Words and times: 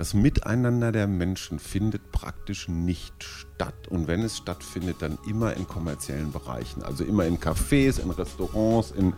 das 0.00 0.14
Miteinander 0.14 0.92
der 0.92 1.06
Menschen 1.06 1.58
findet 1.58 2.10
praktisch 2.10 2.68
nicht 2.68 3.22
statt. 3.22 3.86
Und 3.90 4.08
wenn 4.08 4.22
es 4.22 4.38
stattfindet, 4.38 4.96
dann 5.00 5.18
immer 5.28 5.54
in 5.58 5.68
kommerziellen 5.68 6.32
Bereichen. 6.32 6.82
Also 6.82 7.04
immer 7.04 7.26
in 7.26 7.38
Cafés, 7.38 8.00
in 8.00 8.08
Restaurants, 8.08 8.92
in, 8.92 9.12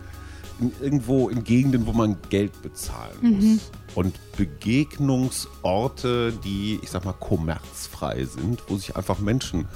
in 0.58 0.72
irgendwo 0.80 1.28
in 1.28 1.44
Gegenden, 1.44 1.86
wo 1.86 1.92
man 1.92 2.16
Geld 2.30 2.62
bezahlen 2.62 3.16
muss. 3.20 3.44
Mhm. 3.44 3.60
Und 3.94 4.18
Begegnungsorte, 4.36 6.32
die, 6.32 6.80
ich 6.82 6.90
sag 6.90 7.04
mal, 7.04 7.12
kommerzfrei 7.12 8.24
sind, 8.24 8.64
wo 8.66 8.76
sich 8.76 8.96
einfach 8.96 9.20
Menschen 9.20 9.68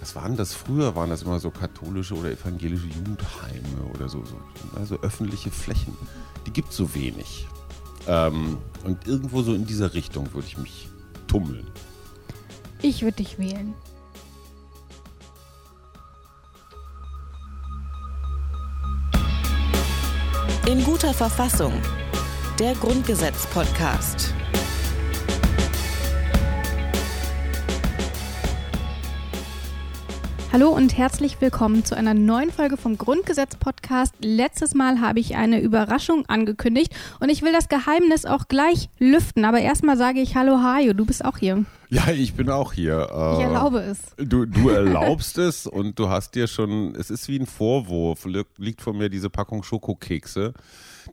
was 0.00 0.14
waren 0.14 0.36
das 0.36 0.52
früher? 0.52 0.94
Waren 0.94 1.08
das 1.08 1.22
immer 1.22 1.40
so 1.40 1.50
katholische 1.50 2.14
oder 2.14 2.30
evangelische 2.30 2.86
Jugendheime 2.88 3.90
oder 3.94 4.10
so, 4.10 4.22
so 4.24 4.36
also 4.78 5.00
öffentliche 5.00 5.50
Flächen? 5.50 5.96
Die 6.46 6.50
gibt 6.52 6.70
es 6.70 6.76
so 6.76 6.94
wenig. 6.94 7.48
Ähm, 8.06 8.58
und 8.84 9.06
irgendwo 9.06 9.42
so 9.42 9.54
in 9.54 9.66
dieser 9.66 9.94
Richtung 9.94 10.32
würde 10.34 10.46
ich 10.46 10.58
mich 10.58 10.88
tummeln. 11.26 11.66
Ich 12.82 13.02
würde 13.02 13.16
dich 13.16 13.38
wählen. 13.38 13.74
In 20.66 20.82
guter 20.84 21.12
Verfassung. 21.12 21.72
Der 22.58 22.74
Grundgesetz-Podcast. 22.74 24.34
Hallo 30.54 30.68
und 30.68 30.96
herzlich 30.96 31.40
willkommen 31.40 31.84
zu 31.84 31.96
einer 31.96 32.14
neuen 32.14 32.52
Folge 32.52 32.76
vom 32.76 32.96
Grundgesetz-Podcast. 32.96 34.14
Letztes 34.20 34.72
Mal 34.72 35.00
habe 35.00 35.18
ich 35.18 35.34
eine 35.34 35.60
Überraschung 35.60 36.26
angekündigt 36.26 36.94
und 37.18 37.28
ich 37.28 37.42
will 37.42 37.52
das 37.52 37.68
Geheimnis 37.68 38.24
auch 38.24 38.46
gleich 38.46 38.88
lüften. 39.00 39.44
Aber 39.44 39.58
erstmal 39.58 39.96
sage 39.96 40.20
ich 40.20 40.36
Hallo 40.36 40.62
Hajo, 40.62 40.92
du 40.92 41.06
bist 41.06 41.24
auch 41.24 41.38
hier. 41.38 41.64
Ja, 41.90 42.08
ich 42.12 42.34
bin 42.34 42.50
auch 42.50 42.72
hier. 42.72 43.02
Ich 43.02 43.42
erlaube 43.42 43.80
es. 43.80 43.98
Du, 44.16 44.46
du 44.46 44.68
erlaubst 44.70 45.38
es 45.38 45.66
und 45.66 45.98
du 45.98 46.08
hast 46.08 46.36
dir 46.36 46.46
schon, 46.46 46.94
es 46.94 47.10
ist 47.10 47.26
wie 47.26 47.40
ein 47.40 47.46
Vorwurf, 47.46 48.24
liegt 48.56 48.80
vor 48.80 48.94
mir 48.94 49.08
diese 49.08 49.30
Packung 49.30 49.64
Schokokekse 49.64 50.54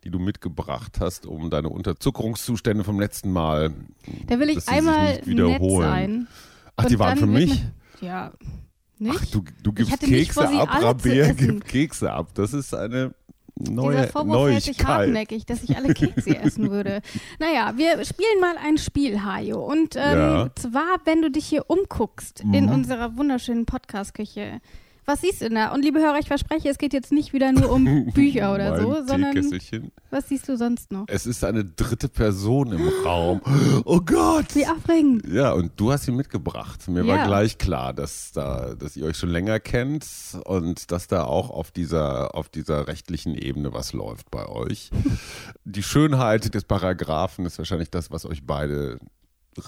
die 0.04 0.10
du 0.10 0.20
mitgebracht 0.20 0.98
hast, 1.00 1.26
um 1.26 1.50
deine 1.50 1.68
Unterzuckerungszustände 1.68 2.84
vom 2.84 3.00
letzten 3.00 3.32
Mal. 3.32 3.72
Da 4.28 4.38
will 4.38 4.50
ich 4.50 4.68
einmal 4.68 5.20
nett 5.26 5.60
sein. 5.60 6.28
Ach, 6.76 6.84
die 6.84 6.98
waren 6.98 7.18
für 7.18 7.26
mich? 7.26 7.62
Ja, 8.00 8.32
nicht? 9.02 9.18
Ach, 9.20 9.26
du, 9.26 9.44
du 9.62 9.72
gibst 9.72 10.00
Kekse 10.00 10.48
ab, 10.48 10.82
Rabea 10.82 11.32
gibt 11.32 11.66
Kekse 11.66 12.12
ab. 12.12 12.28
Das 12.34 12.52
ist 12.52 12.74
eine 12.74 13.14
neue 13.58 13.96
Dieser 13.96 14.08
Vorwurf 14.08 14.34
Neuigkeit. 14.34 14.64
hält 14.66 14.76
sich 14.76 14.86
hartnäckig, 14.86 15.46
dass 15.46 15.62
ich 15.62 15.76
alle 15.76 15.94
Kekse 15.94 16.36
essen 16.42 16.70
würde. 16.70 17.02
Naja, 17.38 17.74
wir 17.76 18.04
spielen 18.04 18.40
mal 18.40 18.56
ein 18.64 18.78
Spiel, 18.78 19.22
Hajo. 19.22 19.64
Und 19.64 19.96
ähm, 19.96 20.18
ja. 20.18 20.50
zwar, 20.54 21.00
wenn 21.04 21.22
du 21.22 21.30
dich 21.30 21.46
hier 21.46 21.68
umguckst 21.68 22.44
mhm. 22.44 22.54
in 22.54 22.68
unserer 22.68 23.16
wunderschönen 23.16 23.66
Podcast-Küche, 23.66 24.60
was 25.04 25.20
siehst 25.20 25.40
du 25.40 25.46
denn 25.46 25.56
da? 25.56 25.72
Und 25.72 25.82
liebe 25.82 25.98
Hörer, 25.98 26.18
ich 26.18 26.28
verspreche, 26.28 26.68
es 26.68 26.78
geht 26.78 26.92
jetzt 26.92 27.12
nicht 27.12 27.32
wieder 27.32 27.52
nur 27.52 27.70
um 27.70 28.06
Bücher 28.14 28.54
oder 28.54 28.80
so, 28.80 29.04
sondern 29.06 29.34
was 30.10 30.28
siehst 30.28 30.48
du 30.48 30.56
sonst 30.56 30.92
noch? 30.92 31.06
Es 31.08 31.26
ist 31.26 31.44
eine 31.44 31.64
dritte 31.64 32.08
Person 32.08 32.72
im 32.72 32.88
Raum. 33.04 33.40
Oh 33.84 34.00
Gott! 34.00 34.54
Wie 34.54 34.66
aufregend. 34.66 35.26
Ja, 35.26 35.52
und 35.52 35.72
du 35.76 35.92
hast 35.92 36.04
sie 36.04 36.12
mitgebracht. 36.12 36.86
Mir 36.88 37.04
ja. 37.04 37.16
war 37.16 37.26
gleich 37.26 37.58
klar, 37.58 37.92
dass 37.92 38.32
da, 38.32 38.74
dass 38.74 38.96
ihr 38.96 39.04
euch 39.06 39.16
schon 39.16 39.30
länger 39.30 39.60
kennt 39.60 40.06
und 40.44 40.90
dass 40.90 41.08
da 41.08 41.24
auch 41.24 41.50
auf 41.50 41.70
dieser, 41.70 42.34
auf 42.34 42.48
dieser 42.48 42.86
rechtlichen 42.86 43.34
Ebene 43.34 43.72
was 43.72 43.92
läuft 43.92 44.30
bei 44.30 44.46
euch. 44.46 44.90
Die 45.64 45.82
Schönheit 45.82 46.54
des 46.54 46.64
Paragraphen 46.64 47.46
ist 47.46 47.58
wahrscheinlich 47.58 47.90
das, 47.90 48.10
was 48.10 48.24
euch 48.24 48.46
beide 48.46 48.98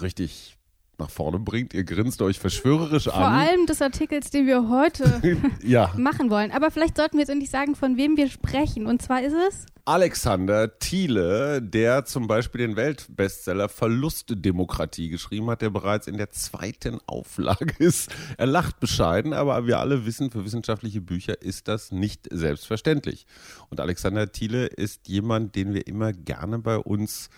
richtig 0.01 0.57
nach 0.99 1.11
vorne 1.11 1.39
bringt. 1.39 1.75
Ihr 1.75 1.85
grinst 1.85 2.23
euch 2.23 2.39
verschwörerisch 2.39 3.05
Vor 3.05 3.15
an. 3.15 3.21
Vor 3.21 3.31
allem 3.31 3.67
des 3.67 3.83
Artikels, 3.83 4.31
den 4.31 4.47
wir 4.47 4.69
heute 4.69 5.23
ja. 5.63 5.93
machen 5.97 6.31
wollen. 6.31 6.53
Aber 6.53 6.71
vielleicht 6.71 6.97
sollten 6.97 7.15
wir 7.15 7.21
jetzt 7.21 7.31
endlich 7.31 7.51
sagen, 7.51 7.75
von 7.75 7.97
wem 7.97 8.17
wir 8.17 8.29
sprechen. 8.29 8.87
Und 8.87 9.03
zwar 9.03 9.23
ist 9.23 9.35
es 9.35 9.67
Alexander 9.87 10.79
Thiele, 10.79 11.61
der 11.61 12.07
zum 12.07 12.27
Beispiel 12.27 12.67
den 12.67 12.75
Weltbestseller 12.75 13.69
Verlustdemokratie 13.69 15.11
geschrieben 15.11 15.51
hat, 15.51 15.61
der 15.61 15.69
bereits 15.69 16.07
in 16.07 16.17
der 16.17 16.31
zweiten 16.31 17.01
Auflage 17.07 17.75
ist. 17.79 18.11
Er 18.39 18.47
lacht 18.47 18.81
bescheiden, 18.81 19.35
aber 19.35 19.67
wir 19.67 19.81
alle 19.81 20.07
wissen, 20.07 20.31
für 20.31 20.47
wissenschaftliche 20.47 21.03
Bücher 21.03 21.43
ist 21.43 21.69
das 21.69 21.93
nicht 21.93 22.29
selbstverständlich. 22.31 23.27
Und 23.69 23.79
Alexander 23.79 24.33
Thiele 24.33 24.69
ist 24.69 25.07
jemand, 25.07 25.55
den 25.55 25.75
wir 25.75 25.87
immer 25.87 26.15
gerne 26.15 26.61
bei 26.61 26.79
uns 26.79 27.29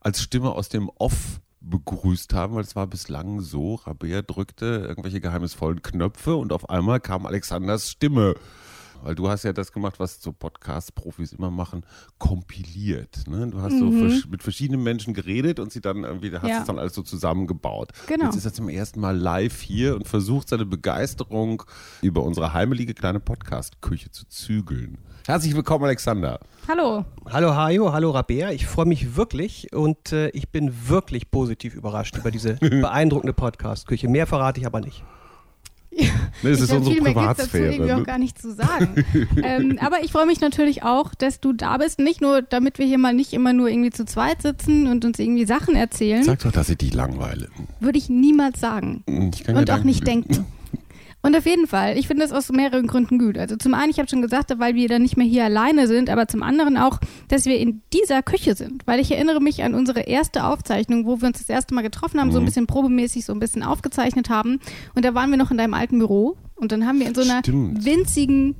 als 0.00 0.20
Stimme 0.20 0.50
aus 0.50 0.68
dem 0.68 0.90
Off 0.96 1.40
begrüßt 1.64 2.34
haben, 2.34 2.54
weil 2.54 2.62
es 2.62 2.76
war 2.76 2.86
bislang 2.86 3.40
so, 3.40 3.76
Rabea 3.76 4.22
drückte 4.22 4.84
irgendwelche 4.86 5.20
geheimnisvollen 5.20 5.82
Knöpfe 5.82 6.36
und 6.36 6.52
auf 6.52 6.68
einmal 6.68 7.00
kam 7.00 7.26
Alexanders 7.26 7.90
Stimme. 7.90 8.34
Weil 9.02 9.14
du 9.14 9.28
hast 9.28 9.42
ja 9.42 9.52
das 9.52 9.70
gemacht, 9.70 10.00
was 10.00 10.22
so 10.22 10.32
Podcast-Profis 10.32 11.34
immer 11.34 11.50
machen, 11.50 11.84
kompiliert. 12.18 13.28
Ne? 13.28 13.48
Du 13.48 13.60
hast 13.60 13.72
mhm. 13.72 14.10
so 14.10 14.28
mit 14.28 14.42
verschiedenen 14.42 14.82
Menschen 14.82 15.12
geredet 15.12 15.60
und 15.60 15.70
sie 15.70 15.82
dann 15.82 16.04
irgendwie, 16.04 16.34
hast 16.34 16.48
ja. 16.48 16.60
es 16.60 16.66
dann 16.66 16.78
alles 16.78 16.94
so 16.94 17.02
zusammengebaut. 17.02 17.90
Genau. 18.06 18.24
Jetzt 18.24 18.36
ist 18.36 18.46
er 18.46 18.54
zum 18.54 18.70
ersten 18.70 19.00
Mal 19.00 19.14
live 19.14 19.60
hier 19.60 19.94
und 19.94 20.08
versucht 20.08 20.48
seine 20.48 20.64
Begeisterung 20.64 21.64
über 22.00 22.22
unsere 22.22 22.54
heimelige 22.54 22.94
kleine 22.94 23.20
Podcast-Küche 23.20 24.10
zu 24.10 24.26
zügeln. 24.26 24.96
Herzlich 25.26 25.56
willkommen, 25.56 25.86
Alexander. 25.86 26.38
Hallo. 26.68 27.06
Hallo 27.30 27.56
Hajo, 27.56 27.94
hallo 27.94 28.10
Rabea. 28.10 28.50
Ich 28.50 28.66
freue 28.66 28.84
mich 28.84 29.16
wirklich 29.16 29.72
und 29.72 30.12
äh, 30.12 30.28
ich 30.30 30.50
bin 30.50 30.70
wirklich 30.86 31.30
positiv 31.30 31.74
überrascht 31.74 32.18
über 32.18 32.30
diese 32.30 32.54
beeindruckende 32.60 33.32
Podcast-Küche. 33.32 34.06
Mehr 34.06 34.26
verrate 34.26 34.60
ich 34.60 34.66
aber 34.66 34.82
nicht. 34.82 35.02
Ja, 35.90 36.10
nee, 36.42 36.50
das 36.50 36.60
ist 36.60 36.72
unsere 36.72 36.96
viel 36.96 37.02
Privatsphäre. 37.02 37.64
Dazu 37.64 37.74
irgendwie 37.74 37.92
ne? 37.92 38.02
auch 38.02 38.04
gar 38.04 38.18
nicht 38.18 38.38
zu 38.38 38.52
sagen. 38.52 39.02
ähm, 39.42 39.78
aber 39.80 40.04
ich 40.04 40.12
freue 40.12 40.26
mich 40.26 40.42
natürlich 40.42 40.82
auch, 40.82 41.14
dass 41.14 41.40
du 41.40 41.54
da 41.54 41.78
bist. 41.78 42.00
Nicht 42.00 42.20
nur, 42.20 42.42
damit 42.42 42.78
wir 42.78 42.84
hier 42.84 42.98
mal 42.98 43.14
nicht 43.14 43.32
immer 43.32 43.54
nur 43.54 43.70
irgendwie 43.70 43.92
zu 43.92 44.04
zweit 44.04 44.42
sitzen 44.42 44.88
und 44.88 45.06
uns 45.06 45.18
irgendwie 45.18 45.46
Sachen 45.46 45.74
erzählen. 45.74 46.22
Sag 46.22 46.40
doch, 46.40 46.52
dass 46.52 46.68
ich 46.68 46.76
dich 46.76 46.92
langweile. 46.92 47.48
Würde 47.80 47.96
ich 47.96 48.10
niemals 48.10 48.60
sagen. 48.60 49.04
Ich 49.06 49.48
und 49.48 49.70
auch 49.70 49.84
nicht 49.84 50.06
denken. 50.06 50.44
Und 51.24 51.34
auf 51.34 51.46
jeden 51.46 51.66
Fall, 51.66 51.96
ich 51.96 52.06
finde 52.06 52.22
das 52.22 52.32
aus 52.32 52.52
mehreren 52.52 52.86
Gründen 52.86 53.18
gut. 53.18 53.38
Also 53.38 53.56
zum 53.56 53.72
einen, 53.72 53.90
ich 53.90 53.98
habe 53.98 54.10
schon 54.10 54.20
gesagt, 54.20 54.52
weil 54.58 54.74
wir 54.74 54.88
dann 54.88 55.00
nicht 55.00 55.16
mehr 55.16 55.26
hier 55.26 55.44
alleine 55.44 55.86
sind, 55.86 56.10
aber 56.10 56.28
zum 56.28 56.42
anderen 56.42 56.76
auch, 56.76 57.00
dass 57.28 57.46
wir 57.46 57.58
in 57.58 57.80
dieser 57.94 58.22
Küche 58.22 58.54
sind. 58.54 58.86
Weil 58.86 59.00
ich 59.00 59.10
erinnere 59.10 59.40
mich 59.40 59.62
an 59.62 59.74
unsere 59.74 60.00
erste 60.00 60.44
Aufzeichnung, 60.44 61.06
wo 61.06 61.22
wir 61.22 61.28
uns 61.28 61.38
das 61.38 61.48
erste 61.48 61.74
Mal 61.74 61.80
getroffen 61.80 62.20
haben, 62.20 62.28
mhm. 62.28 62.32
so 62.32 62.38
ein 62.40 62.42
mhm. 62.42 62.46
bisschen 62.46 62.66
probemäßig, 62.66 63.24
so 63.24 63.32
ein 63.32 63.38
bisschen 63.38 63.62
aufgezeichnet 63.62 64.28
haben. 64.28 64.60
Und 64.94 65.06
da 65.06 65.14
waren 65.14 65.30
wir 65.30 65.38
noch 65.38 65.50
in 65.50 65.56
deinem 65.56 65.72
alten 65.72 65.98
Büro. 65.98 66.36
Und 66.56 66.72
dann 66.72 66.86
haben 66.86 67.00
wir 67.00 67.06
in 67.06 67.14
so 67.14 67.22
einer 67.22 67.38
Stimmt. 67.38 67.86
winzigen 67.86 68.54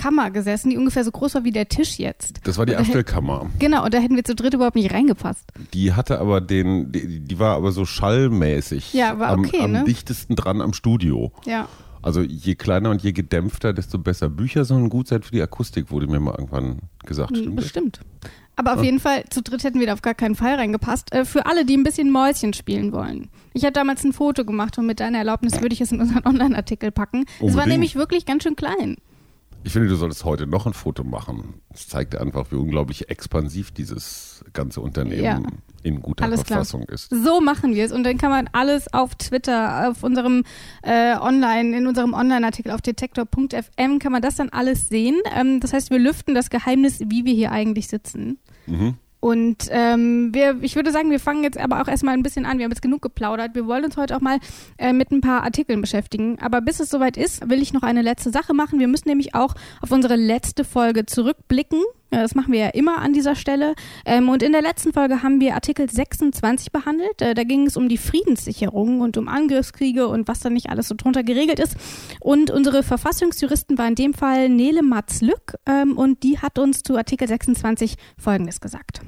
Kammer 0.00 0.30
gesessen, 0.30 0.70
die 0.70 0.78
ungefähr 0.78 1.04
so 1.04 1.10
groß 1.10 1.34
war 1.34 1.44
wie 1.44 1.50
der 1.50 1.68
Tisch 1.68 1.98
jetzt. 1.98 2.40
Das 2.44 2.56
war 2.56 2.64
die 2.64 2.74
Abstellkammer. 2.74 3.50
Genau, 3.58 3.84
und 3.84 3.92
da 3.92 3.98
hätten 3.98 4.16
wir 4.16 4.24
zu 4.24 4.34
dritt 4.34 4.54
überhaupt 4.54 4.76
nicht 4.76 4.92
reingepasst. 4.94 5.44
Die 5.74 5.92
hatte 5.92 6.20
aber 6.20 6.40
den, 6.40 6.90
die, 6.90 7.20
die 7.20 7.38
war 7.38 7.56
aber 7.56 7.70
so 7.70 7.84
schallmäßig. 7.84 8.94
Ja, 8.94 9.18
war 9.18 9.38
okay, 9.38 9.58
am, 9.58 9.64
am 9.64 9.72
ne? 9.72 9.84
dichtesten 9.84 10.36
dran 10.36 10.62
am 10.62 10.72
Studio. 10.72 11.32
Ja. 11.44 11.68
Also 12.00 12.22
je 12.22 12.54
kleiner 12.54 12.88
und 12.88 13.02
je 13.02 13.12
gedämpfter, 13.12 13.74
desto 13.74 13.98
besser. 13.98 14.30
Bücher 14.30 14.64
sollen 14.64 14.88
gut 14.88 15.08
sein 15.08 15.20
für 15.20 15.32
die 15.32 15.42
Akustik, 15.42 15.90
wurde 15.90 16.06
mir 16.06 16.18
mal 16.18 16.34
irgendwann 16.38 16.78
gesagt. 17.04 17.36
Stimmt 17.36 17.56
Bestimmt. 17.56 18.00
Aber 18.56 18.72
auf 18.72 18.78
ja. 18.78 18.84
jeden 18.84 19.00
Fall, 19.00 19.24
zu 19.28 19.42
dritt 19.42 19.64
hätten 19.64 19.80
wir 19.80 19.86
da 19.86 19.92
auf 19.92 20.02
gar 20.02 20.14
keinen 20.14 20.34
Fall 20.34 20.54
reingepasst. 20.54 21.12
Äh, 21.12 21.26
für 21.26 21.44
alle, 21.44 21.66
die 21.66 21.76
ein 21.76 21.82
bisschen 21.82 22.10
Mäuschen 22.10 22.54
spielen 22.54 22.92
wollen. 22.92 23.28
Ich 23.52 23.64
habe 23.64 23.72
damals 23.72 24.02
ein 24.04 24.14
Foto 24.14 24.46
gemacht 24.46 24.78
und 24.78 24.86
mit 24.86 25.00
deiner 25.00 25.18
Erlaubnis 25.18 25.60
würde 25.60 25.74
ich 25.74 25.82
es 25.82 25.92
in 25.92 26.00
unseren 26.00 26.24
Online-Artikel 26.26 26.90
packen. 26.90 27.26
Es 27.42 27.54
war 27.54 27.66
nämlich 27.66 27.96
wirklich 27.96 28.24
ganz 28.24 28.44
schön 28.44 28.56
klein. 28.56 28.96
Ich 29.62 29.72
finde, 29.72 29.88
du 29.88 29.96
solltest 29.96 30.24
heute 30.24 30.46
noch 30.46 30.66
ein 30.66 30.72
Foto 30.72 31.04
machen. 31.04 31.60
Das 31.70 31.86
zeigt 31.86 32.16
einfach, 32.16 32.50
wie 32.50 32.56
unglaublich 32.56 33.10
expansiv 33.10 33.70
dieses 33.72 34.44
ganze 34.52 34.80
Unternehmen 34.80 35.22
ja. 35.22 35.40
in 35.82 36.00
guter 36.00 36.24
alles 36.24 36.42
Verfassung 36.42 36.86
klar. 36.86 36.94
ist. 36.94 37.10
So 37.10 37.40
machen 37.40 37.74
wir 37.74 37.84
es. 37.84 37.92
Und 37.92 38.04
dann 38.04 38.16
kann 38.16 38.30
man 38.30 38.48
alles 38.52 38.92
auf 38.92 39.14
Twitter, 39.16 39.90
auf 39.90 40.02
unserem 40.02 40.44
äh, 40.82 41.14
Online, 41.16 41.76
in 41.76 41.86
unserem 41.86 42.14
Online-Artikel 42.14 42.72
auf 42.72 42.80
detektor.fm 42.80 43.98
kann 43.98 44.12
man 44.12 44.22
das 44.22 44.36
dann 44.36 44.48
alles 44.48 44.88
sehen. 44.88 45.16
Ähm, 45.36 45.60
das 45.60 45.72
heißt, 45.72 45.90
wir 45.90 45.98
lüften 45.98 46.34
das 46.34 46.48
Geheimnis, 46.48 47.00
wie 47.00 47.24
wir 47.26 47.34
hier 47.34 47.52
eigentlich 47.52 47.88
sitzen. 47.88 48.38
Mhm. 48.66 48.94
Und 49.20 49.68
ähm, 49.70 50.30
wir, 50.32 50.56
ich 50.62 50.76
würde 50.76 50.90
sagen, 50.90 51.10
wir 51.10 51.20
fangen 51.20 51.44
jetzt 51.44 51.58
aber 51.58 51.82
auch 51.82 51.88
erstmal 51.88 52.14
ein 52.14 52.22
bisschen 52.22 52.46
an. 52.46 52.58
Wir 52.58 52.64
haben 52.64 52.72
jetzt 52.72 52.82
genug 52.82 53.02
geplaudert. 53.02 53.54
Wir 53.54 53.66
wollen 53.66 53.84
uns 53.84 53.98
heute 53.98 54.16
auch 54.16 54.20
mal 54.20 54.38
äh, 54.78 54.94
mit 54.94 55.10
ein 55.10 55.20
paar 55.20 55.42
Artikeln 55.42 55.82
beschäftigen. 55.82 56.38
Aber 56.40 56.62
bis 56.62 56.80
es 56.80 56.88
soweit 56.88 57.18
ist, 57.18 57.48
will 57.48 57.60
ich 57.60 57.74
noch 57.74 57.82
eine 57.82 58.00
letzte 58.00 58.30
Sache 58.30 58.54
machen. 58.54 58.78
Wir 58.78 58.88
müssen 58.88 59.08
nämlich 59.08 59.34
auch 59.34 59.54
auf 59.82 59.90
unsere 59.90 60.16
letzte 60.16 60.64
Folge 60.64 61.04
zurückblicken. 61.04 61.82
Ja, 62.12 62.22
das 62.22 62.34
machen 62.34 62.52
wir 62.52 62.58
ja 62.58 62.68
immer 62.68 62.98
an 62.98 63.12
dieser 63.12 63.36
Stelle. 63.36 63.74
Ähm, 64.04 64.28
und 64.28 64.42
in 64.42 64.50
der 64.50 64.62
letzten 64.62 64.92
Folge 64.92 65.22
haben 65.22 65.40
wir 65.40 65.54
Artikel 65.54 65.88
26 65.88 66.72
behandelt. 66.72 67.22
Äh, 67.22 67.34
da 67.34 67.44
ging 67.44 67.66
es 67.66 67.76
um 67.76 67.88
die 67.88 67.98
Friedenssicherung 67.98 69.00
und 69.00 69.16
um 69.16 69.28
Angriffskriege 69.28 70.08
und 70.08 70.26
was 70.26 70.40
da 70.40 70.50
nicht 70.50 70.70
alles 70.70 70.88
so 70.88 70.96
drunter 70.96 71.22
geregelt 71.22 71.60
ist. 71.60 71.76
Und 72.20 72.50
unsere 72.50 72.82
Verfassungsjuristen 72.82 73.78
war 73.78 73.86
in 73.86 73.94
dem 73.94 74.14
Fall 74.14 74.48
Nele 74.48 74.82
Matz-Lück 74.82 75.54
ähm, 75.66 75.96
und 75.96 76.24
die 76.24 76.38
hat 76.38 76.58
uns 76.58 76.82
zu 76.82 76.96
Artikel 76.96 77.28
26 77.28 77.94
Folgendes 78.18 78.60
gesagt. 78.60 79.02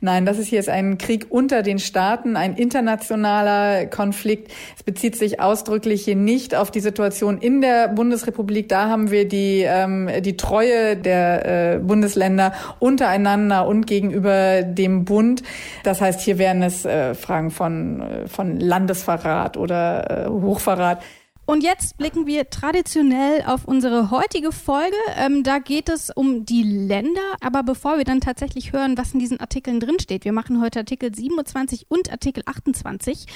Nein, 0.00 0.26
das 0.26 0.38
ist 0.38 0.48
hier 0.48 0.60
ist 0.60 0.68
ein 0.68 0.98
Krieg 0.98 1.26
unter 1.30 1.62
den 1.62 1.78
Staaten, 1.78 2.36
ein 2.36 2.54
internationaler 2.54 3.86
Konflikt. 3.86 4.52
Es 4.76 4.82
bezieht 4.82 5.16
sich 5.16 5.40
ausdrücklich 5.40 6.04
hier 6.04 6.16
nicht 6.16 6.54
auf 6.54 6.70
die 6.70 6.80
Situation 6.80 7.38
in 7.38 7.60
der 7.60 7.88
Bundesrepublik. 7.88 8.68
Da 8.68 8.88
haben 8.88 9.10
wir 9.10 9.28
die, 9.28 9.62
ähm, 9.66 10.08
die 10.20 10.36
Treue 10.36 10.96
der 10.96 11.74
äh, 11.74 11.78
Bundesländer 11.78 12.52
untereinander 12.78 13.66
und 13.66 13.86
gegenüber 13.86 14.62
dem 14.62 15.04
Bund. 15.04 15.42
Das 15.84 16.00
heißt, 16.00 16.20
hier 16.20 16.38
wären 16.38 16.62
es 16.62 16.84
äh, 16.84 17.14
Fragen 17.14 17.50
von, 17.50 18.00
äh, 18.00 18.28
von 18.28 18.58
Landesverrat 18.58 19.56
oder 19.56 20.26
äh, 20.26 20.28
Hochverrat. 20.28 21.02
Und 21.48 21.62
jetzt 21.62 21.96
blicken 21.96 22.26
wir 22.26 22.50
traditionell 22.50 23.44
auf 23.46 23.66
unsere 23.66 24.10
heutige 24.10 24.50
Folge. 24.50 24.96
Ähm, 25.16 25.44
da 25.44 25.60
geht 25.60 25.88
es 25.88 26.10
um 26.10 26.44
die 26.44 26.64
Länder. 26.64 27.20
Aber 27.40 27.62
bevor 27.62 27.98
wir 27.98 28.04
dann 28.04 28.20
tatsächlich 28.20 28.72
hören, 28.72 28.98
was 28.98 29.14
in 29.14 29.20
diesen 29.20 29.38
Artikeln 29.38 29.78
drinsteht, 29.78 30.24
wir 30.24 30.32
machen 30.32 30.60
heute 30.60 30.80
Artikel 30.80 31.14
27 31.14 31.86
und 31.88 32.10
Artikel 32.10 32.42
28. 32.46 33.26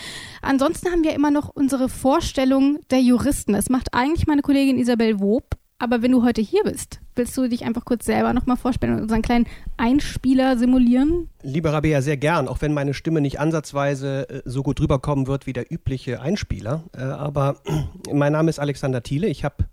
Ansonsten 0.43 0.91
haben 0.91 1.05
wir 1.05 1.15
immer 1.15 1.31
noch 1.31 1.51
unsere 1.51 1.89
Vorstellung 1.89 2.81
der 2.91 3.01
Juristen. 3.01 3.53
Das 3.53 3.71
macht 3.71 3.95
eigentlich 3.95 4.27
meine 4.27 4.43
Kollegin 4.43 4.77
Isabel 4.77 5.21
Wob. 5.21 5.56
Aber 5.79 6.03
wenn 6.03 6.11
du 6.11 6.25
heute 6.25 6.43
hier 6.43 6.65
bist, 6.65 7.01
willst 7.20 7.37
du 7.37 7.49
dich 7.49 7.64
einfach 7.64 7.84
kurz 7.84 8.06
selber 8.06 8.32
nochmal 8.32 8.56
vorstellen 8.56 8.94
und 8.94 9.02
unseren 9.02 9.20
kleinen 9.20 9.46
Einspieler 9.76 10.56
simulieren? 10.56 11.28
Lieber 11.43 11.70
Rabea, 11.70 12.00
sehr 12.00 12.17
gern, 12.17 12.49
auch 12.49 12.62
wenn 12.62 12.72
meine 12.72 12.94
Stimme 12.94 13.20
nicht 13.20 13.38
ansatzweise 13.38 14.28
äh, 14.31 14.43
so 14.46 14.62
gut 14.62 14.81
rüberkommen 14.81 15.26
wird 15.26 15.46
wie 15.46 15.52
der 15.52 15.70
übliche 15.70 16.22
Einspieler. 16.22 16.84
Äh, 16.96 17.02
aber 17.02 17.56
mein 18.12 18.32
Name 18.32 18.49
ist 18.49 18.58
Alexander 18.58 19.02
Thiele. 19.02 19.26
Ich 19.26 19.44
habe 19.44 19.67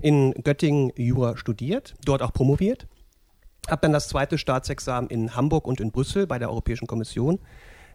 in 0.00 0.32
Göttingen 0.44 0.92
Jura 0.94 1.36
studiert, 1.36 1.94
dort 2.04 2.22
auch 2.22 2.32
promoviert. 2.32 2.86
Habe 3.68 3.82
dann 3.82 3.92
das 3.92 4.08
zweite 4.08 4.38
Staatsexamen 4.38 5.10
in 5.10 5.34
Hamburg 5.34 5.66
und 5.66 5.80
in 5.80 5.90
Brüssel 5.90 6.28
bei 6.28 6.38
der 6.38 6.50
Europäischen 6.50 6.86
Kommission 6.86 7.40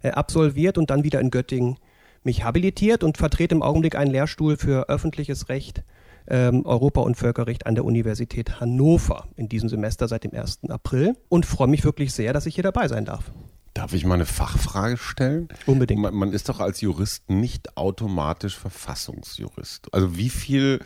äh, 0.01 0.09
absolviert 0.09 0.77
und 0.77 0.89
dann 0.89 1.05
wieder 1.05 1.21
in 1.21 1.31
Göttingen 1.31 1.77
mich 2.23 2.43
habilitiert 2.43 3.05
und 3.05 3.17
vertrete 3.17 3.55
im 3.55 3.63
Augenblick 3.63 3.95
einen 3.95 4.11
Lehrstuhl 4.11 4.57
für 4.57 4.89
öffentliches 4.89 5.47
Recht 5.47 5.83
ähm, 6.27 6.65
Europa 6.65 7.01
und 7.01 7.15
Völkerrecht 7.15 7.65
an 7.65 7.75
der 7.75 7.85
Universität 7.85 8.59
Hannover 8.59 9.27
in 9.35 9.49
diesem 9.49 9.69
Semester 9.69 10.07
seit 10.07 10.23
dem 10.23 10.33
1. 10.33 10.69
April 10.69 11.15
und 11.29 11.45
freue 11.45 11.67
mich 11.67 11.83
wirklich 11.83 12.13
sehr, 12.13 12.33
dass 12.33 12.45
ich 12.45 12.55
hier 12.55 12.63
dabei 12.63 12.87
sein 12.87 13.05
darf. 13.05 13.31
Darf 13.73 13.93
ich 13.93 14.05
mal 14.05 14.15
eine 14.15 14.25
Fachfrage 14.25 14.97
stellen? 14.97 15.49
Unbedingt. 15.67 16.01
Man, 16.01 16.15
man, 16.15 16.33
ist 16.33 16.49
doch 16.49 16.59
als 16.59 16.81
Jurist 16.81 17.29
nicht 17.29 17.77
automatisch 17.77 18.57
Verfassungsjurist. 18.57 19.93
Also 19.93 20.17
wie 20.17 20.29
viel, 20.29 20.79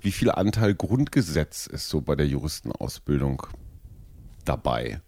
wie 0.00 0.12
viel 0.12 0.30
Anteil 0.30 0.74
Grundgesetz 0.74 1.66
ist 1.66 1.90
so 1.90 2.00
bei 2.00 2.16
der 2.16 2.26
Juristenausbildung 2.26 3.46
dabei? 4.46 5.02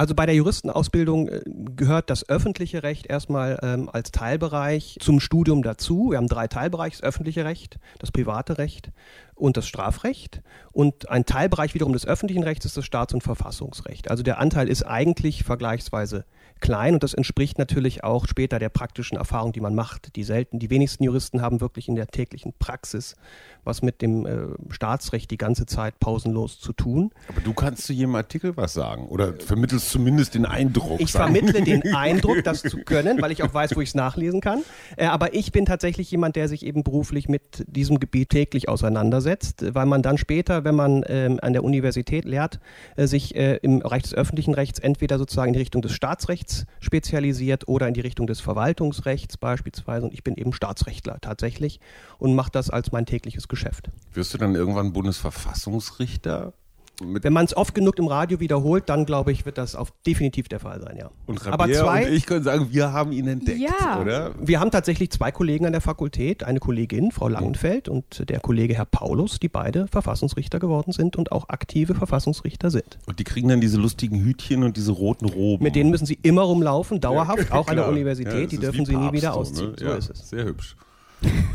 Also 0.00 0.14
bei 0.14 0.24
der 0.24 0.34
Juristenausbildung 0.34 1.28
äh, 1.28 1.42
gehört 1.76 2.08
das 2.08 2.26
öffentliche 2.26 2.82
Recht 2.82 3.06
erstmal 3.06 3.58
ähm, 3.62 3.90
als 3.92 4.12
Teilbereich 4.12 4.96
zum 4.98 5.20
Studium 5.20 5.62
dazu. 5.62 6.12
Wir 6.12 6.16
haben 6.16 6.26
drei 6.26 6.48
Teilbereiche, 6.48 6.96
das 6.96 7.02
öffentliche 7.02 7.44
Recht, 7.44 7.78
das 7.98 8.10
private 8.10 8.56
Recht 8.56 8.92
und 9.40 9.56
das 9.56 9.66
Strafrecht. 9.66 10.42
Und 10.72 11.08
ein 11.08 11.24
Teilbereich 11.24 11.74
wiederum 11.74 11.92
des 11.92 12.06
öffentlichen 12.06 12.42
Rechts 12.42 12.64
ist 12.64 12.76
das 12.76 12.84
Staats- 12.84 13.14
und 13.14 13.22
Verfassungsrecht. 13.22 14.10
Also 14.10 14.22
der 14.22 14.38
Anteil 14.38 14.68
ist 14.68 14.82
eigentlich 14.82 15.44
vergleichsweise 15.44 16.24
klein 16.60 16.94
und 16.94 17.02
das 17.02 17.14
entspricht 17.14 17.58
natürlich 17.58 18.04
auch 18.04 18.26
später 18.28 18.58
der 18.58 18.68
praktischen 18.68 19.16
Erfahrung, 19.16 19.52
die 19.52 19.60
man 19.60 19.74
macht. 19.74 20.14
Die 20.16 20.24
selten, 20.24 20.58
die 20.58 20.70
wenigsten 20.70 21.04
Juristen 21.04 21.40
haben 21.40 21.60
wirklich 21.60 21.88
in 21.88 21.94
der 21.94 22.06
täglichen 22.06 22.52
Praxis 22.58 23.16
was 23.64 23.82
mit 23.82 24.02
dem 24.02 24.26
äh, 24.26 24.38
Staatsrecht 24.70 25.30
die 25.30 25.36
ganze 25.36 25.66
Zeit 25.66 25.98
pausenlos 26.00 26.60
zu 26.60 26.72
tun. 26.72 27.10
Aber 27.28 27.40
du 27.40 27.52
kannst 27.52 27.84
zu 27.84 27.92
jedem 27.92 28.14
Artikel 28.14 28.56
was 28.56 28.72
sagen 28.72 29.08
oder 29.08 29.34
vermittelst 29.34 29.90
zumindest 29.90 30.34
den 30.34 30.46
Eindruck. 30.46 31.00
Ich 31.00 31.12
sagen. 31.12 31.34
vermittle 31.34 31.62
den 31.62 31.94
Eindruck, 31.94 32.42
das 32.44 32.62
zu 32.62 32.78
können, 32.84 33.20
weil 33.20 33.32
ich 33.32 33.42
auch 33.42 33.52
weiß, 33.52 33.76
wo 33.76 33.80
ich 33.80 33.90
es 33.90 33.94
nachlesen 33.94 34.40
kann. 34.40 34.62
Äh, 34.96 35.06
aber 35.06 35.34
ich 35.34 35.52
bin 35.52 35.66
tatsächlich 35.66 36.10
jemand, 36.10 36.36
der 36.36 36.48
sich 36.48 36.64
eben 36.64 36.82
beruflich 36.82 37.28
mit 37.28 37.64
diesem 37.66 38.00
Gebiet 38.00 38.30
täglich 38.30 38.68
auseinandersetzt, 38.68 39.29
weil 39.72 39.86
man 39.86 40.02
dann 40.02 40.18
später, 40.18 40.64
wenn 40.64 40.74
man 40.74 41.04
ähm, 41.06 41.38
an 41.42 41.52
der 41.52 41.64
Universität 41.64 42.24
lehrt, 42.24 42.60
äh, 42.96 43.06
sich 43.06 43.34
äh, 43.36 43.56
im 43.62 43.80
Bereich 43.80 44.02
des 44.02 44.14
öffentlichen 44.14 44.54
Rechts 44.54 44.78
entweder 44.78 45.18
sozusagen 45.18 45.48
in 45.48 45.52
die 45.54 45.60
Richtung 45.60 45.82
des 45.82 45.92
Staatsrechts 45.92 46.66
spezialisiert 46.80 47.68
oder 47.68 47.88
in 47.88 47.94
die 47.94 48.00
Richtung 48.00 48.26
des 48.26 48.40
Verwaltungsrechts 48.40 49.36
beispielsweise. 49.36 50.06
Und 50.06 50.12
ich 50.12 50.24
bin 50.24 50.36
eben 50.36 50.52
Staatsrechtler 50.52 51.18
tatsächlich 51.20 51.80
und 52.18 52.34
mache 52.34 52.50
das 52.50 52.70
als 52.70 52.92
mein 52.92 53.06
tägliches 53.06 53.48
Geschäft. 53.48 53.90
Wirst 54.12 54.34
du 54.34 54.38
dann 54.38 54.54
irgendwann 54.54 54.92
Bundesverfassungsrichter? 54.92 56.52
Wenn 57.00 57.32
man 57.32 57.44
es 57.44 57.56
oft 57.56 57.74
genug 57.74 57.98
im 57.98 58.06
Radio 58.06 58.40
wiederholt, 58.40 58.88
dann 58.88 59.06
glaube 59.06 59.32
ich, 59.32 59.46
wird 59.46 59.58
das 59.58 59.74
auf 59.74 59.92
definitiv 60.06 60.48
der 60.48 60.60
Fall 60.60 60.80
sein, 60.80 60.96
ja. 60.96 61.10
Und 61.26 61.44
Rabea 61.44 61.52
Aber 61.52 61.72
zwei, 61.72 62.06
und 62.06 62.12
ich 62.14 62.26
können 62.26 62.44
sagen, 62.44 62.68
wir 62.70 62.92
haben 62.92 63.12
ihn 63.12 63.26
entdeckt, 63.26 63.60
ja. 63.60 64.00
oder? 64.00 64.32
Wir 64.40 64.60
haben 64.60 64.70
tatsächlich 64.70 65.10
zwei 65.10 65.32
Kollegen 65.32 65.66
an 65.66 65.72
der 65.72 65.80
Fakultät, 65.80 66.44
eine 66.44 66.60
Kollegin, 66.60 67.10
Frau 67.10 67.28
Langenfeld, 67.28 67.88
und 67.88 68.28
der 68.28 68.40
Kollege 68.40 68.74
Herr 68.74 68.84
Paulus, 68.84 69.38
die 69.38 69.48
beide 69.48 69.86
Verfassungsrichter 69.88 70.58
geworden 70.58 70.92
sind 70.92 71.16
und 71.16 71.32
auch 71.32 71.48
aktive 71.48 71.94
Verfassungsrichter 71.94 72.70
sind. 72.70 72.98
Und 73.06 73.18
die 73.18 73.24
kriegen 73.24 73.48
dann 73.48 73.60
diese 73.60 73.78
lustigen 73.78 74.22
Hütchen 74.22 74.62
und 74.62 74.76
diese 74.76 74.92
roten 74.92 75.26
Roben. 75.26 75.64
Mit 75.64 75.76
denen 75.76 75.90
müssen 75.90 76.06
sie 76.06 76.18
immer 76.22 76.42
rumlaufen, 76.42 77.00
dauerhaft, 77.00 77.48
ja, 77.50 77.54
auch 77.56 77.68
an 77.68 77.76
der 77.76 77.88
Universität. 77.88 78.34
Ja, 78.34 78.46
die 78.46 78.58
dürfen 78.58 78.84
sie 78.84 78.96
nie 78.96 79.12
wieder 79.12 79.34
ausziehen. 79.34 79.70
Ne? 79.72 79.76
So 79.78 79.92
ist 79.92 80.10
es. 80.10 80.28
Sehr 80.28 80.44
hübsch. 80.44 80.76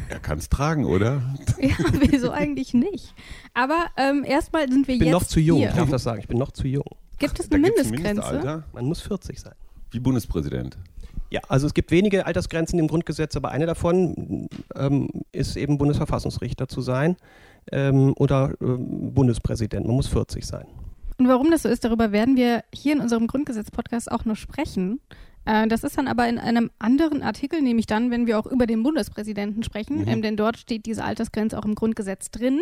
Er 0.10 0.20
kann 0.20 0.38
es 0.38 0.50
tragen, 0.50 0.86
oder? 0.86 1.22
Ja, 1.60 1.76
wieso 1.94 2.32
eigentlich 2.32 2.74
nicht? 2.74 3.14
Aber 3.54 3.86
ähm, 3.98 4.24
erstmal 4.26 4.70
sind 4.70 4.88
wir 4.88 4.96
jetzt. 4.96 5.02
Ich 5.02 5.06
bin 5.08 5.12
noch 5.12 5.24
zu 5.24 5.40
jung, 5.40 5.60
hier. 5.60 5.70
ich 5.70 5.76
darf 5.76 5.90
das 5.90 6.04
sagen. 6.04 6.20
Ich 6.20 6.28
bin 6.28 6.38
noch 6.38 6.52
zu 6.52 6.68
jung. 6.68 6.86
Gibt 7.18 7.40
es 7.40 7.52
eine 7.52 7.62
Mindestgrenze? 7.62 8.64
Man 8.74 8.86
muss 8.86 9.02
40 9.02 9.40
sein. 9.40 9.54
Wie 9.92 10.00
Bundespräsident. 10.00 10.78
Ja, 11.32 11.42
also 11.48 11.66
es 11.68 11.74
gibt 11.74 11.92
wenige 11.92 12.26
Altersgrenzen 12.26 12.78
im 12.80 12.88
Grundgesetz, 12.88 13.36
aber 13.36 13.50
eine 13.50 13.66
davon 13.66 14.48
ähm, 14.76 15.10
ist 15.32 15.58
eben 15.58 15.78
Bundesverfassungsrichter 15.78 16.68
zu 16.68 16.82
sein 16.82 17.16
ähm, 17.72 18.14
oder 18.18 18.54
ähm, 18.62 19.14
Bundespräsident. 19.14 19.88
Man 19.88 19.96
muss 19.96 20.08
40 20.08 20.46
sein. 20.46 20.66
Und 21.18 21.28
warum 21.28 21.50
das 21.50 21.64
so 21.64 21.70
ist, 21.70 21.84
darüber 21.84 22.12
werden 22.12 22.36
wir 22.36 22.64
hier 22.74 22.94
in 22.94 23.00
unserem 23.00 23.28
Grundgesetz-Podcast 23.28 24.12
auch 24.12 24.26
noch 24.26 24.36
sprechen. 24.36 25.00
Äh, 25.45 25.68
das 25.68 25.83
ist 25.83 25.97
dann 25.97 26.07
aber 26.07 26.27
in 26.27 26.38
einem 26.39 26.71
anderen 26.80 27.21
Artikel, 27.21 27.62
nämlich 27.62 27.86
dann, 27.86 28.12
wenn 28.12 28.27
wir 28.27 28.39
auch 28.39 28.45
über 28.45 28.65
den 28.65 28.83
Bundespräsidenten 28.83 29.63
sprechen, 29.63 30.01
mhm. 30.01 30.07
ähm, 30.07 30.21
denn 30.21 30.38
dort 30.38 30.57
steht 30.57 30.86
diese 30.86 31.03
Altersgrenze 31.03 31.57
auch 31.57 31.65
im 31.65 31.75
Grundgesetz 31.75 32.31
drin. 32.31 32.62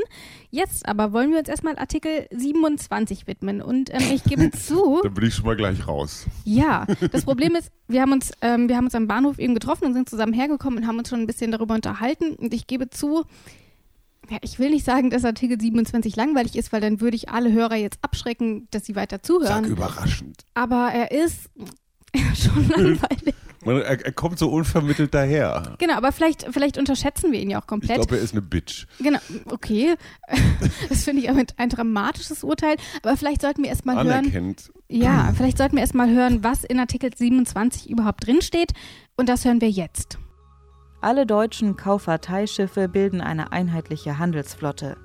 Jetzt 0.51 0.87
aber 0.87 1.13
wollen 1.13 1.31
wir 1.31 1.39
uns 1.39 1.49
erstmal 1.49 1.77
Artikel 1.77 2.27
27 2.31 3.27
widmen 3.27 3.61
und 3.61 3.93
ähm, 3.93 4.03
ich 4.13 4.23
gebe 4.23 4.51
zu. 4.51 4.99
da 5.03 5.09
bin 5.09 5.25
ich 5.25 5.35
schon 5.35 5.45
mal 5.45 5.55
gleich 5.55 5.87
raus. 5.87 6.25
Ja, 6.43 6.85
das 7.11 7.25
Problem 7.25 7.55
ist, 7.55 7.71
wir 7.87 8.01
haben 8.01 8.11
uns, 8.11 8.31
ähm, 8.41 8.69
wir 8.69 8.77
haben 8.77 8.85
uns 8.85 8.95
am 8.95 9.07
Bahnhof 9.07 9.39
eben 9.39 9.53
getroffen 9.53 9.85
und 9.85 9.93
sind 9.93 10.09
zusammen 10.09 10.33
hergekommen 10.33 10.79
und 10.79 10.87
haben 10.87 10.97
uns 10.97 11.09
schon 11.09 11.19
ein 11.19 11.27
bisschen 11.27 11.51
darüber 11.51 11.75
unterhalten 11.75 12.35
und 12.35 12.53
ich 12.53 12.67
gebe 12.67 12.89
zu, 12.89 13.25
ja, 14.29 14.37
ich 14.41 14.59
will 14.59 14.69
nicht 14.69 14.85
sagen, 14.85 15.09
dass 15.09 15.25
Artikel 15.25 15.59
27 15.59 16.15
langweilig 16.15 16.55
ist, 16.55 16.71
weil 16.71 16.81
dann 16.81 17.01
würde 17.01 17.15
ich 17.15 17.29
alle 17.29 17.51
Hörer 17.51 17.75
jetzt 17.75 17.99
abschrecken, 18.01 18.67
dass 18.71 18.85
sie 18.85 18.95
weiter 18.95 19.21
zuhören. 19.21 19.63
Sag 19.63 19.65
überraschend. 19.65 20.45
Aber 20.53 20.91
er 20.93 21.11
ist 21.11 21.49
schon 22.35 22.67
langweilig. 22.69 23.35
Man, 23.65 23.77
er, 23.77 24.05
er, 24.05 24.11
kommt 24.11 24.39
so 24.39 24.49
unvermittelt 24.49 25.13
daher. 25.13 25.75
Genau, 25.79 25.93
aber 25.93 26.11
vielleicht, 26.11 26.45
vielleicht 26.51 26.77
unterschätzen 26.77 27.31
wir 27.31 27.39
ihn 27.39 27.49
ja 27.49 27.61
auch 27.61 27.67
komplett. 27.67 27.91
Ich 27.91 28.07
glaube, 28.07 28.17
er 28.17 28.23
ist 28.23 28.33
eine 28.33 28.41
Bitch. 28.41 28.87
Genau, 28.99 29.19
okay. 29.49 29.95
Das 30.89 31.05
finde 31.05 31.21
ich 31.21 31.29
aber 31.29 31.43
ein 31.57 31.69
dramatisches 31.69 32.43
Urteil. 32.43 32.75
Aber 33.01 33.15
vielleicht 33.15 33.41
sollten 33.41 33.63
wir 33.63 33.69
erstmal 33.69 34.03
hören. 34.03 34.55
Ja, 34.89 35.31
vielleicht 35.35 35.57
sollten 35.57 35.75
wir 35.75 35.81
erstmal 35.81 36.09
hören, 36.09 36.43
was 36.43 36.63
in 36.63 36.79
Artikel 36.79 37.09
27 37.15 37.89
überhaupt 37.89 38.27
drinsteht. 38.27 38.73
Und 39.15 39.29
das 39.29 39.45
hören 39.45 39.61
wir 39.61 39.69
jetzt. 39.69 40.17
Alle 41.01 41.25
deutschen 41.25 41.75
Kauffahrteischiffe 41.75 42.89
bilden 42.89 43.21
eine 43.21 43.51
einheitliche 43.51 44.19
Handelsflotte. 44.19 44.97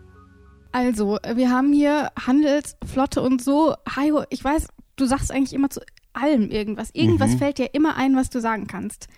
Also, 0.73 1.19
wir 1.35 1.51
haben 1.51 1.73
hier 1.73 2.11
Handelsflotte 2.27 3.23
und 3.23 3.43
so. 3.43 3.75
Hajo, 3.97 4.25
ich 4.31 4.43
weiß, 4.43 4.69
du 4.97 5.07
sagst 5.07 5.33
eigentlich 5.33 5.55
immer 5.55 5.71
zu 5.71 5.81
allem 6.19 6.51
irgendwas. 6.51 6.91
Irgendwas 6.93 7.33
mhm. 7.33 7.39
fällt 7.39 7.59
dir 7.59 7.75
immer 7.75 7.97
ein, 7.97 8.17
was 8.17 8.31
du 8.31 8.41
sagen 8.41 8.67
kannst. 8.67 9.09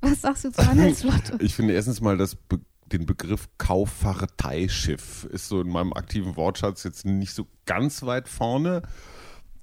Was 0.00 0.22
sagst 0.22 0.44
du 0.44 0.52
zur 0.52 0.66
Handelsflotte? 0.66 1.38
ich 1.40 1.54
finde 1.54 1.74
erstens 1.74 2.00
mal 2.00 2.16
das 2.16 2.34
Be 2.34 2.60
den 2.92 3.06
Begriff 3.06 3.48
Kauffahrteischiff 3.56 5.24
ist 5.32 5.48
so 5.48 5.62
in 5.62 5.70
meinem 5.70 5.94
aktiven 5.94 6.36
Wortschatz 6.36 6.84
jetzt 6.84 7.06
nicht 7.06 7.32
so 7.32 7.46
ganz 7.64 8.02
weit 8.02 8.28
vorne. 8.28 8.82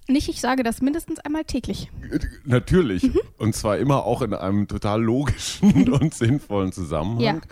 Nicht, 0.07 0.29
ich 0.29 0.41
sage 0.41 0.63
das 0.63 0.81
mindestens 0.81 1.19
einmal 1.19 1.43
täglich. 1.43 1.91
Natürlich. 2.43 3.03
Mhm. 3.03 3.19
Und 3.37 3.55
zwar 3.55 3.77
immer 3.77 4.03
auch 4.05 4.23
in 4.23 4.33
einem 4.33 4.67
total 4.67 5.03
logischen 5.03 5.93
und 5.93 6.15
sinnvollen 6.15 6.71
Zusammenhang. 6.71 7.43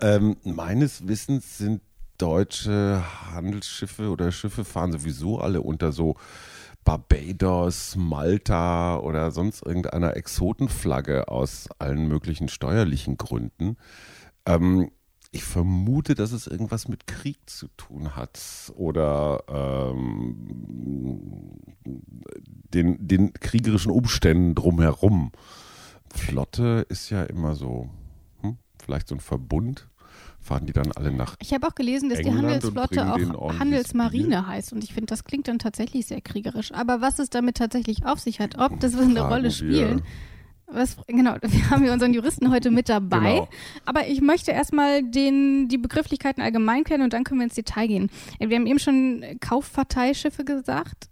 Ja. 0.00 0.16
Ähm, 0.16 0.36
meines 0.44 1.08
Wissens 1.08 1.56
sind 1.56 1.80
deutsche 2.18 3.02
Handelsschiffe 3.32 4.10
oder 4.10 4.30
Schiffe 4.32 4.64
fahren 4.64 4.92
sowieso 4.92 5.38
alle 5.38 5.62
unter 5.62 5.92
so 5.92 6.16
Barbados, 6.86 7.96
Malta 7.96 8.98
oder 8.98 9.30
sonst 9.30 9.60
irgendeiner 9.66 10.16
Exotenflagge 10.16 11.28
aus 11.28 11.68
allen 11.78 12.08
möglichen 12.08 12.48
steuerlichen 12.48 13.18
Gründen. 13.18 13.76
Ähm, 14.46 14.90
Ich 15.32 15.44
vermute, 15.44 16.14
dass 16.14 16.32
es 16.32 16.46
irgendwas 16.46 16.88
mit 16.88 17.06
Krieg 17.06 17.36
zu 17.46 17.68
tun 17.76 18.16
hat 18.16 18.72
oder 18.76 19.42
ähm, 19.48 20.36
den, 22.72 22.96
den 23.06 23.32
kriegerischen 23.34 23.90
Umständen 23.90 24.54
drumherum. 24.54 25.32
Flotte 26.14 26.86
ist 26.88 27.10
ja 27.10 27.24
immer 27.24 27.54
so, 27.54 27.90
hm, 28.40 28.56
vielleicht 28.80 29.08
so 29.08 29.16
ein 29.16 29.20
Verbund. 29.20 29.88
Fahren 30.46 30.66
die 30.66 30.72
dann 30.72 30.92
alle 30.92 31.12
nach 31.12 31.36
Ich 31.40 31.52
habe 31.52 31.66
auch 31.66 31.74
gelesen, 31.74 32.08
dass 32.08 32.20
England 32.20 32.38
die 32.38 32.42
Handelsflotte 32.42 33.12
auch 33.38 33.58
Handelsmarine 33.58 34.28
Bier. 34.28 34.46
heißt. 34.46 34.72
Und 34.72 34.84
ich 34.84 34.94
finde, 34.94 35.06
das 35.06 35.24
klingt 35.24 35.48
dann 35.48 35.58
tatsächlich 35.58 36.06
sehr 36.06 36.20
kriegerisch. 36.20 36.72
Aber 36.72 37.00
was 37.00 37.18
es 37.18 37.30
damit 37.30 37.56
tatsächlich 37.56 38.06
auf 38.06 38.20
sich 38.20 38.40
hat, 38.40 38.58
ob 38.58 38.80
das 38.80 38.94
eine 38.96 39.14
Fragen 39.14 39.32
Rolle 39.32 39.50
spielt, 39.50 40.02
was, 40.68 40.96
genau, 41.06 41.36
wir 41.42 41.70
haben 41.70 41.82
hier 41.82 41.92
unseren 41.92 42.12
Juristen 42.12 42.50
heute 42.50 42.70
mit 42.70 42.88
dabei. 42.88 43.34
Genau. 43.34 43.48
Aber 43.84 44.06
ich 44.08 44.20
möchte 44.20 44.50
erstmal 44.50 45.02
den, 45.02 45.68
die 45.68 45.78
Begrifflichkeiten 45.78 46.42
allgemein 46.42 46.84
kennen 46.84 47.04
und 47.04 47.12
dann 47.12 47.24
können 47.24 47.40
wir 47.40 47.44
ins 47.44 47.54
Detail 47.54 47.86
gehen. 47.86 48.10
Wir 48.38 48.56
haben 48.56 48.66
eben 48.66 48.78
schon 48.78 49.24
Kaufparteischiffe 49.40 50.44
gesagt. 50.44 51.08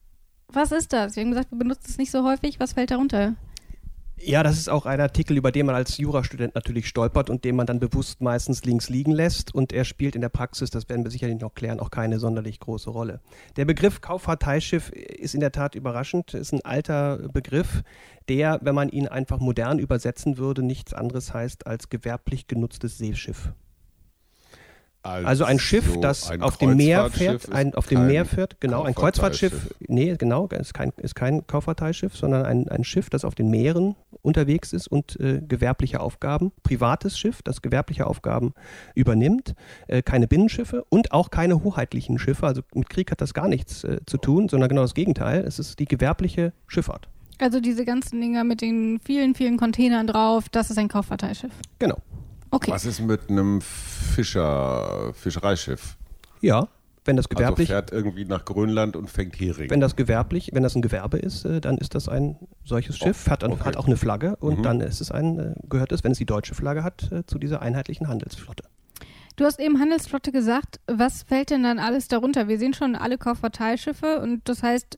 Was 0.49 0.73
ist 0.73 0.93
das? 0.93 1.17
Wir 1.17 1.23
haben 1.23 1.31
gesagt, 1.31 1.50
wir 1.50 1.59
benutzen 1.59 1.87
es 1.88 1.99
nicht 1.99 2.11
so 2.11 2.25
häufig. 2.25 2.61
Was 2.61 2.75
fällt 2.75 2.91
darunter? 2.91 3.35
Ja, 4.16 4.42
das 4.42 4.59
ist 4.59 4.71
auch 4.71 4.87
ein 4.87 5.00
Artikel, 5.00 5.37
über 5.37 5.50
den 5.50 5.66
man 5.66 5.75
als 5.75 5.99
Jurastudent 5.99 6.54
natürlich 6.54 6.87
stolpert 6.87 7.30
und 7.30 7.44
den 7.44 7.56
man 7.56 7.66
dann 7.66 7.80
bewusst 7.80 8.21
meistens 8.21 8.64
links 8.64 8.88
liegen 8.88 9.12
lässt. 9.12 9.54
Und 9.54 9.73
er 9.73 9.85
spielt 9.85 10.14
in 10.14 10.21
der 10.21 10.28
Praxis, 10.28 10.71
das 10.71 10.88
werden 10.88 11.04
wir 11.04 11.11
sicherlich 11.11 11.40
noch 11.40 11.54
klären, 11.54 11.80
auch 11.80 11.90
keine 11.90 12.18
sonderlich 12.18 12.61
große 12.61 12.90
Rolle. 12.90 13.21
Der 13.56 13.64
Begriff 13.64 14.00
Kauffahrteischiff 14.00 14.90
ist 14.90 15.35
in 15.35 15.40
der 15.40 15.52
Tat 15.52 15.75
überraschend, 15.75 16.33
ist 16.33 16.52
ein 16.52 16.64
alter 16.64 17.28
Begriff, 17.33 17.83
der, 18.28 18.61
wenn 18.62 18.75
man 18.75 18.88
ihn 18.88 19.09
einfach 19.09 19.40
modern 19.40 19.78
übersetzen 19.78 20.38
würde, 20.38 20.62
nichts 20.62 20.94
anderes 20.94 21.35
heißt 21.35 21.66
als 21.66 21.90
gewerblich 21.90 22.47
genutztes 22.47 22.99
Seeschiff. 22.99 23.52
Also 25.05 25.45
ein 25.45 25.59
Schiff, 25.59 26.01
das 26.01 26.31
ein 26.31 26.41
auf 26.41 26.57
dem 26.57 26.77
Meer 26.77 27.11
fährt, 27.11 27.53
ein, 27.53 27.75
auf 27.75 27.87
dem 27.87 28.07
Meer 28.07 28.25
fährt, 28.25 28.59
genau, 28.59 28.85
ein 28.85 28.95
Kreuzfahrtschiff, 28.95 29.53
Kauffahrteischiff. 29.53 29.89
nee, 29.89 30.17
genau, 30.17 30.47
ist 30.47 30.73
kein, 30.73 30.93
ist 30.97 31.15
kein 31.15 31.47
Kauffahrteischiff, 31.47 32.17
sondern 32.17 32.47
ein, 32.47 32.69
ein 32.69 32.85
Schiff, 32.85 33.11
das 33.11 33.27
auf 33.27 33.35
den 33.35 33.51
Meeren 33.51 33.97
unterwegs 34.23 34.73
ist 34.73 34.89
und 34.89 35.21
äh, 35.21 35.43
gewerbliche 35.47 36.01
Aufgaben, 36.01 36.53
privates 36.63 37.19
Schiff, 37.19 37.43
das 37.43 37.61
gewerbliche 37.61 38.07
Aufgaben 38.07 38.55
übernimmt, 38.95 39.55
äh, 39.89 40.01
keine 40.01 40.27
Binnenschiffe 40.27 40.85
und 40.89 41.13
auch 41.13 41.31
keine 41.31 41.63
hoheitlichen 41.63 42.19
Schiffe, 42.19 42.47
also 42.47 42.63
mit 42.75 42.89
Krieg 42.89 43.11
hat 43.11 43.21
das 43.21 43.35
gar 43.35 43.49
nichts 43.49 43.85
äh, 43.85 44.01
zu 44.07 44.17
tun, 44.17 44.49
sondern 44.49 44.71
genau 44.71 44.83
das 44.83 44.95
Gegenteil, 44.95 45.45
es 45.47 45.59
ist 45.59 45.79
die 45.81 45.85
gewerbliche 45.85 46.55
Schifffahrt. 46.67 47.09
Also 47.39 47.61
diese 47.61 47.85
ganzen 47.85 48.23
Dinger 48.23 48.43
mit 48.43 48.63
den 48.63 49.01
vielen, 49.05 49.35
vielen 49.35 49.59
Containern 49.59 50.07
drauf, 50.07 50.49
das 50.49 50.71
ist 50.71 50.79
ein 50.79 50.89
Kaufparteischiff. 50.89 51.53
Genau. 51.79 51.99
Okay. 52.55 52.71
Was 52.71 52.85
ist 52.85 53.01
mit 53.01 53.29
einem 53.31 53.61
Fischer, 53.61 55.13
Fischereischiff? 55.15 55.97
Ja, 56.41 56.69
wenn 57.05 57.17
das 57.17 57.27
Also 57.27 57.37
gewerblich 57.37 57.69
fährt 57.69 57.91
irgendwie 57.93 58.25
nach 58.25 58.45
Grönland 58.45 58.97
und 58.97 59.11
fängt 59.11 59.39
Hering. 59.39 59.69
Wenn 59.71 59.81
das 59.81 59.97
gewerblich, 59.97 60.51
wenn 60.53 60.63
das 60.63 60.75
ein 60.75 60.81
Gewerbe 60.83 61.19
ist, 61.19 61.45
äh, 61.45 61.61
dann 61.61 61.79
ist 61.79 61.95
das 61.95 62.09
ein 62.09 62.37
solches 62.65 62.97
Schiff, 62.97 63.29
hat, 63.29 63.45
okay. 63.45 63.65
hat 63.65 63.77
auch 63.77 63.87
eine 63.87 63.97
Flagge 63.97 64.37
und 64.37 64.59
Mhm. 64.59 64.63
dann 64.63 64.81
ist 64.81 65.01
es 65.01 65.11
ein, 65.11 65.39
äh, 65.39 65.55
gehört 65.69 65.93
es, 65.93 66.05
wenn 66.05 66.13
es 66.13 66.19
die 66.19 66.27
deutsche 66.27 66.55
Flagge 66.55 66.85
hat, 66.85 67.11
äh, 67.13 67.27
zu 67.27 67.39
dieser 67.39 67.61
einheitlichen 67.61 68.09
Handelsflotte. 68.09 68.65
Du 69.37 69.45
hast 69.45 69.59
eben 69.59 69.81
Handelsflotte 69.81 70.31
gesagt. 70.31 70.79
Was 70.87 71.25
fällt 71.25 71.51
denn 71.51 71.65
dann 71.65 71.81
alles 71.81 72.07
darunter? 72.07 72.47
Wir 72.47 72.59
sehen 72.59 72.73
schon 72.73 72.95
alle 72.95 73.19
Kaufparteischiffe 73.19 74.21
und 74.21 74.49
das 74.49 74.63
heißt, 74.63 74.97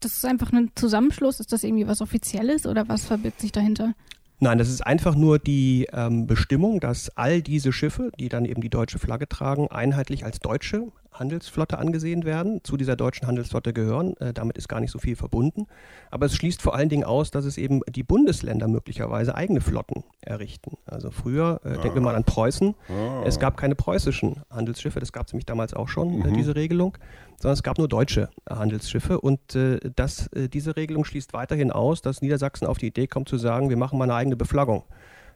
das 0.00 0.14
ist 0.14 0.24
einfach 0.24 0.50
ein 0.52 0.70
Zusammenschluss. 0.74 1.38
Ist 1.38 1.52
das 1.52 1.62
irgendwie 1.62 1.86
was 1.86 2.00
Offizielles 2.00 2.66
oder 2.66 2.88
was 2.88 3.04
verbirgt 3.04 3.40
sich 3.40 3.52
dahinter? 3.52 3.92
Nein, 4.42 4.58
das 4.58 4.68
ist 4.68 4.84
einfach 4.84 5.14
nur 5.14 5.38
die 5.38 5.86
ähm, 5.92 6.26
Bestimmung, 6.26 6.80
dass 6.80 7.16
all 7.16 7.42
diese 7.42 7.72
Schiffe, 7.72 8.10
die 8.18 8.28
dann 8.28 8.44
eben 8.44 8.60
die 8.60 8.70
deutsche 8.70 8.98
Flagge 8.98 9.28
tragen, 9.28 9.68
einheitlich 9.70 10.24
als 10.24 10.40
deutsche 10.40 10.90
Handelsflotte 11.12 11.78
angesehen 11.78 12.24
werden, 12.24 12.60
zu 12.64 12.76
dieser 12.76 12.96
deutschen 12.96 13.26
Handelsflotte 13.26 13.72
gehören. 13.72 14.16
Äh, 14.18 14.32
damit 14.32 14.56
ist 14.58 14.68
gar 14.68 14.80
nicht 14.80 14.90
so 14.90 14.98
viel 14.98 15.16
verbunden. 15.16 15.66
Aber 16.10 16.26
es 16.26 16.34
schließt 16.34 16.62
vor 16.62 16.74
allen 16.74 16.88
Dingen 16.88 17.04
aus, 17.04 17.30
dass 17.30 17.44
es 17.44 17.58
eben 17.58 17.80
die 17.88 18.02
Bundesländer 18.02 18.68
möglicherweise 18.68 19.34
eigene 19.34 19.60
Flotten 19.60 20.04
errichten. 20.20 20.76
Also 20.86 21.10
früher, 21.10 21.60
äh, 21.64 21.72
denken 21.78 21.94
wir 21.96 22.00
mal 22.02 22.14
an 22.14 22.24
Preußen, 22.24 22.74
Ah. 22.88 23.22
es 23.26 23.38
gab 23.38 23.56
keine 23.56 23.74
preußischen 23.74 24.42
Handelsschiffe, 24.50 25.00
das 25.00 25.12
gab 25.12 25.26
es 25.26 25.32
nämlich 25.32 25.46
damals 25.46 25.74
auch 25.74 25.88
schon, 25.88 26.22
äh, 26.22 26.28
Mhm. 26.28 26.34
diese 26.34 26.56
Regelung, 26.56 26.96
sondern 27.38 27.54
es 27.54 27.62
gab 27.62 27.78
nur 27.78 27.88
deutsche 27.88 28.28
äh, 28.50 28.54
Handelsschiffe. 28.54 29.20
Und 29.20 29.54
äh, 29.54 29.78
das, 29.94 30.28
äh, 30.28 30.48
diese 30.48 30.76
Regelung 30.76 31.04
schließt 31.04 31.32
weiterhin 31.32 31.70
aus, 31.70 32.02
dass 32.02 32.22
Niedersachsen 32.22 32.66
auf 32.66 32.78
die 32.78 32.86
Idee 32.86 33.06
kommt 33.06 33.28
zu 33.28 33.36
sagen, 33.36 33.68
wir 33.68 33.76
machen 33.76 33.98
mal 33.98 34.04
eine 34.04 34.14
eigene 34.14 34.36
Beflaggung 34.36 34.84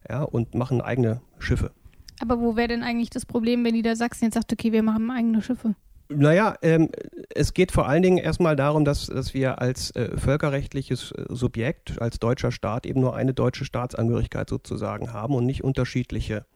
ja, 0.08 0.22
und 0.22 0.54
machen 0.54 0.80
eigene 0.80 1.20
Schiffe. 1.38 1.70
Aber 2.20 2.40
wo 2.40 2.56
wäre 2.56 2.68
denn 2.68 2.82
eigentlich 2.82 3.10
das 3.10 3.26
Problem, 3.26 3.64
wenn 3.64 3.74
Niedersachsen 3.74 4.24
jetzt 4.24 4.34
sagt, 4.34 4.52
okay, 4.52 4.72
wir 4.72 4.82
machen 4.82 5.10
eigene 5.10 5.42
Schiffe? 5.42 5.74
Naja, 6.08 6.54
ähm, 6.62 6.88
es 7.34 7.52
geht 7.52 7.72
vor 7.72 7.88
allen 7.88 8.02
Dingen 8.02 8.18
erstmal 8.18 8.54
darum, 8.54 8.84
dass, 8.84 9.06
dass 9.06 9.34
wir 9.34 9.60
als 9.60 9.90
äh, 9.96 10.16
völkerrechtliches 10.16 11.10
äh, 11.12 11.24
Subjekt, 11.28 12.00
als 12.00 12.20
deutscher 12.20 12.52
Staat 12.52 12.86
eben 12.86 13.00
nur 13.00 13.16
eine 13.16 13.34
deutsche 13.34 13.64
Staatsangehörigkeit 13.64 14.48
sozusagen 14.48 15.12
haben 15.12 15.34
und 15.34 15.46
nicht 15.46 15.64
unterschiedliche. 15.64 16.46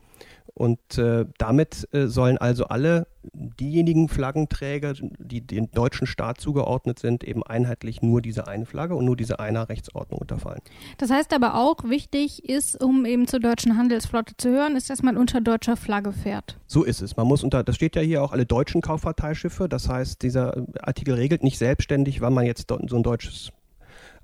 Und 0.55 0.99
äh, 0.99 1.27
damit 1.39 1.89
äh, 1.93 2.07
sollen 2.07 2.39
also 2.39 2.65
alle 2.67 3.07
diejenigen 3.33 4.09
Flaggenträger, 4.09 4.95
die 5.19 5.41
dem 5.47 5.71
deutschen 5.71 6.07
Staat 6.07 6.41
zugeordnet 6.41 6.99
sind, 6.99 7.23
eben 7.25 7.43
einheitlich 7.43 8.03
nur 8.03 8.23
diese 8.23 8.49
eine 8.49 8.67
Flagge 8.67 8.95
und 8.95 9.05
nur 9.05 9.17
diese 9.17 9.41
einer 9.41 9.69
Rechtsordnung 9.69 10.21
unterfallen. 10.21 10.61
Das 10.99 11.11
heißt 11.11 11.35
aber 11.35 11.55
auch, 11.55 11.85
wichtig 11.85 12.49
ist, 12.49 12.83
um 12.83 13.05
eben 13.05 13.27
zur 13.27 13.41
deutschen 13.41 13.77
Handelsflotte 13.77 14.37
zu 14.37 14.51
hören, 14.51 14.77
ist, 14.77 14.91
dass 14.91 15.03
man 15.03 15.17
unter 15.17 15.41
deutscher 15.41 15.77
Flagge 15.77 16.13
fährt. 16.13 16.59
So 16.67 16.83
ist 16.83 17.03
es. 17.03 17.17
Man 17.17 17.27
muss 17.27 17.45
unter, 17.45 17.63
das 17.63 17.77
steht 17.77 17.97
ja 17.97 18.03
hier 18.03 18.23
auch 18.23 18.33
alle 18.33 18.47
deutschen 18.47 18.81
Kauffahrteischiffe. 18.81 19.69
Das 19.69 19.89
heißt, 19.89 20.23
dieser 20.23 20.65
Artikel 20.81 21.15
regelt 21.15 21.43
nicht 21.43 21.59
selbstständig, 21.59 22.21
wann 22.21 22.33
man 22.33 22.47
jetzt 22.47 22.69
so 22.69 22.97
ein 22.97 23.03
deutsches 23.03 23.53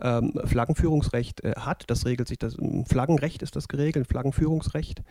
ähm, 0.01 0.33
Flaggenführungsrecht 0.45 1.45
äh, 1.45 1.53
hat. 1.57 1.85
Das 1.89 2.07
regelt 2.07 2.29
sich, 2.29 2.39
das 2.39 2.57
Flaggenrecht 2.87 3.43
ist 3.43 3.57
das 3.57 3.69
geregelt, 3.69 4.07
Flaggenführungsrecht. 4.07 5.03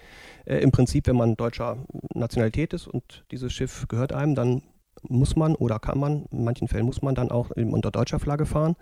Äh, 0.45 0.59
Im 0.59 0.71
Prinzip, 0.71 1.07
wenn 1.07 1.15
man 1.15 1.35
deutscher 1.35 1.77
Nationalität 2.13 2.73
ist 2.73 2.87
und 2.87 3.25
dieses 3.31 3.53
Schiff 3.53 3.87
gehört 3.87 4.13
einem, 4.13 4.35
dann 4.35 4.61
muss 5.09 5.35
man 5.35 5.55
oder 5.55 5.79
kann 5.79 5.99
man, 5.99 6.25
in 6.31 6.43
manchen 6.43 6.67
Fällen 6.67 6.85
muss 6.85 7.01
man 7.01 7.15
dann 7.15 7.31
auch 7.31 7.51
unter 7.51 7.91
deutscher 7.91 8.19
Flagge 8.19 8.45
fahren. 8.45 8.75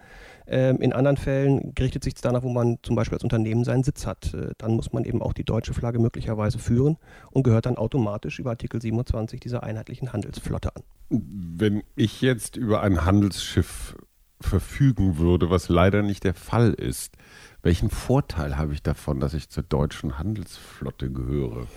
Ähm, 0.47 0.77
in 0.77 0.93
anderen 0.93 1.17
Fällen 1.17 1.73
richtet 1.79 2.03
sich 2.03 2.15
es 2.15 2.21
danach, 2.21 2.43
wo 2.43 2.49
man 2.49 2.77
zum 2.83 2.95
Beispiel 2.95 3.15
als 3.15 3.23
Unternehmen 3.23 3.63
seinen 3.63 3.83
Sitz 3.83 4.05
hat. 4.05 4.33
Äh, 4.33 4.51
dann 4.57 4.75
muss 4.75 4.93
man 4.93 5.05
eben 5.05 5.21
auch 5.21 5.33
die 5.33 5.43
deutsche 5.43 5.73
Flagge 5.73 5.99
möglicherweise 5.99 6.59
führen 6.59 6.97
und 7.31 7.43
gehört 7.43 7.65
dann 7.65 7.77
automatisch 7.77 8.39
über 8.39 8.51
Artikel 8.51 8.81
27 8.81 9.39
dieser 9.39 9.63
einheitlichen 9.63 10.13
Handelsflotte 10.13 10.75
an. 10.75 10.83
Wenn 11.09 11.83
ich 11.95 12.21
jetzt 12.21 12.57
über 12.57 12.81
ein 12.81 13.05
Handelsschiff 13.05 13.95
verfügen 14.43 15.17
würde, 15.17 15.49
was 15.49 15.69
leider 15.69 16.01
nicht 16.01 16.23
der 16.23 16.33
Fall 16.33 16.73
ist, 16.73 17.15
welchen 17.61 17.89
Vorteil 17.89 18.57
habe 18.57 18.73
ich 18.73 18.83
davon, 18.83 19.19
dass 19.19 19.33
ich 19.33 19.49
zur 19.49 19.63
deutschen 19.63 20.19
Handelsflotte 20.19 21.09
gehöre? 21.09 21.67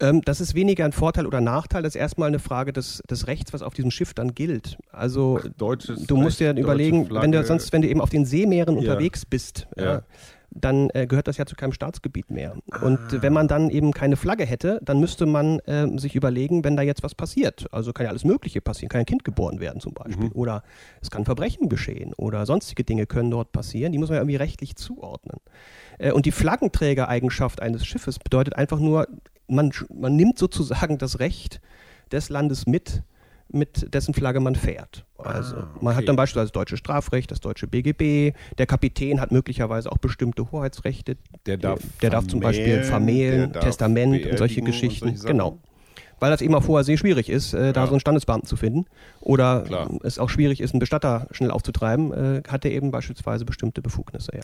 Ähm, 0.00 0.22
das 0.24 0.40
ist 0.40 0.54
weniger 0.54 0.84
ein 0.84 0.92
Vorteil 0.92 1.26
oder 1.26 1.40
Nachteil, 1.40 1.82
das 1.82 1.94
ist 1.94 2.00
erstmal 2.00 2.28
eine 2.28 2.38
Frage 2.38 2.72
des, 2.72 3.02
des 3.10 3.26
Rechts, 3.26 3.52
was 3.52 3.62
auf 3.62 3.74
diesem 3.74 3.90
Schiff 3.90 4.14
dann 4.14 4.34
gilt. 4.34 4.76
Also 4.92 5.40
Deutsches 5.56 6.06
du 6.06 6.16
musst 6.16 6.38
dir 6.40 6.50
Recht, 6.50 6.58
überlegen, 6.58 7.08
wenn 7.10 7.32
du 7.32 7.42
sonst, 7.44 7.72
wenn 7.72 7.82
du 7.82 7.88
eben 7.88 8.00
auf 8.00 8.10
den 8.10 8.24
Seemeeren 8.24 8.74
Ja. 8.76 8.80
unterwegs 8.80 9.26
bist, 9.26 9.66
Ja. 9.76 9.84
ja, 9.84 10.02
dann 10.60 10.90
äh, 10.94 11.06
gehört 11.06 11.28
das 11.28 11.36
ja 11.36 11.46
zu 11.46 11.56
keinem 11.56 11.72
Staatsgebiet 11.72 12.30
mehr. 12.30 12.54
Und 12.82 12.98
Ah. 13.12 13.16
äh, 13.16 13.22
wenn 13.22 13.32
man 13.32 13.48
dann 13.48 13.70
eben 13.70 13.92
keine 13.92 14.16
Flagge 14.16 14.44
hätte, 14.44 14.80
dann 14.82 15.00
müsste 15.00 15.26
man 15.26 15.60
ähm, 15.66 15.98
sich 15.98 16.14
überlegen, 16.14 16.64
wenn 16.64 16.76
da 16.76 16.82
jetzt 16.82 17.02
was 17.02 17.14
passiert. 17.14 17.66
Also 17.72 17.92
kann 17.92 18.04
ja 18.04 18.10
alles 18.10 18.24
Mögliche 18.24 18.60
passieren, 18.60 18.88
kann 18.88 19.00
ein 19.00 19.06
Kind 19.06 19.24
geboren 19.24 19.60
werden 19.60 19.80
zum 19.80 19.94
Beispiel. 19.94 20.26
Mhm. 20.26 20.32
Oder 20.34 20.62
es 21.00 21.10
kann 21.10 21.24
Verbrechen 21.24 21.68
geschehen 21.68 22.12
oder 22.16 22.46
sonstige 22.46 22.84
Dinge 22.84 23.06
können 23.06 23.30
dort 23.30 23.52
passieren. 23.52 23.92
Die 23.92 23.98
muss 23.98 24.08
man 24.08 24.16
ja 24.16 24.22
irgendwie 24.22 24.36
rechtlich 24.36 24.76
zuordnen. 24.76 25.38
Äh, 25.98 26.12
und 26.12 26.26
die 26.26 26.32
Flaggenträgereigenschaft 26.32 27.60
eines 27.62 27.86
Schiffes 27.86 28.18
bedeutet 28.18 28.54
einfach 28.56 28.78
nur, 28.78 29.08
man, 29.46 29.72
man 29.94 30.16
nimmt 30.16 30.38
sozusagen 30.38 30.98
das 30.98 31.20
Recht 31.20 31.60
des 32.12 32.28
Landes 32.28 32.66
mit, 32.66 33.02
mit 33.50 33.92
dessen 33.94 34.14
Flagge 34.14 34.40
man 34.40 34.54
fährt. 34.54 35.04
Also 35.16 35.56
Ah, 35.56 35.68
man 35.80 35.94
hat 35.94 36.00
okay. 36.00 36.06
dann 36.06 36.16
beispielsweise 36.16 36.46
das 36.46 36.52
deutsche 36.52 36.76
Strafrecht, 36.76 37.30
das 37.30 37.40
deutsche 37.40 37.66
BGB, 37.66 38.34
der 38.58 38.66
Kapitän 38.66 39.20
hat 39.20 39.32
möglicherweise 39.32 39.90
auch 39.90 39.98
bestimmte 39.98 40.50
Hoheitsrechte, 40.52 41.16
Der 41.46 41.56
darf, 41.56 41.80
der 42.02 42.10
darf 42.10 42.26
zum 42.26 42.40
Beispiel 42.40 42.82
vermählen, 42.84 43.52
der 43.52 43.62
Testament 43.62 44.26
und 44.26 44.38
solche 44.38 44.60
Geschichten. 44.62 45.06
solche 45.06 45.18
Sachen. 45.18 45.30
genau. 45.32 45.58
Weil 46.20 46.30
das 46.32 46.40
eben 46.42 46.54
auf 46.56 46.66
hoher 46.66 46.82
See 46.82 46.96
schwierig 46.96 47.28
ist, 47.28 47.54
äh, 47.54 47.72
da 47.72 47.82
Ja. 47.82 47.86
so 47.86 47.92
einen 47.92 48.00
Standesbeamten 48.00 48.48
zu 48.48 48.56
finden. 48.56 48.86
Oder 49.20 49.62
Klar. 49.62 49.88
es 50.02 50.18
auch 50.18 50.28
schwierig 50.28 50.60
ist, 50.60 50.72
einen 50.72 50.80
Bestatter 50.80 51.28
schnell 51.30 51.50
aufzutreiben, 51.52 52.12
äh, 52.12 52.42
hat 52.48 52.64
er 52.64 52.72
eben 52.72 52.90
beispielsweise 52.90 53.44
bestimmte 53.44 53.82
Befugnisse. 53.82 54.32
Ja. 54.34 54.40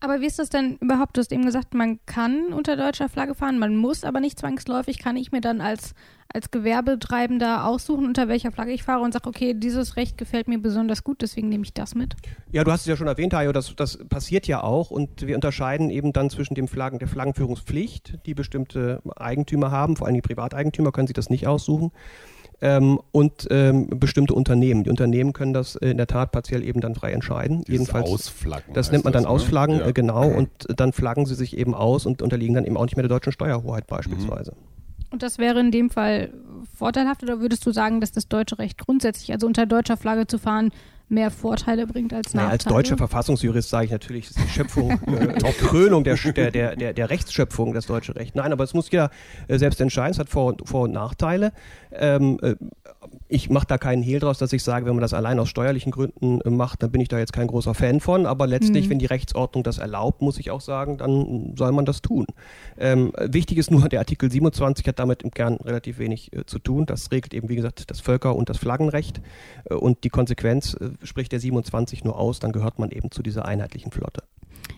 Aber 0.00 0.20
wie 0.20 0.26
ist 0.26 0.38
das 0.38 0.50
denn 0.50 0.76
überhaupt? 0.76 1.16
Du 1.16 1.20
hast 1.20 1.32
eben 1.32 1.44
gesagt, 1.44 1.72
man 1.72 1.98
kann 2.04 2.52
unter 2.52 2.76
deutscher 2.76 3.08
Flagge 3.08 3.34
fahren, 3.34 3.58
man 3.58 3.76
muss 3.76 4.04
aber 4.04 4.20
nicht 4.20 4.38
zwangsläufig. 4.38 4.98
Kann 4.98 5.16
ich 5.16 5.32
mir 5.32 5.40
dann 5.40 5.62
als, 5.62 5.94
als 6.32 6.50
Gewerbetreibender 6.50 7.64
aussuchen, 7.64 8.04
unter 8.04 8.28
welcher 8.28 8.52
Flagge 8.52 8.72
ich 8.72 8.82
fahre 8.82 9.02
und 9.02 9.12
sage, 9.12 9.26
okay, 9.26 9.54
dieses 9.54 9.96
Recht 9.96 10.18
gefällt 10.18 10.48
mir 10.48 10.58
besonders 10.58 11.02
gut, 11.02 11.22
deswegen 11.22 11.48
nehme 11.48 11.64
ich 11.64 11.72
das 11.72 11.94
mit? 11.94 12.14
Ja, 12.52 12.62
du 12.62 12.72
hast 12.72 12.80
es 12.82 12.86
ja 12.86 12.96
schon 12.96 13.06
erwähnt, 13.06 13.32
Hajo, 13.32 13.52
das, 13.52 13.74
das 13.74 13.98
passiert 14.08 14.46
ja 14.46 14.62
auch 14.62 14.90
und 14.90 15.26
wir 15.26 15.34
unterscheiden 15.34 15.88
eben 15.88 16.12
dann 16.12 16.28
zwischen 16.28 16.54
dem 16.54 16.68
Flaggen, 16.68 16.98
der 16.98 17.08
Flaggenführungspflicht, 17.08 18.18
die 18.26 18.34
bestimmte 18.34 19.00
Eigentümer 19.16 19.70
haben, 19.70 19.96
vor 19.96 20.06
allem 20.06 20.14
die 20.14 20.22
Privateigentümer 20.22 20.92
können 20.92 21.06
sich 21.06 21.14
das 21.14 21.30
nicht 21.30 21.46
aussuchen 21.46 21.90
ähm, 22.60 22.98
und 23.12 23.46
ähm, 23.50 23.88
bestimmte 23.88 24.34
Unternehmen. 24.34 24.84
Die 24.84 24.90
Unternehmen 24.90 25.32
können 25.32 25.52
das 25.52 25.76
in 25.76 25.96
der 25.96 26.06
Tat 26.06 26.32
partiell 26.32 26.62
eben 26.62 26.80
dann 26.80 26.94
frei 26.94 27.12
entscheiden. 27.12 27.58
Dieses 27.64 27.72
Jedenfalls, 27.72 28.10
Ausflaggen. 28.10 28.74
das 28.74 28.90
nennt 28.92 29.04
man 29.04 29.12
dann 29.12 29.22
heißt 29.24 29.28
ne? 29.28 29.34
Ausflaggen, 29.34 29.78
Ja. 29.78 29.86
äh, 29.86 29.92
genau, 29.92 30.28
und 30.28 30.50
dann 30.68 30.92
flaggen 30.92 31.26
sie 31.26 31.34
sich 31.34 31.56
eben 31.56 31.74
aus 31.74 32.06
und 32.06 32.22
unterliegen 32.22 32.54
dann 32.54 32.64
eben 32.64 32.76
auch 32.76 32.84
nicht 32.84 32.96
mehr 32.96 33.02
der 33.02 33.10
deutschen 33.16 33.32
Steuerhoheit 33.32 33.86
beispielsweise. 33.86 34.54
Und 35.10 35.22
das 35.22 35.38
wäre 35.38 35.60
in 35.60 35.70
dem 35.70 35.90
Fall 35.90 36.30
vorteilhaft 36.76 37.22
oder 37.22 37.40
würdest 37.40 37.64
du 37.64 37.72
sagen, 37.72 38.00
dass 38.00 38.12
das 38.12 38.28
deutsche 38.28 38.58
Recht 38.58 38.78
grundsätzlich, 38.78 39.32
also 39.32 39.46
unter 39.46 39.66
deutscher 39.66 39.96
Flagge 39.96 40.26
zu 40.26 40.38
fahren, 40.38 40.70
mehr 41.08 41.30
Vorteile 41.30 41.86
bringt 41.86 42.12
als 42.12 42.34
Naja, 42.34 42.48
Nachteile? 42.48 42.52
als 42.52 42.64
deutscher 42.64 42.96
Verfassungsjurist 42.96 43.68
sage 43.68 43.86
ich 43.86 43.90
natürlich, 43.92 44.28
das 44.28 44.36
ist 44.36 44.46
die 44.46 44.50
Schöpfung, 44.50 44.90
äh, 45.06 45.34
die 45.38 45.52
Krönung 45.52 46.04
der, 46.04 46.16
der, 46.16 46.50
der, 46.50 46.76
der, 46.76 46.92
der 46.92 47.10
Rechtsschöpfung, 47.10 47.72
das 47.74 47.86
deutsche 47.86 48.16
Recht. 48.16 48.34
Nein, 48.34 48.52
aber 48.52 48.64
es 48.64 48.74
muss 48.74 48.90
ja 48.90 49.10
äh, 49.48 49.58
selbst 49.58 49.80
entscheiden, 49.80 50.12
es 50.12 50.18
hat 50.18 50.28
Vor- 50.28 50.46
und, 50.46 50.68
Vor 50.68 50.82
und 50.82 50.92
Nachteile. 50.92 51.52
Ähm, 51.92 52.38
äh, 52.42 52.56
ich 53.28 53.50
mache 53.50 53.66
da 53.66 53.78
keinen 53.78 54.02
Hehl 54.02 54.20
draus, 54.20 54.38
dass 54.38 54.52
ich 54.52 54.62
sage, 54.62 54.86
wenn 54.86 54.94
man 54.94 55.02
das 55.02 55.12
allein 55.14 55.38
aus 55.38 55.48
steuerlichen 55.48 55.90
Gründen 55.92 56.40
äh, 56.42 56.50
macht, 56.50 56.82
dann 56.82 56.92
bin 56.92 57.00
ich 57.00 57.08
da 57.08 57.18
jetzt 57.18 57.32
kein 57.32 57.46
großer 57.48 57.74
Fan 57.74 58.00
von. 58.00 58.24
Aber 58.26 58.46
letztlich, 58.46 58.86
Mhm. 58.86 58.90
wenn 58.90 58.98
die 59.00 59.06
Rechtsordnung 59.06 59.64
das 59.64 59.78
erlaubt, 59.78 60.22
muss 60.22 60.38
ich 60.38 60.50
auch 60.50 60.60
sagen, 60.60 60.98
dann 60.98 61.54
soll 61.56 61.72
man 61.72 61.84
das 61.84 62.02
tun. 62.02 62.26
Ähm, 62.78 63.12
wichtig 63.18 63.58
ist 63.58 63.70
nur, 63.70 63.88
der 63.88 64.00
Artikel 64.00 64.30
27 64.30 64.86
hat 64.86 64.98
damit 64.98 65.22
im 65.22 65.30
Kern 65.32 65.54
relativ 65.56 65.98
wenig 65.98 66.32
äh, 66.32 66.46
zu 66.46 66.58
tun. 66.58 66.86
Das 66.86 67.10
regelt 67.10 67.34
eben, 67.34 67.48
wie 67.48 67.56
gesagt, 67.56 67.90
das 67.90 68.00
Völker- 68.00 68.36
und 68.36 68.48
das 68.48 68.58
Flaggenrecht. 68.58 69.20
Äh, 69.64 69.74
und 69.74 70.04
die 70.04 70.10
Konsequenz 70.10 70.74
äh, 70.74 70.90
spricht 71.02 71.32
der 71.32 71.40
27 71.40 72.04
nur 72.04 72.18
aus, 72.18 72.38
dann 72.38 72.52
gehört 72.52 72.78
man 72.78 72.90
eben 72.90 73.10
zu 73.10 73.22
dieser 73.22 73.44
einheitlichen 73.44 73.90
Flotte. 73.92 74.22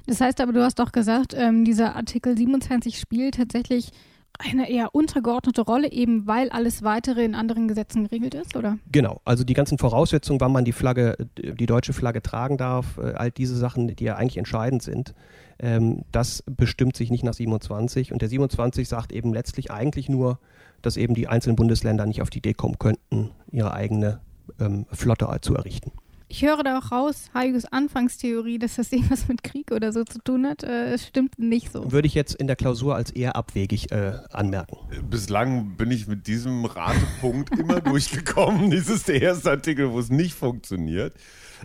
Das 0.07 0.21
heißt 0.21 0.41
aber, 0.41 0.53
du 0.53 0.63
hast 0.63 0.79
doch 0.79 0.93
gesagt, 0.93 1.35
ähm, 1.37 1.65
dieser 1.65 1.97
Artikel 1.97 2.37
27 2.37 2.99
spielt 2.99 3.37
tatsächlich 3.37 3.91
eine 4.39 4.71
eher 4.71 4.95
untergeordnete 4.95 5.63
Rolle, 5.63 5.91
eben 5.91 6.27
weil 6.27 6.51
alles 6.51 6.83
weitere 6.83 7.25
in 7.25 7.35
anderen 7.35 7.67
Gesetzen 7.67 8.05
geregelt 8.05 8.35
ist, 8.35 8.57
oder? 8.57 8.79
Genau, 8.93 9.21
also 9.25 9.43
die 9.43 9.55
ganzen 9.55 9.79
Voraussetzungen, 9.79 10.41
wann 10.41 10.53
man 10.53 10.65
die 10.65 10.73
Flagge, 10.73 11.17
die 11.37 11.67
deutsche 11.67 11.93
Flagge 11.93 12.23
tragen 12.23 12.57
darf, 12.57 12.99
äh, 12.99 13.15
all 13.15 13.31
diese 13.33 13.57
Sachen, 13.57 13.89
die 13.89 14.05
ja 14.05 14.17
eigentlich 14.17 14.37
entscheidend 14.37 14.83
sind, 14.83 15.15
ähm, 15.59 16.05
das 16.13 16.45
bestimmt 16.47 16.97
sich 16.97 17.11
nicht 17.11 17.25
nach 17.25 17.35
27. 17.35 18.13
Und 18.13 18.23
der 18.23 18.29
27 18.29 18.89
sagt 18.89 19.13
eben 19.13 19.33
letztlich 19.33 19.73
eigentlich 19.73 20.09
nur, 20.09 20.39
dass 20.83 20.97
eben 20.97 21.15
die 21.15 21.27
einzelnen 21.27 21.57
Bundesländer 21.57 22.07
nicht 22.07 22.23
auf 22.23 22.31
die 22.31 22.39
Idee 22.39 22.55
kommen 22.55 22.79
könnten, 22.79 23.31
ihre 23.51 23.73
eigene 23.73 24.21
ähm, 24.61 24.87
Flotte 24.93 25.29
zu 25.41 25.57
errichten. 25.57 25.91
Ich 26.31 26.43
höre 26.43 26.63
da 26.63 26.79
auch 26.79 26.93
raus, 26.93 27.31
Hayus 27.33 27.65
Anfangstheorie, 27.65 28.59
dass 28.59 28.77
das 28.77 28.93
irgendwas 28.93 29.29
mit 29.29 29.43
Krieg 29.43 29.73
oder 29.73 29.93
so 29.95 30.05
zu 30.05 30.19
tun 30.19 30.47
hat, 30.47 30.63
äh, 30.63 30.93
es 30.93 31.07
stimmt 31.07 31.39
nicht 31.39 31.73
so. 31.73 31.91
Würde 31.91 32.07
ich 32.07 32.13
jetzt 32.13 32.35
in 32.35 32.47
der 32.47 32.57
Klausur 32.57 32.95
als 32.95 33.11
eher 33.11 33.35
abwegig 33.35 33.91
äh, 33.93 34.19
anmerken. 34.31 34.77
Bislang 35.09 35.77
bin 35.77 35.91
ich 35.91 36.07
mit 36.07 36.27
diesem 36.27 36.67
Ratepunkt 36.67 37.59
immer 37.59 37.81
durchgekommen. 37.81 38.71
Dies 38.71 38.91
ist 38.91 39.09
der 39.09 39.23
erste 39.23 39.51
Artikel, 39.51 39.91
wo 39.91 39.99
es 39.99 40.11
nicht 40.11 40.35
funktioniert. 40.35 41.15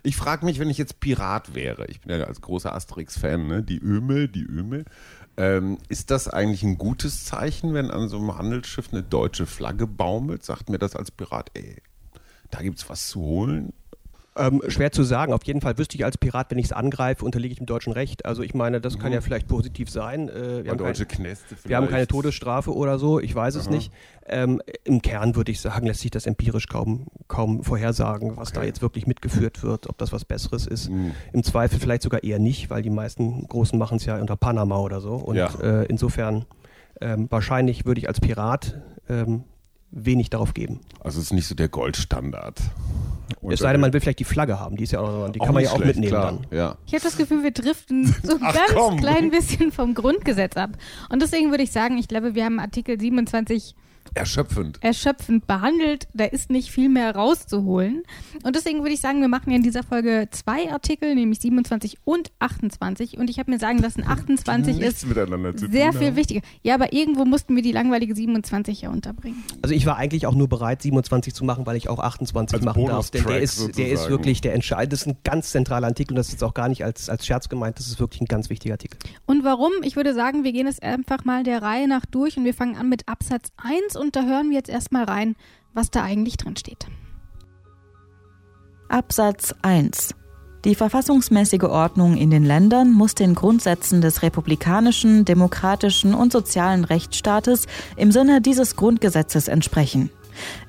Ich 0.01 0.15
frage 0.15 0.45
mich, 0.45 0.59
wenn 0.59 0.69
ich 0.69 0.77
jetzt 0.77 1.01
Pirat 1.01 1.53
wäre, 1.53 1.85
ich 1.87 1.99
bin 1.99 2.17
ja 2.17 2.25
als 2.25 2.39
großer 2.39 2.73
Asterix-Fan, 2.73 3.45
ne? 3.45 3.63
die 3.63 3.79
Öme, 3.79 4.29
die 4.29 4.45
Öme, 4.45 4.85
ähm, 5.35 5.77
ist 5.89 6.09
das 6.09 6.29
eigentlich 6.29 6.63
ein 6.63 6.77
gutes 6.77 7.25
Zeichen, 7.25 7.73
wenn 7.73 7.91
an 7.91 8.07
so 8.07 8.17
einem 8.17 8.37
Handelsschiff 8.37 8.93
eine 8.93 9.03
deutsche 9.03 9.45
Flagge 9.45 9.87
baumelt? 9.87 10.45
Sagt 10.45 10.69
mir 10.69 10.79
das 10.79 10.95
als 10.95 11.11
Pirat, 11.11 11.51
ey, 11.53 11.81
da 12.49 12.61
gibt's 12.61 12.89
was 12.89 13.09
zu 13.09 13.19
holen? 13.19 13.73
Ähm, 14.35 14.61
schwer 14.67 14.91
zu 14.91 15.03
sagen. 15.03 15.31
Auf 15.31 15.43
jeden 15.43 15.61
Fall 15.61 15.77
wüsste 15.77 15.95
ich 15.95 16.05
als 16.05 16.17
Pirat, 16.17 16.49
wenn 16.49 16.57
ich 16.57 16.65
es 16.65 16.71
angreife, 16.71 17.23
unterliege 17.23 17.51
ich 17.51 17.57
dem 17.59 17.67
deutschen 17.67 17.93
Recht. 17.93 18.25
Also 18.25 18.41
ich 18.41 18.55
meine, 18.55 18.81
das 18.81 18.97
kann 18.97 19.13
ja 19.13 19.21
vielleicht 19.21 19.47
positiv 19.47 19.91
sein. 19.91 20.27
Äh, 20.27 20.63
wir, 20.63 20.71
haben 20.71 20.77
deutsche 20.79 21.05
kein, 21.05 21.17
Knäste 21.19 21.45
vielleicht. 21.49 21.69
wir 21.69 21.77
haben 21.77 21.87
keine 21.87 22.07
Todesstrafe 22.07 22.73
oder 22.73 22.97
so, 22.97 23.19
ich 23.19 23.35
weiß 23.35 23.53
es 23.55 23.69
nicht. 23.69 23.91
Ähm, 24.25 24.59
Im 24.85 25.01
Kern 25.03 25.35
würde 25.35 25.51
ich 25.51 25.61
sagen, 25.61 25.85
lässt 25.85 25.99
sich 25.99 26.09
das 26.09 26.25
empirisch 26.25 26.67
kaum, 26.67 27.07
kaum 27.27 27.63
vorhersagen, 27.63 28.35
was 28.37 28.51
da 28.53 28.61
Okay. 28.61 28.69
jetzt 28.69 28.81
wirklich 28.81 29.05
mitgeführt 29.05 29.61
wird, 29.61 29.87
ob 29.87 29.97
das 29.99 30.11
was 30.11 30.25
Besseres 30.25 30.65
ist. 30.65 30.89
Mhm. 30.89 31.11
Im 31.31 31.43
Zweifel 31.43 31.79
vielleicht 31.79 32.01
sogar 32.01 32.23
eher 32.23 32.39
nicht, 32.39 32.69
weil 32.71 32.81
die 32.81 32.89
meisten 32.89 33.47
Großen 33.47 33.77
machen 33.77 33.97
es 33.97 34.05
ja 34.05 34.19
unter 34.19 34.35
Panama 34.35 34.77
oder 34.79 34.99
so. 34.99 35.13
Und 35.15 35.35
Ja. 35.35 35.49
äh, 35.61 35.85
insofern 35.85 36.45
ähm, 37.01 37.27
wahrscheinlich 37.29 37.85
würde 37.85 37.99
ich 37.99 38.07
als 38.07 38.19
Pirat 38.19 38.81
ähm, 39.09 39.43
wenig 39.91 40.29
darauf 40.31 40.53
geben. 40.55 40.79
Also 41.01 41.19
es 41.19 41.25
ist 41.25 41.33
nicht 41.33 41.45
so 41.47 41.53
der 41.53 41.67
Goldstandard. 41.69 42.59
Es 43.49 43.59
sei 43.59 43.71
denn, 43.71 43.81
man 43.81 43.93
will 43.93 44.01
vielleicht 44.01 44.19
die 44.19 44.23
Flagge 44.23 44.59
haben, 44.59 44.75
die 44.77 44.83
ist 44.83 44.91
ja 44.91 44.99
auch, 44.99 45.29
die 45.29 45.39
kann 45.39 45.53
man 45.53 45.63
ja 45.63 45.71
auch 45.71 45.79
mitnehmen 45.79 46.11
dann. 46.11 46.47
Ja. 46.51 46.75
Ich 46.85 46.93
habe 46.93 47.03
das 47.03 47.17
Gefühl, 47.17 47.43
wir 47.43 47.51
driften 47.51 48.13
so 48.23 48.33
ein 48.35 48.39
Ach, 48.43 48.53
ganz 48.53 48.73
komm. 48.73 48.97
klein 48.97 49.29
bisschen 49.31 49.71
vom 49.71 49.93
Grundgesetz 49.93 50.57
ab. 50.57 50.71
Und 51.09 51.21
deswegen 51.21 51.51
würde 51.51 51.63
ich 51.63 51.71
sagen, 51.71 51.97
ich 51.97 52.07
glaube, 52.07 52.35
wir 52.35 52.45
haben 52.45 52.59
Artikel 52.59 52.99
27 52.99 53.75
Erschöpfend. 54.15 54.79
erschöpfend 54.81 55.47
behandelt. 55.47 56.07
Da 56.13 56.25
ist 56.25 56.49
nicht 56.49 56.71
viel 56.71 56.89
mehr 56.89 57.15
rauszuholen. 57.15 58.03
Und 58.43 58.55
deswegen 58.55 58.79
würde 58.79 58.93
ich 58.93 59.01
sagen, 59.01 59.21
wir 59.21 59.27
machen 59.27 59.49
ja 59.49 59.57
in 59.57 59.63
dieser 59.63 59.83
Folge 59.83 60.27
zwei 60.31 60.71
Artikel, 60.71 61.15
nämlich 61.15 61.39
27 61.39 61.97
und 62.03 62.31
28. 62.39 63.17
Und 63.17 63.29
ich 63.29 63.39
habe 63.39 63.51
mir 63.51 63.59
sagen 63.59 63.79
lassen, 63.79 64.03
28 64.05 64.77
Nichts 64.77 65.03
ist 65.03 65.07
miteinander 65.07 65.55
zu 65.55 65.69
sehr 65.69 65.91
tun 65.91 65.99
viel 65.99 66.15
wichtiger. 66.15 66.41
Ja, 66.61 66.75
aber 66.75 66.93
irgendwo 66.93 67.25
mussten 67.25 67.55
wir 67.55 67.63
die 67.63 67.71
langweilige 67.71 68.15
27 68.15 68.81
ja 68.81 68.89
unterbringen. 68.89 69.43
Also 69.61 69.75
ich 69.75 69.85
war 69.85 69.97
eigentlich 69.97 70.27
auch 70.27 70.35
nur 70.35 70.47
bereit, 70.47 70.81
27 70.81 71.33
zu 71.33 71.43
machen, 71.45 71.65
weil 71.65 71.75
ich 71.75 71.89
auch 71.89 71.99
28 71.99 72.55
Als 72.55 72.65
machen 72.65 72.85
darf. 72.85 73.09
Denn 73.09 73.23
der 73.25 73.41
ist, 73.41 73.77
der 73.77 73.91
ist 73.91 74.09
wirklich 74.09 74.41
der 74.41 74.53
entscheidende. 74.53 74.89
Das 74.93 75.01
ist 75.01 75.07
ein 75.07 75.17
ganz 75.23 75.51
zentraler 75.51 75.87
Artikel 75.87 76.13
und 76.13 76.17
das 76.17 76.27
ist 76.27 76.33
jetzt 76.33 76.43
auch 76.43 76.53
gar 76.53 76.69
nicht 76.69 76.83
als, 76.83 77.09
als 77.09 77.25
Scherz 77.25 77.49
gemeint. 77.49 77.79
Das 77.79 77.87
ist 77.87 77.99
wirklich 77.99 78.21
ein 78.21 78.25
ganz 78.25 78.49
wichtiger 78.49 78.75
Artikel. 78.75 78.97
Und 79.25 79.43
warum? 79.43 79.71
Ich 79.83 79.95
würde 79.95 80.13
sagen, 80.13 80.43
wir 80.43 80.51
gehen 80.51 80.67
es 80.67 80.79
einfach 80.79 81.25
mal 81.25 81.43
der 81.43 81.61
Reihe 81.61 81.87
nach 81.87 82.05
durch 82.05 82.37
und 82.37 82.45
wir 82.45 82.53
fangen 82.53 82.75
an 82.75 82.89
mit 82.89 83.07
Absatz 83.07 83.51
1 83.57 83.95
und 84.03 84.15
da 84.15 84.23
hören 84.23 84.49
wir 84.49 84.57
jetzt 84.57 84.69
erstmal 84.69 85.05
rein, 85.05 85.35
was 85.73 85.89
da 85.89 86.03
eigentlich 86.03 86.37
drin 86.37 86.55
steht. 86.55 86.85
Absatz 88.89 89.55
1. 89.63 90.13
Die 90.65 90.75
verfassungsmäßige 90.75 91.63
Ordnung 91.63 92.15
in 92.15 92.29
den 92.29 92.45
Ländern 92.45 92.91
muss 92.91 93.15
den 93.15 93.33
Grundsätzen 93.33 94.01
des 94.01 94.21
republikanischen, 94.21 95.25
demokratischen 95.25 96.13
und 96.13 96.31
sozialen 96.31 96.85
Rechtsstaates 96.85 97.65
im 97.97 98.11
Sinne 98.11 98.39
dieses 98.39 98.75
Grundgesetzes 98.75 99.47
entsprechen. 99.47 100.09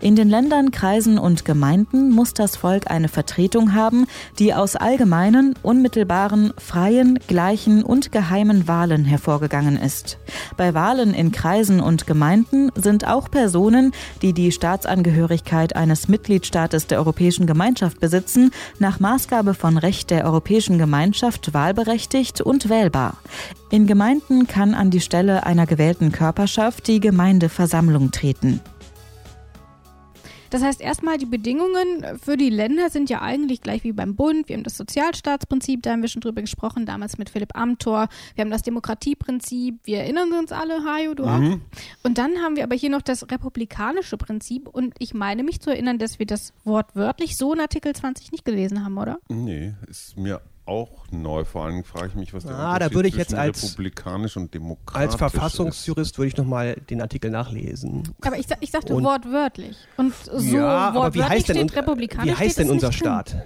In 0.00 0.16
den 0.16 0.28
Ländern, 0.28 0.70
Kreisen 0.70 1.18
und 1.18 1.44
Gemeinden 1.44 2.10
muss 2.10 2.34
das 2.34 2.56
Volk 2.56 2.90
eine 2.90 3.08
Vertretung 3.08 3.74
haben, 3.74 4.06
die 4.38 4.54
aus 4.54 4.76
allgemeinen, 4.76 5.54
unmittelbaren, 5.62 6.52
freien, 6.58 7.18
gleichen 7.26 7.82
und 7.82 8.12
geheimen 8.12 8.68
Wahlen 8.68 9.04
hervorgegangen 9.04 9.76
ist. 9.76 10.18
Bei 10.56 10.74
Wahlen 10.74 11.14
in 11.14 11.32
Kreisen 11.32 11.80
und 11.80 12.06
Gemeinden 12.06 12.70
sind 12.74 13.06
auch 13.06 13.30
Personen, 13.30 13.92
die 14.22 14.32
die 14.32 14.52
Staatsangehörigkeit 14.52 15.76
eines 15.76 16.08
Mitgliedstaates 16.08 16.86
der 16.86 16.98
Europäischen 16.98 17.46
Gemeinschaft 17.46 18.00
besitzen, 18.00 18.50
nach 18.78 19.00
Maßgabe 19.00 19.54
von 19.54 19.78
Recht 19.78 20.10
der 20.10 20.24
Europäischen 20.24 20.78
Gemeinschaft 20.78 21.54
wahlberechtigt 21.54 22.40
und 22.40 22.68
wählbar. 22.68 23.16
In 23.70 23.86
Gemeinden 23.86 24.46
kann 24.46 24.74
an 24.74 24.90
die 24.90 25.00
Stelle 25.00 25.46
einer 25.46 25.66
gewählten 25.66 26.12
Körperschaft 26.12 26.86
die 26.86 27.00
Gemeindeversammlung 27.00 28.10
treten. 28.12 28.60
Das 30.54 30.62
heißt 30.62 30.80
erstmal, 30.80 31.18
die 31.18 31.26
Bedingungen 31.26 32.16
für 32.22 32.36
die 32.36 32.48
Länder 32.48 32.88
sind 32.88 33.10
ja 33.10 33.20
eigentlich 33.20 33.60
gleich 33.60 33.82
wie 33.82 33.90
beim 33.90 34.14
Bund. 34.14 34.48
Wir 34.48 34.54
haben 34.54 34.62
das 34.62 34.76
Sozialstaatsprinzip, 34.76 35.82
da 35.82 35.90
haben 35.90 36.02
wir 36.02 36.08
schon 36.08 36.20
drüber 36.20 36.42
gesprochen, 36.42 36.86
damals 36.86 37.18
mit 37.18 37.28
Philipp 37.28 37.56
Amthor. 37.56 38.06
Wir 38.36 38.42
haben 38.42 38.52
das 38.52 38.62
Demokratieprinzip, 38.62 39.80
wir 39.82 39.98
erinnern 39.98 40.32
uns 40.32 40.52
alle, 40.52 40.84
Hajo, 40.84 41.14
du 41.14 41.24
auch. 41.24 41.58
Und 42.04 42.18
dann 42.18 42.38
haben 42.40 42.54
wir 42.54 42.62
aber 42.62 42.76
hier 42.76 42.90
noch 42.90 43.02
das 43.02 43.28
republikanische 43.32 44.16
Prinzip 44.16 44.68
und 44.68 44.94
ich 45.00 45.12
meine 45.12 45.42
mich 45.42 45.60
zu 45.60 45.70
erinnern, 45.70 45.98
dass 45.98 46.20
wir 46.20 46.26
das 46.26 46.52
wortwörtlich 46.62 47.36
so 47.36 47.52
in 47.52 47.58
Artikel 47.58 47.92
20 47.92 48.30
nicht 48.30 48.44
gelesen 48.44 48.84
haben, 48.84 48.96
oder? 48.96 49.18
Nee, 49.28 49.74
ist 49.88 50.16
mir 50.16 50.40
auch 50.66 51.04
neu. 51.10 51.44
Vor 51.44 51.64
allem 51.66 51.84
frage 51.84 52.08
ich 52.08 52.14
mich, 52.14 52.32
was 52.34 52.44
der 52.44 52.54
Ah, 52.56 52.78
da 52.78 52.92
würde 52.92 53.08
ich 53.08 53.16
jetzt 53.16 53.34
als- 53.34 53.62
republikanisch 53.62 54.36
und 54.36 54.52
demokratisch 54.54 55.02
Als 55.02 55.14
ist. 55.14 55.18
Verfassungsjurist 55.18 56.18
würde 56.18 56.28
ich 56.28 56.36
nochmal 56.36 56.74
den 56.88 57.00
Artikel 57.00 57.30
nachlesen. 57.30 58.02
Aber 58.22 58.38
ich, 58.38 58.46
ich 58.60 58.70
sagte 58.70 58.94
Und- 58.94 59.04
wortwörtlich. 59.04 59.76
Und 59.96 60.14
so 60.24 60.56
ja, 60.56 60.66
aber 60.66 60.94
wie 61.14 61.18
wortwörtlich 61.18 61.28
heißt 61.28 61.48
denn, 61.50 61.56
steht 61.68 61.76
republikanisch. 61.76 62.34
wie 62.34 62.36
heißt 62.38 62.58
denn 62.58 62.70
unser 62.70 62.88
drin. 62.88 62.96
Staat? 62.98 63.36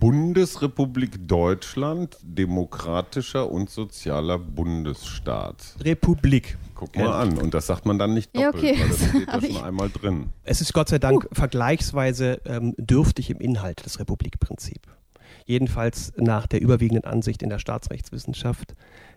Bundesrepublik 0.00 1.28
Deutschland, 1.28 2.16
demokratischer 2.22 3.50
und 3.50 3.68
sozialer 3.68 4.38
Bundesstaat. 4.38 5.74
Republik. 5.80 6.56
Guck 6.74 6.96
mal 6.96 7.12
an. 7.12 7.36
Und 7.36 7.52
das 7.54 7.66
sagt 7.66 7.84
man 7.84 7.98
dann 7.98 8.14
nicht 8.14 8.30
Ja, 8.36 8.52
doppelt, 8.52 8.72
okay. 8.76 8.80
weil 8.80 8.88
das 8.88 9.08
steht 9.08 9.28
da 9.28 9.40
schon 9.58 9.64
einmal 9.64 9.90
drin. 9.90 10.30
Es 10.44 10.60
ist 10.60 10.72
Gott 10.72 10.88
sei 10.88 10.98
Dank 10.98 11.28
vergleichsweise 11.32 12.40
ähm, 12.46 12.74
dürftig 12.78 13.30
im 13.30 13.40
Inhalt 13.40 13.84
des 13.84 13.98
Republikprinzip. 14.00 14.80
Jedenfalls 15.48 16.12
nach 16.16 16.46
der 16.46 16.60
überwiegenden 16.60 17.04
Ansicht 17.04 17.42
in 17.42 17.48
der 17.48 17.58
Staatsrechtswissenschaft, 17.58 18.74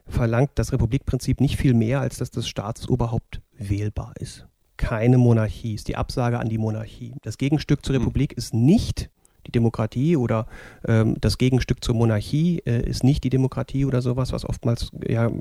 verlangt 0.07 0.51
das 0.55 0.71
Republikprinzip 0.71 1.41
nicht 1.41 1.57
viel 1.57 1.73
mehr, 1.73 1.99
als 1.99 2.17
dass 2.17 2.31
das 2.31 2.47
Staatsoberhaupt 2.47 3.41
wählbar 3.57 4.13
ist. 4.17 4.47
Keine 4.77 5.17
Monarchie 5.17 5.75
ist 5.75 5.87
die 5.87 5.97
Absage 5.97 6.39
an 6.39 6.49
die 6.49 6.57
Monarchie. 6.57 7.13
Das 7.21 7.37
Gegenstück 7.37 7.85
zur 7.85 7.95
hm. 7.95 8.03
Republik 8.03 8.33
ist 8.33 8.53
nicht 8.53 9.09
die 9.45 9.51
Demokratie 9.51 10.15
oder 10.15 10.47
ähm, 10.87 11.17
das 11.19 11.37
Gegenstück 11.37 11.83
zur 11.83 11.95
Monarchie 11.95 12.61
äh, 12.65 12.81
ist 12.87 13.03
nicht 13.03 13.23
die 13.23 13.29
Demokratie 13.29 13.85
oder 13.85 14.01
sowas, 14.01 14.31
was 14.31 14.45
oftmals 14.45 14.91
ja, 15.07 15.31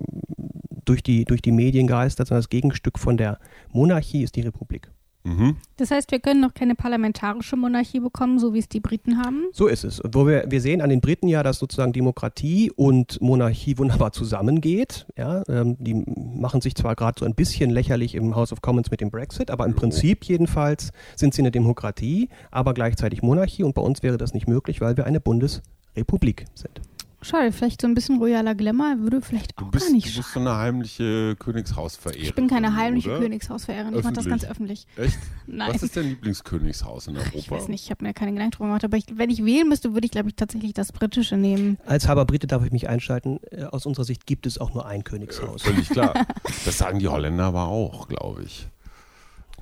durch, 0.84 1.02
die, 1.02 1.24
durch 1.24 1.42
die 1.42 1.52
Medien 1.52 1.86
geistert, 1.86 2.28
sondern 2.28 2.40
das 2.40 2.48
Gegenstück 2.48 2.98
von 2.98 3.16
der 3.16 3.38
Monarchie 3.72 4.22
ist 4.22 4.36
die 4.36 4.42
Republik. 4.42 4.90
Mhm. 5.22 5.56
Das 5.76 5.90
heißt, 5.90 6.10
wir 6.12 6.20
können 6.20 6.40
noch 6.40 6.54
keine 6.54 6.74
parlamentarische 6.74 7.56
Monarchie 7.56 8.00
bekommen, 8.00 8.38
so 8.38 8.54
wie 8.54 8.58
es 8.58 8.68
die 8.68 8.80
Briten 8.80 9.18
haben? 9.18 9.44
So 9.52 9.66
ist 9.66 9.84
es. 9.84 10.00
Wo 10.12 10.26
wir, 10.26 10.44
wir 10.48 10.60
sehen 10.60 10.80
an 10.80 10.88
den 10.88 11.00
Briten 11.00 11.28
ja, 11.28 11.42
dass 11.42 11.58
sozusagen 11.58 11.92
Demokratie 11.92 12.70
und 12.74 13.20
Monarchie 13.20 13.76
wunderbar 13.78 14.12
zusammengeht. 14.12 15.06
Ja, 15.16 15.42
ähm, 15.48 15.76
die 15.78 15.94
machen 15.94 16.60
sich 16.60 16.74
zwar 16.74 16.96
gerade 16.96 17.18
so 17.20 17.26
ein 17.26 17.34
bisschen 17.34 17.70
lächerlich 17.70 18.14
im 18.14 18.34
House 18.34 18.52
of 18.52 18.62
Commons 18.62 18.90
mit 18.90 19.00
dem 19.00 19.10
Brexit, 19.10 19.50
aber 19.50 19.66
im 19.66 19.74
Prinzip 19.74 20.24
jedenfalls 20.24 20.90
sind 21.16 21.34
sie 21.34 21.42
eine 21.42 21.50
Demokratie, 21.50 22.28
aber 22.50 22.72
gleichzeitig 22.72 23.22
Monarchie. 23.22 23.62
Und 23.62 23.74
bei 23.74 23.82
uns 23.82 24.02
wäre 24.02 24.16
das 24.16 24.32
nicht 24.32 24.48
möglich, 24.48 24.80
weil 24.80 24.96
wir 24.96 25.04
eine 25.04 25.20
Bundesrepublik 25.20 26.46
sind. 26.54 26.80
Schade, 27.22 27.52
vielleicht 27.52 27.82
so 27.82 27.86
ein 27.86 27.94
bisschen 27.94 28.18
royaler 28.18 28.54
Glamour 28.54 28.96
würde 28.98 29.20
vielleicht 29.20 29.56
auch 29.58 29.70
bist, 29.70 29.86
gar 29.86 29.92
nicht 29.92 30.06
schaden. 30.06 30.16
Du 30.16 30.22
bist 30.22 30.32
so 30.32 30.40
eine 30.40 30.56
heimliche 30.56 31.36
Königshausverehrerin. 31.36 32.26
Ich 32.26 32.34
bin 32.34 32.48
keine 32.48 32.74
heimliche 32.74 33.10
oder? 33.10 33.20
Königshausverehrerin, 33.20 33.98
ich 33.98 34.02
mache 34.04 34.14
das 34.14 34.26
ganz 34.26 34.44
öffentlich. 34.44 34.86
Echt? 34.96 35.18
Nein. 35.46 35.74
Was 35.74 35.82
ist 35.82 35.96
dein 35.96 36.06
Lieblingskönigshaus 36.06 37.08
in 37.08 37.16
Europa? 37.16 37.32
Ich 37.34 37.50
weiß 37.50 37.68
nicht, 37.68 37.84
ich 37.84 37.90
habe 37.90 38.04
mir 38.04 38.14
keine 38.14 38.32
Gedanken 38.32 38.52
drüber 38.52 38.66
gemacht, 38.68 38.84
aber 38.84 38.96
ich, 38.96 39.04
wenn 39.12 39.28
ich 39.28 39.44
wählen 39.44 39.68
müsste, 39.68 39.92
würde 39.92 40.06
ich 40.06 40.12
glaube 40.12 40.30
ich 40.30 40.36
tatsächlich 40.36 40.72
das 40.72 40.92
britische 40.92 41.36
nehmen. 41.36 41.78
Als 41.84 42.08
Haber 42.08 42.24
Brite 42.24 42.46
darf 42.46 42.64
ich 42.64 42.72
mich 42.72 42.88
einschalten. 42.88 43.40
Äh, 43.50 43.64
aus 43.64 43.84
unserer 43.84 44.04
Sicht 44.04 44.26
gibt 44.26 44.46
es 44.46 44.58
auch 44.58 44.72
nur 44.72 44.86
ein 44.86 45.04
Königshaus. 45.04 45.62
Äh, 45.64 45.72
völlig 45.72 45.88
klar. 45.90 46.26
Das 46.64 46.78
sagen 46.78 46.98
die 46.98 47.08
Holländer 47.08 47.44
aber 47.44 47.68
auch, 47.68 48.08
glaube 48.08 48.42
ich. 48.42 48.68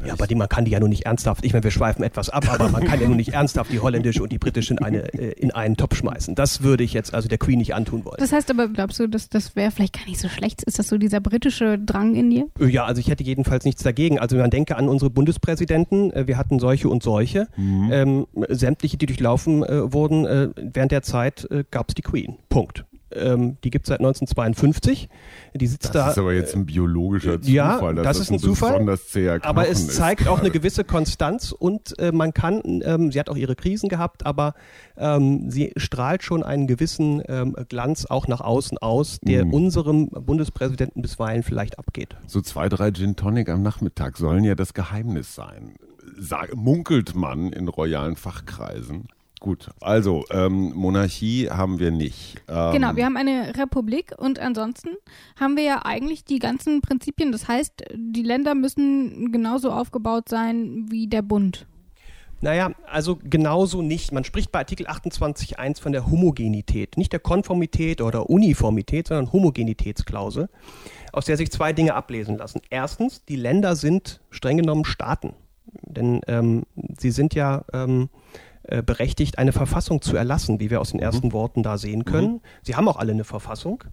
Ja, 0.04 0.12
aber 0.12 0.26
die, 0.26 0.34
man 0.34 0.48
kann 0.48 0.64
die 0.64 0.70
ja 0.70 0.80
nur 0.80 0.88
nicht 0.88 1.06
ernsthaft, 1.06 1.44
ich 1.44 1.52
meine, 1.52 1.64
wir 1.64 1.70
schweifen 1.70 2.02
etwas 2.02 2.30
ab, 2.30 2.46
aber 2.52 2.68
man 2.68 2.84
kann 2.84 3.00
ja 3.00 3.06
nur 3.06 3.16
nicht 3.16 3.32
ernsthaft 3.32 3.72
die 3.72 3.80
holländische 3.80 4.22
und 4.22 4.30
die 4.30 4.38
britische 4.38 4.74
in, 4.74 4.78
eine, 4.78 5.12
äh, 5.12 5.32
in 5.32 5.50
einen 5.50 5.76
Topf 5.76 5.96
schmeißen. 5.96 6.34
Das 6.34 6.62
würde 6.62 6.84
ich 6.84 6.92
jetzt 6.92 7.14
also 7.14 7.28
der 7.28 7.38
Queen 7.38 7.58
nicht 7.58 7.74
antun 7.74 8.04
wollen. 8.04 8.16
Das 8.18 8.32
heißt 8.32 8.50
aber, 8.50 8.68
glaubst 8.68 9.00
du, 9.00 9.08
dass 9.08 9.28
das 9.28 9.56
wäre 9.56 9.70
vielleicht 9.70 9.94
gar 9.94 10.06
nicht 10.06 10.20
so 10.20 10.28
schlecht? 10.28 10.62
Ist 10.62 10.78
das 10.78 10.88
so 10.88 10.98
dieser 10.98 11.20
britische 11.20 11.78
Drang 11.78 12.14
in 12.14 12.30
dir? 12.30 12.46
Äh, 12.60 12.66
ja, 12.66 12.84
also 12.84 13.00
ich 13.00 13.08
hätte 13.08 13.24
jedenfalls 13.24 13.64
nichts 13.64 13.82
dagegen. 13.82 14.18
Also 14.18 14.36
man 14.36 14.50
denke 14.50 14.76
an 14.76 14.88
unsere 14.88 15.10
Bundespräsidenten, 15.10 16.12
äh, 16.12 16.26
wir 16.26 16.38
hatten 16.38 16.58
solche 16.58 16.88
und 16.88 17.02
solche. 17.02 17.48
Mhm. 17.56 17.88
Ähm, 17.92 18.26
sämtliche, 18.48 18.96
die 18.96 19.06
durchlaufen 19.06 19.62
äh, 19.64 19.92
wurden, 19.92 20.26
äh, 20.26 20.48
während 20.56 20.92
der 20.92 21.02
Zeit 21.02 21.48
äh, 21.50 21.64
gab 21.70 21.88
es 21.88 21.94
die 21.94 22.02
Queen. 22.02 22.36
Punkt. 22.48 22.84
Ähm, 23.12 23.56
die 23.64 23.70
gibt 23.70 23.86
es 23.86 23.88
seit 23.88 24.00
1952. 24.00 25.08
Die 25.54 25.66
sitzt 25.66 25.86
das 25.86 25.92
da. 25.92 26.04
Das 26.04 26.12
ist 26.12 26.18
aber 26.18 26.34
jetzt 26.34 26.54
ein 26.54 26.66
biologischer 26.66 27.40
Zufall. 27.40 27.54
Ja, 27.54 27.92
das, 27.92 28.04
das 28.04 28.20
ist 28.20 28.30
ein, 28.30 28.38
Zufall. 28.38 28.98
aber 29.42 29.68
es 29.68 29.88
zeigt 29.88 30.28
auch 30.28 30.40
eine 30.40 30.50
gewisse 30.50 30.84
Konstanz 30.84 31.52
und 31.52 31.98
äh, 31.98 32.12
man 32.12 32.34
kann, 32.34 32.82
ähm, 32.84 33.10
sie 33.10 33.18
hat 33.18 33.28
auch 33.30 33.36
ihre 33.36 33.56
Krisen 33.56 33.88
gehabt, 33.88 34.26
aber 34.26 34.54
ähm, 34.96 35.50
sie 35.50 35.72
strahlt 35.76 36.22
schon 36.22 36.42
einen 36.42 36.66
gewissen 36.66 37.22
ähm, 37.28 37.56
Glanz 37.68 38.06
auch 38.06 38.28
nach 38.28 38.40
außen 38.40 38.78
aus, 38.78 39.18
der 39.22 39.44
mm. 39.44 39.54
unserem 39.54 40.08
Bundespräsidenten 40.08 41.02
bisweilen 41.02 41.42
vielleicht 41.42 41.78
abgeht. 41.78 42.16
So 42.26 42.40
zwei, 42.40 42.68
drei 42.68 42.90
Gin 42.90 43.16
Tonic 43.16 43.48
am 43.48 43.62
Nachmittag 43.62 44.16
sollen 44.16 44.44
ja 44.44 44.54
das 44.54 44.74
Geheimnis 44.74 45.34
sein. 45.34 45.74
Sag, 46.18 46.54
munkelt 46.56 47.14
man 47.14 47.52
in 47.52 47.68
royalen 47.68 48.16
Fachkreisen. 48.16 49.08
Gut, 49.40 49.70
also 49.80 50.24
ähm, 50.30 50.72
Monarchie 50.74 51.48
haben 51.48 51.78
wir 51.78 51.92
nicht. 51.92 52.42
Ähm, 52.48 52.72
genau, 52.72 52.96
wir 52.96 53.04
haben 53.04 53.16
eine 53.16 53.56
Republik 53.56 54.12
und 54.18 54.40
ansonsten 54.40 54.90
haben 55.38 55.56
wir 55.56 55.62
ja 55.62 55.84
eigentlich 55.84 56.24
die 56.24 56.40
ganzen 56.40 56.80
Prinzipien. 56.80 57.30
Das 57.30 57.46
heißt, 57.46 57.84
die 57.94 58.22
Länder 58.22 58.54
müssen 58.56 59.30
genauso 59.30 59.70
aufgebaut 59.70 60.28
sein 60.28 60.86
wie 60.90 61.06
der 61.06 61.22
Bund. 61.22 61.66
Naja, 62.40 62.72
also 62.86 63.18
genauso 63.22 63.82
nicht. 63.82 64.12
Man 64.12 64.24
spricht 64.24 64.52
bei 64.52 64.60
Artikel 64.60 64.86
28.1 64.86 65.80
von 65.80 65.92
der 65.92 66.06
Homogenität. 66.06 66.96
Nicht 66.96 67.12
der 67.12 67.20
Konformität 67.20 68.00
oder 68.00 68.30
Uniformität, 68.30 69.08
sondern 69.08 69.32
Homogenitätsklausel, 69.32 70.48
aus 71.12 71.24
der 71.24 71.36
sich 71.36 71.50
zwei 71.50 71.72
Dinge 71.72 71.94
ablesen 71.94 72.38
lassen. 72.38 72.60
Erstens, 72.70 73.24
die 73.24 73.36
Länder 73.36 73.74
sind 73.74 74.20
streng 74.30 74.56
genommen 74.56 74.84
Staaten. 74.84 75.34
Denn 75.82 76.20
ähm, 76.28 76.62
sie 76.98 77.10
sind 77.10 77.34
ja 77.34 77.64
ähm, 77.72 78.08
äh, 78.68 78.82
berechtigt, 78.82 79.38
eine 79.38 79.52
Verfassung 79.52 80.02
zu 80.02 80.16
erlassen, 80.16 80.60
wie 80.60 80.70
wir 80.70 80.80
aus 80.80 80.90
den 80.90 81.00
ersten 81.00 81.28
mhm. 81.28 81.32
Worten 81.32 81.62
da 81.62 81.78
sehen 81.78 82.04
können. 82.04 82.34
Mhm. 82.34 82.40
Sie 82.62 82.76
haben 82.76 82.88
auch 82.88 82.96
alle 82.96 83.12
eine 83.12 83.24
Verfassung. 83.24 83.84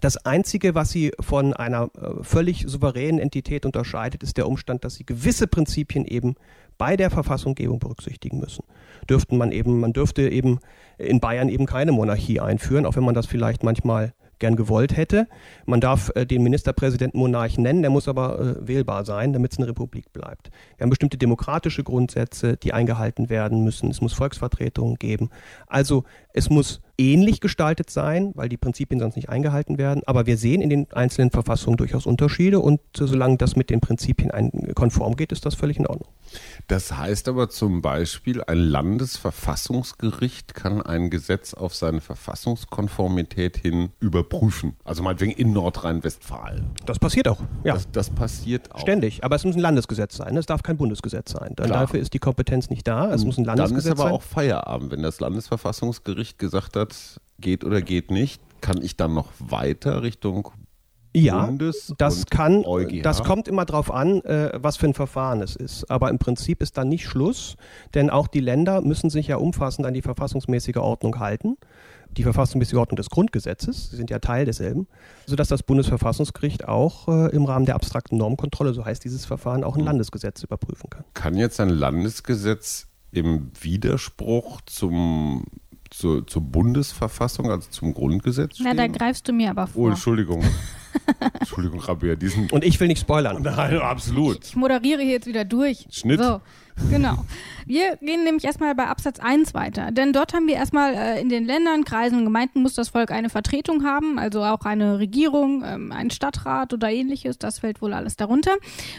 Das 0.00 0.24
Einzige, 0.24 0.74
was 0.74 0.90
sie 0.90 1.12
von 1.18 1.52
einer 1.52 1.90
äh, 2.00 2.22
völlig 2.22 2.64
souveränen 2.68 3.18
Entität 3.18 3.66
unterscheidet, 3.66 4.22
ist 4.22 4.36
der 4.36 4.46
Umstand, 4.46 4.84
dass 4.84 4.94
sie 4.94 5.04
gewisse 5.04 5.46
Prinzipien 5.46 6.04
eben 6.04 6.36
bei 6.76 6.96
der 6.96 7.10
Verfassunggebung 7.10 7.80
berücksichtigen 7.80 8.38
müssen. 8.38 8.64
Dürften 9.10 9.36
man 9.36 9.50
eben, 9.50 9.80
man 9.80 9.92
dürfte 9.92 10.28
eben 10.28 10.60
in 10.96 11.18
Bayern 11.20 11.48
eben 11.48 11.66
keine 11.66 11.92
Monarchie 11.92 12.40
einführen, 12.40 12.86
auch 12.86 12.94
wenn 12.94 13.04
man 13.04 13.14
das 13.14 13.26
vielleicht 13.26 13.64
manchmal 13.64 14.14
gern 14.38 14.56
gewollt 14.56 14.96
hätte. 14.96 15.26
Man 15.66 15.80
darf 15.80 16.10
äh, 16.14 16.26
den 16.26 16.42
Ministerpräsidenten 16.42 17.18
Monarch 17.18 17.58
nennen, 17.58 17.82
der 17.82 17.90
muss 17.90 18.08
aber 18.08 18.38
äh, 18.40 18.68
wählbar 18.68 19.04
sein, 19.04 19.32
damit 19.32 19.52
es 19.52 19.58
eine 19.58 19.68
Republik 19.68 20.12
bleibt. 20.12 20.50
Wir 20.76 20.84
haben 20.84 20.90
bestimmte 20.90 21.18
demokratische 21.18 21.84
Grundsätze, 21.84 22.56
die 22.56 22.72
eingehalten 22.72 23.30
werden 23.30 23.64
müssen. 23.64 23.90
Es 23.90 24.00
muss 24.00 24.12
Volksvertretungen 24.12 24.96
geben. 24.96 25.30
Also 25.66 26.04
es 26.32 26.50
muss 26.50 26.80
ähnlich 26.98 27.40
gestaltet 27.40 27.90
sein, 27.90 28.32
weil 28.34 28.48
die 28.48 28.56
Prinzipien 28.56 29.00
sonst 29.00 29.16
nicht 29.16 29.28
eingehalten 29.28 29.78
werden. 29.78 30.02
Aber 30.06 30.26
wir 30.26 30.36
sehen 30.36 30.60
in 30.60 30.70
den 30.70 30.90
einzelnen 30.92 31.30
Verfassungen 31.30 31.76
durchaus 31.76 32.06
Unterschiede 32.06 32.60
und 32.60 32.80
solange 32.94 33.36
das 33.36 33.56
mit 33.56 33.70
den 33.70 33.80
Prinzipien 33.80 34.30
konform 34.74 35.16
geht, 35.16 35.32
ist 35.32 35.46
das 35.46 35.54
völlig 35.54 35.78
in 35.78 35.86
Ordnung. 35.86 36.08
Das 36.66 36.96
heißt 36.96 37.28
aber 37.28 37.48
zum 37.48 37.82
Beispiel, 37.82 38.42
ein 38.42 38.58
Landesverfassungsgericht 38.58 40.54
kann 40.54 40.82
ein 40.82 41.10
Gesetz 41.10 41.54
auf 41.54 41.74
seine 41.74 42.00
Verfassungskonformität 42.00 43.56
hin 43.56 43.90
überprüfen. 44.00 44.76
Also 44.84 45.02
meinetwegen 45.02 45.32
in 45.32 45.52
Nordrhein-Westfalen. 45.52 46.70
Das 46.86 46.98
passiert 46.98 47.28
auch. 47.28 47.40
Ja. 47.64 47.74
Das, 47.74 47.90
das, 47.90 48.10
passiert 48.10 48.72
auch. 48.74 48.80
Ständig. 48.80 49.24
Aber 49.24 49.36
es 49.36 49.44
muss 49.44 49.54
ein 49.54 49.60
Landesgesetz 49.60 50.16
sein. 50.16 50.36
Es 50.36 50.46
darf 50.46 50.62
kein 50.62 50.76
Bundesgesetz 50.76 51.32
sein. 51.32 51.52
Dann 51.56 51.68
dafür 51.68 52.00
ist 52.00 52.14
die 52.14 52.18
Kompetenz 52.18 52.70
nicht 52.70 52.86
da. 52.86 53.12
Es 53.12 53.24
muss 53.24 53.38
ein 53.38 53.44
Landesgesetz 53.44 53.84
sein. 53.84 53.96
Dann 53.96 53.98
ist 53.98 54.00
aber 54.00 54.10
sein. 54.10 54.12
auch 54.12 54.22
Feierabend. 54.22 54.90
Wenn 54.90 55.02
das 55.02 55.20
Landesverfassungsgericht 55.20 56.38
gesagt 56.38 56.76
hat, 56.76 56.94
geht 57.40 57.64
oder 57.64 57.82
geht 57.82 58.10
nicht, 58.10 58.42
kann 58.60 58.82
ich 58.82 58.96
dann 58.96 59.14
noch 59.14 59.28
weiter 59.38 60.02
Richtung 60.02 60.50
ja, 61.14 61.46
Bundes 61.46 61.94
das 61.98 62.26
kann, 62.26 62.64
EuGH. 62.64 63.02
das 63.02 63.22
kommt 63.22 63.48
immer 63.48 63.64
darauf 63.64 63.92
an, 63.92 64.22
äh, 64.24 64.52
was 64.54 64.76
für 64.76 64.86
ein 64.86 64.94
Verfahren 64.94 65.40
es 65.40 65.56
ist. 65.56 65.90
Aber 65.90 66.10
im 66.10 66.18
Prinzip 66.18 66.62
ist 66.62 66.76
dann 66.76 66.88
nicht 66.88 67.04
Schluss, 67.06 67.56
denn 67.94 68.10
auch 68.10 68.28
die 68.28 68.40
Länder 68.40 68.80
müssen 68.80 69.10
sich 69.10 69.28
ja 69.28 69.36
umfassend 69.36 69.86
an 69.86 69.94
die 69.94 70.02
verfassungsmäßige 70.02 70.76
Ordnung 70.76 71.18
halten. 71.18 71.56
Die 72.16 72.22
verfassungsmäßige 72.22 72.78
Ordnung 72.78 72.96
des 72.96 73.10
Grundgesetzes, 73.10 73.90
sie 73.90 73.96
sind 73.96 74.10
ja 74.10 74.18
Teil 74.18 74.46
desselben, 74.46 74.88
sodass 75.26 75.48
das 75.48 75.62
Bundesverfassungsgericht 75.62 76.66
auch 76.66 77.06
äh, 77.08 77.34
im 77.34 77.44
Rahmen 77.44 77.66
der 77.66 77.74
abstrakten 77.74 78.16
Normkontrolle, 78.16 78.72
so 78.72 78.84
heißt 78.84 79.04
dieses 79.04 79.26
Verfahren, 79.26 79.62
auch 79.62 79.74
ein 79.74 79.80
hm. 79.80 79.86
Landesgesetz 79.86 80.42
überprüfen 80.42 80.88
kann. 80.88 81.04
Kann 81.12 81.36
jetzt 81.36 81.60
ein 81.60 81.68
Landesgesetz 81.68 82.86
im 83.12 83.50
Widerspruch 83.60 84.60
zum 84.62 85.44
zur, 85.90 86.26
zur 86.26 86.42
Bundesverfassung, 86.42 87.50
also 87.50 87.68
zum 87.70 87.94
Grundgesetz 87.94 88.56
stehen? 88.56 88.66
Na, 88.66 88.74
da 88.74 88.86
greifst 88.86 89.28
du 89.28 89.32
mir 89.32 89.50
aber 89.50 89.66
vor. 89.66 89.86
Oh, 89.86 89.88
Entschuldigung. 89.90 90.44
Entschuldigung, 91.40 91.80
Rabea, 91.80 92.16
diesen. 92.16 92.50
Und 92.50 92.64
ich 92.64 92.78
will 92.80 92.88
nicht 92.88 93.00
spoilern. 93.00 93.42
Nein, 93.42 93.78
absolut. 93.78 94.38
Ich, 94.44 94.50
ich 94.50 94.56
moderiere 94.56 95.02
hier 95.02 95.12
jetzt 95.12 95.26
wieder 95.26 95.44
durch. 95.44 95.86
Schnitt. 95.90 96.20
So. 96.20 96.40
Genau. 96.90 97.24
Wir 97.66 97.96
gehen 97.96 98.24
nämlich 98.24 98.44
erstmal 98.44 98.74
bei 98.74 98.86
Absatz 98.86 99.20
1 99.20 99.52
weiter. 99.52 99.90
Denn 99.90 100.14
dort 100.14 100.32
haben 100.32 100.46
wir 100.46 100.54
erstmal 100.54 100.94
äh, 100.94 101.20
in 101.20 101.28
den 101.28 101.44
Ländern, 101.44 101.84
Kreisen 101.84 102.18
und 102.18 102.24
Gemeinden 102.24 102.62
muss 102.62 102.72
das 102.72 102.88
Volk 102.88 103.10
eine 103.10 103.28
Vertretung 103.28 103.84
haben, 103.84 104.18
also 104.18 104.42
auch 104.42 104.64
eine 104.64 104.98
Regierung, 104.98 105.62
ähm, 105.66 105.92
einen 105.92 106.10
Stadtrat 106.10 106.72
oder 106.72 106.90
ähnliches. 106.90 107.36
Das 107.36 107.58
fällt 107.58 107.82
wohl 107.82 107.92
alles 107.92 108.16
darunter. 108.16 108.52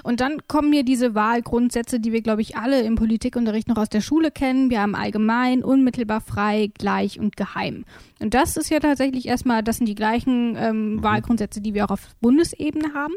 Und 0.04 0.20
dann 0.20 0.48
kommen 0.48 0.70
mir 0.70 0.84
diese 0.84 1.15
Wahlgrundsätze, 1.15 2.00
die 2.00 2.12
wir, 2.12 2.22
glaube 2.22 2.42
ich, 2.42 2.58
alle 2.58 2.82
im 2.84 2.94
Politikunterricht 2.94 3.68
noch 3.68 3.78
aus 3.78 3.89
der 3.89 4.02
Schule 4.02 4.30
kennen. 4.30 4.70
Wir 4.70 4.82
haben 4.82 4.94
allgemein, 4.94 5.63
unmittelbar 5.63 6.22
frei, 6.22 6.70
gleich 6.78 7.20
und 7.20 7.38
geheim. 7.38 7.86
Und 8.20 8.36
das 8.36 8.56
ist 8.56 8.70
ja 8.70 8.80
tatsächlich 8.80 9.28
erstmal, 9.28 9.63
das 9.63 9.78
sind 9.78 9.88
die 9.88 9.96
gleichen 9.96 10.56
ähm, 10.58 10.96
mhm. 10.96 11.04
Wahlgrundsätze, 11.04 11.60
die 11.60 11.74
wir 11.74 11.86
auch 11.86 11.92
auf 11.92 12.02
Bundesebene 12.22 12.94
haben. 12.94 13.15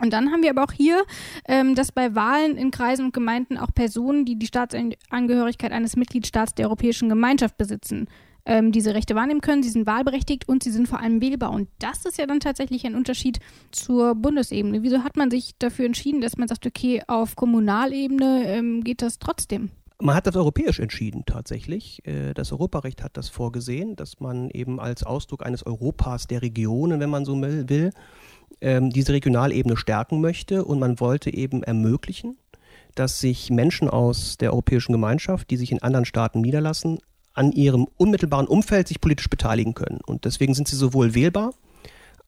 Und 0.00 0.12
dann 0.12 0.30
haben 0.30 0.42
wir 0.42 0.50
aber 0.50 0.64
auch 0.64 0.72
hier, 0.72 1.04
ähm, 1.46 1.74
dass 1.74 1.92
bei 1.92 2.14
Wahlen 2.14 2.56
in 2.56 2.70
Kreisen 2.70 3.06
und 3.06 3.14
Gemeinden 3.14 3.58
auch 3.58 3.72
Personen, 3.74 4.24
die 4.24 4.38
die 4.38 4.46
Staatsangehörigkeit 4.46 5.72
eines 5.72 5.96
Mitgliedstaats 5.96 6.54
der 6.54 6.66
Europäischen 6.66 7.08
Gemeinschaft 7.08 7.56
besitzen, 7.56 8.08
ähm, 8.48 8.72
diese 8.72 8.94
Rechte 8.94 9.14
wahrnehmen 9.14 9.40
können. 9.40 9.62
Sie 9.62 9.68
sind 9.68 9.86
wahlberechtigt 9.86 10.48
und 10.48 10.62
sie 10.62 10.70
sind 10.70 10.88
vor 10.88 11.00
allem 11.00 11.20
wählbar. 11.20 11.52
Und 11.52 11.68
das 11.78 12.04
ist 12.06 12.18
ja 12.18 12.26
dann 12.26 12.40
tatsächlich 12.40 12.86
ein 12.86 12.94
Unterschied 12.94 13.40
zur 13.70 14.14
Bundesebene. 14.14 14.82
Wieso 14.82 15.04
hat 15.04 15.16
man 15.16 15.30
sich 15.30 15.52
dafür 15.58 15.84
entschieden, 15.84 16.20
dass 16.20 16.36
man 16.36 16.48
sagt, 16.48 16.66
okay, 16.66 17.02
auf 17.06 17.36
Kommunalebene 17.36 18.44
ähm, 18.46 18.82
geht 18.82 19.02
das 19.02 19.18
trotzdem? 19.18 19.70
Man 20.00 20.14
hat 20.14 20.28
das 20.28 20.36
europäisch 20.36 20.78
entschieden 20.78 21.24
tatsächlich. 21.26 22.06
Äh, 22.06 22.32
das 22.32 22.52
Europarecht 22.52 23.02
hat 23.02 23.16
das 23.16 23.28
vorgesehen, 23.28 23.96
dass 23.96 24.20
man 24.20 24.48
eben 24.50 24.78
als 24.78 25.02
Ausdruck 25.02 25.44
eines 25.44 25.66
Europas 25.66 26.28
der 26.28 26.40
Regionen, 26.40 27.00
wenn 27.00 27.10
man 27.10 27.24
so 27.24 27.40
will, 27.40 27.90
ähm, 28.60 28.90
diese 28.90 29.12
Regionalebene 29.12 29.76
stärken 29.76 30.20
möchte 30.20 30.64
und 30.64 30.78
man 30.78 31.00
wollte 31.00 31.32
eben 31.32 31.62
ermöglichen, 31.62 32.36
dass 32.94 33.20
sich 33.20 33.50
Menschen 33.50 33.88
aus 33.88 34.38
der 34.38 34.52
Europäischen 34.52 34.92
Gemeinschaft, 34.92 35.50
die 35.50 35.56
sich 35.56 35.72
in 35.72 35.82
anderen 35.82 36.04
Staaten 36.04 36.40
niederlassen, 36.40 36.98
an 37.34 37.52
ihrem 37.52 37.86
unmittelbaren 37.96 38.48
Umfeld 38.48 38.88
sich 38.88 39.00
politisch 39.00 39.30
beteiligen 39.30 39.74
können. 39.74 40.00
Und 40.04 40.24
deswegen 40.24 40.54
sind 40.54 40.66
sie 40.66 40.76
sowohl 40.76 41.14
wählbar, 41.14 41.52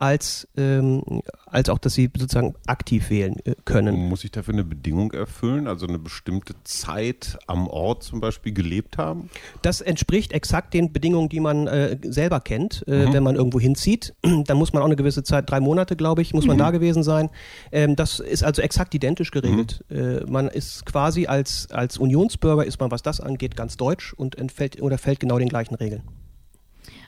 als, 0.00 0.48
ähm, 0.56 1.02
als 1.46 1.68
auch, 1.68 1.78
dass 1.78 1.92
sie 1.92 2.10
sozusagen 2.16 2.54
aktiv 2.66 3.10
wählen 3.10 3.36
äh, 3.44 3.54
können. 3.66 4.08
Muss 4.08 4.24
ich 4.24 4.30
dafür 4.30 4.54
eine 4.54 4.64
Bedingung 4.64 5.12
erfüllen, 5.12 5.68
also 5.68 5.86
eine 5.86 5.98
bestimmte 5.98 6.54
Zeit 6.64 7.38
am 7.46 7.68
Ort 7.68 8.02
zum 8.02 8.20
Beispiel 8.20 8.52
gelebt 8.52 8.96
haben? 8.96 9.28
Das 9.60 9.82
entspricht 9.82 10.32
exakt 10.32 10.72
den 10.72 10.92
Bedingungen, 10.92 11.28
die 11.28 11.40
man 11.40 11.66
äh, 11.66 11.98
selber 12.02 12.40
kennt, 12.40 12.82
äh, 12.88 13.06
mhm. 13.06 13.12
wenn 13.12 13.22
man 13.22 13.36
irgendwo 13.36 13.60
hinzieht. 13.60 14.14
Dann 14.22 14.56
muss 14.56 14.72
man 14.72 14.82
auch 14.82 14.86
eine 14.86 14.96
gewisse 14.96 15.22
Zeit, 15.22 15.50
drei 15.50 15.60
Monate, 15.60 15.96
glaube 15.96 16.22
ich, 16.22 16.32
muss 16.32 16.46
man 16.46 16.56
mhm. 16.56 16.60
da 16.60 16.70
gewesen 16.70 17.02
sein. 17.02 17.28
Ähm, 17.70 17.94
das 17.94 18.20
ist 18.20 18.42
also 18.42 18.62
exakt 18.62 18.94
identisch 18.94 19.30
geregelt. 19.30 19.84
Mhm. 19.90 19.96
Äh, 19.96 20.20
man 20.30 20.48
ist 20.48 20.86
quasi 20.86 21.26
als, 21.26 21.70
als 21.70 21.98
Unionsbürger, 21.98 22.64
ist 22.64 22.80
man, 22.80 22.90
was 22.90 23.02
das 23.02 23.20
angeht, 23.20 23.54
ganz 23.54 23.76
deutsch 23.76 24.14
und 24.14 24.38
entfällt 24.38 24.80
oder 24.80 24.96
fällt 24.96 25.20
genau 25.20 25.38
den 25.38 25.50
gleichen 25.50 25.74
Regeln. 25.74 26.02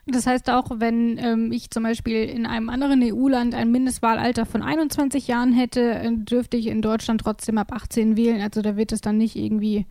Das 0.06 0.26
heißt 0.26 0.50
auch, 0.50 0.66
wenn 0.80 1.16
ähm, 1.18 1.52
ich 1.52 1.70
zum 1.70 1.84
Beispiel 1.84 2.24
in 2.24 2.44
einem 2.44 2.70
anderen 2.70 3.00
EU-Land 3.02 3.54
ein 3.54 3.70
Mindestwahlalter 3.70 4.46
von 4.46 4.62
21 4.62 5.28
Jahren 5.28 5.52
hätte, 5.52 5.80
äh, 5.80 6.10
dürfte 6.12 6.56
ich 6.56 6.66
in 6.66 6.82
Deutschland 6.82 7.20
trotzdem 7.20 7.56
ab 7.56 7.72
18 7.72 8.16
wählen. 8.16 8.40
Also 8.40 8.62
da 8.62 8.76
wird 8.76 8.90
es 8.90 9.00
dann 9.00 9.16
nicht 9.16 9.36
irgendwie 9.36 9.86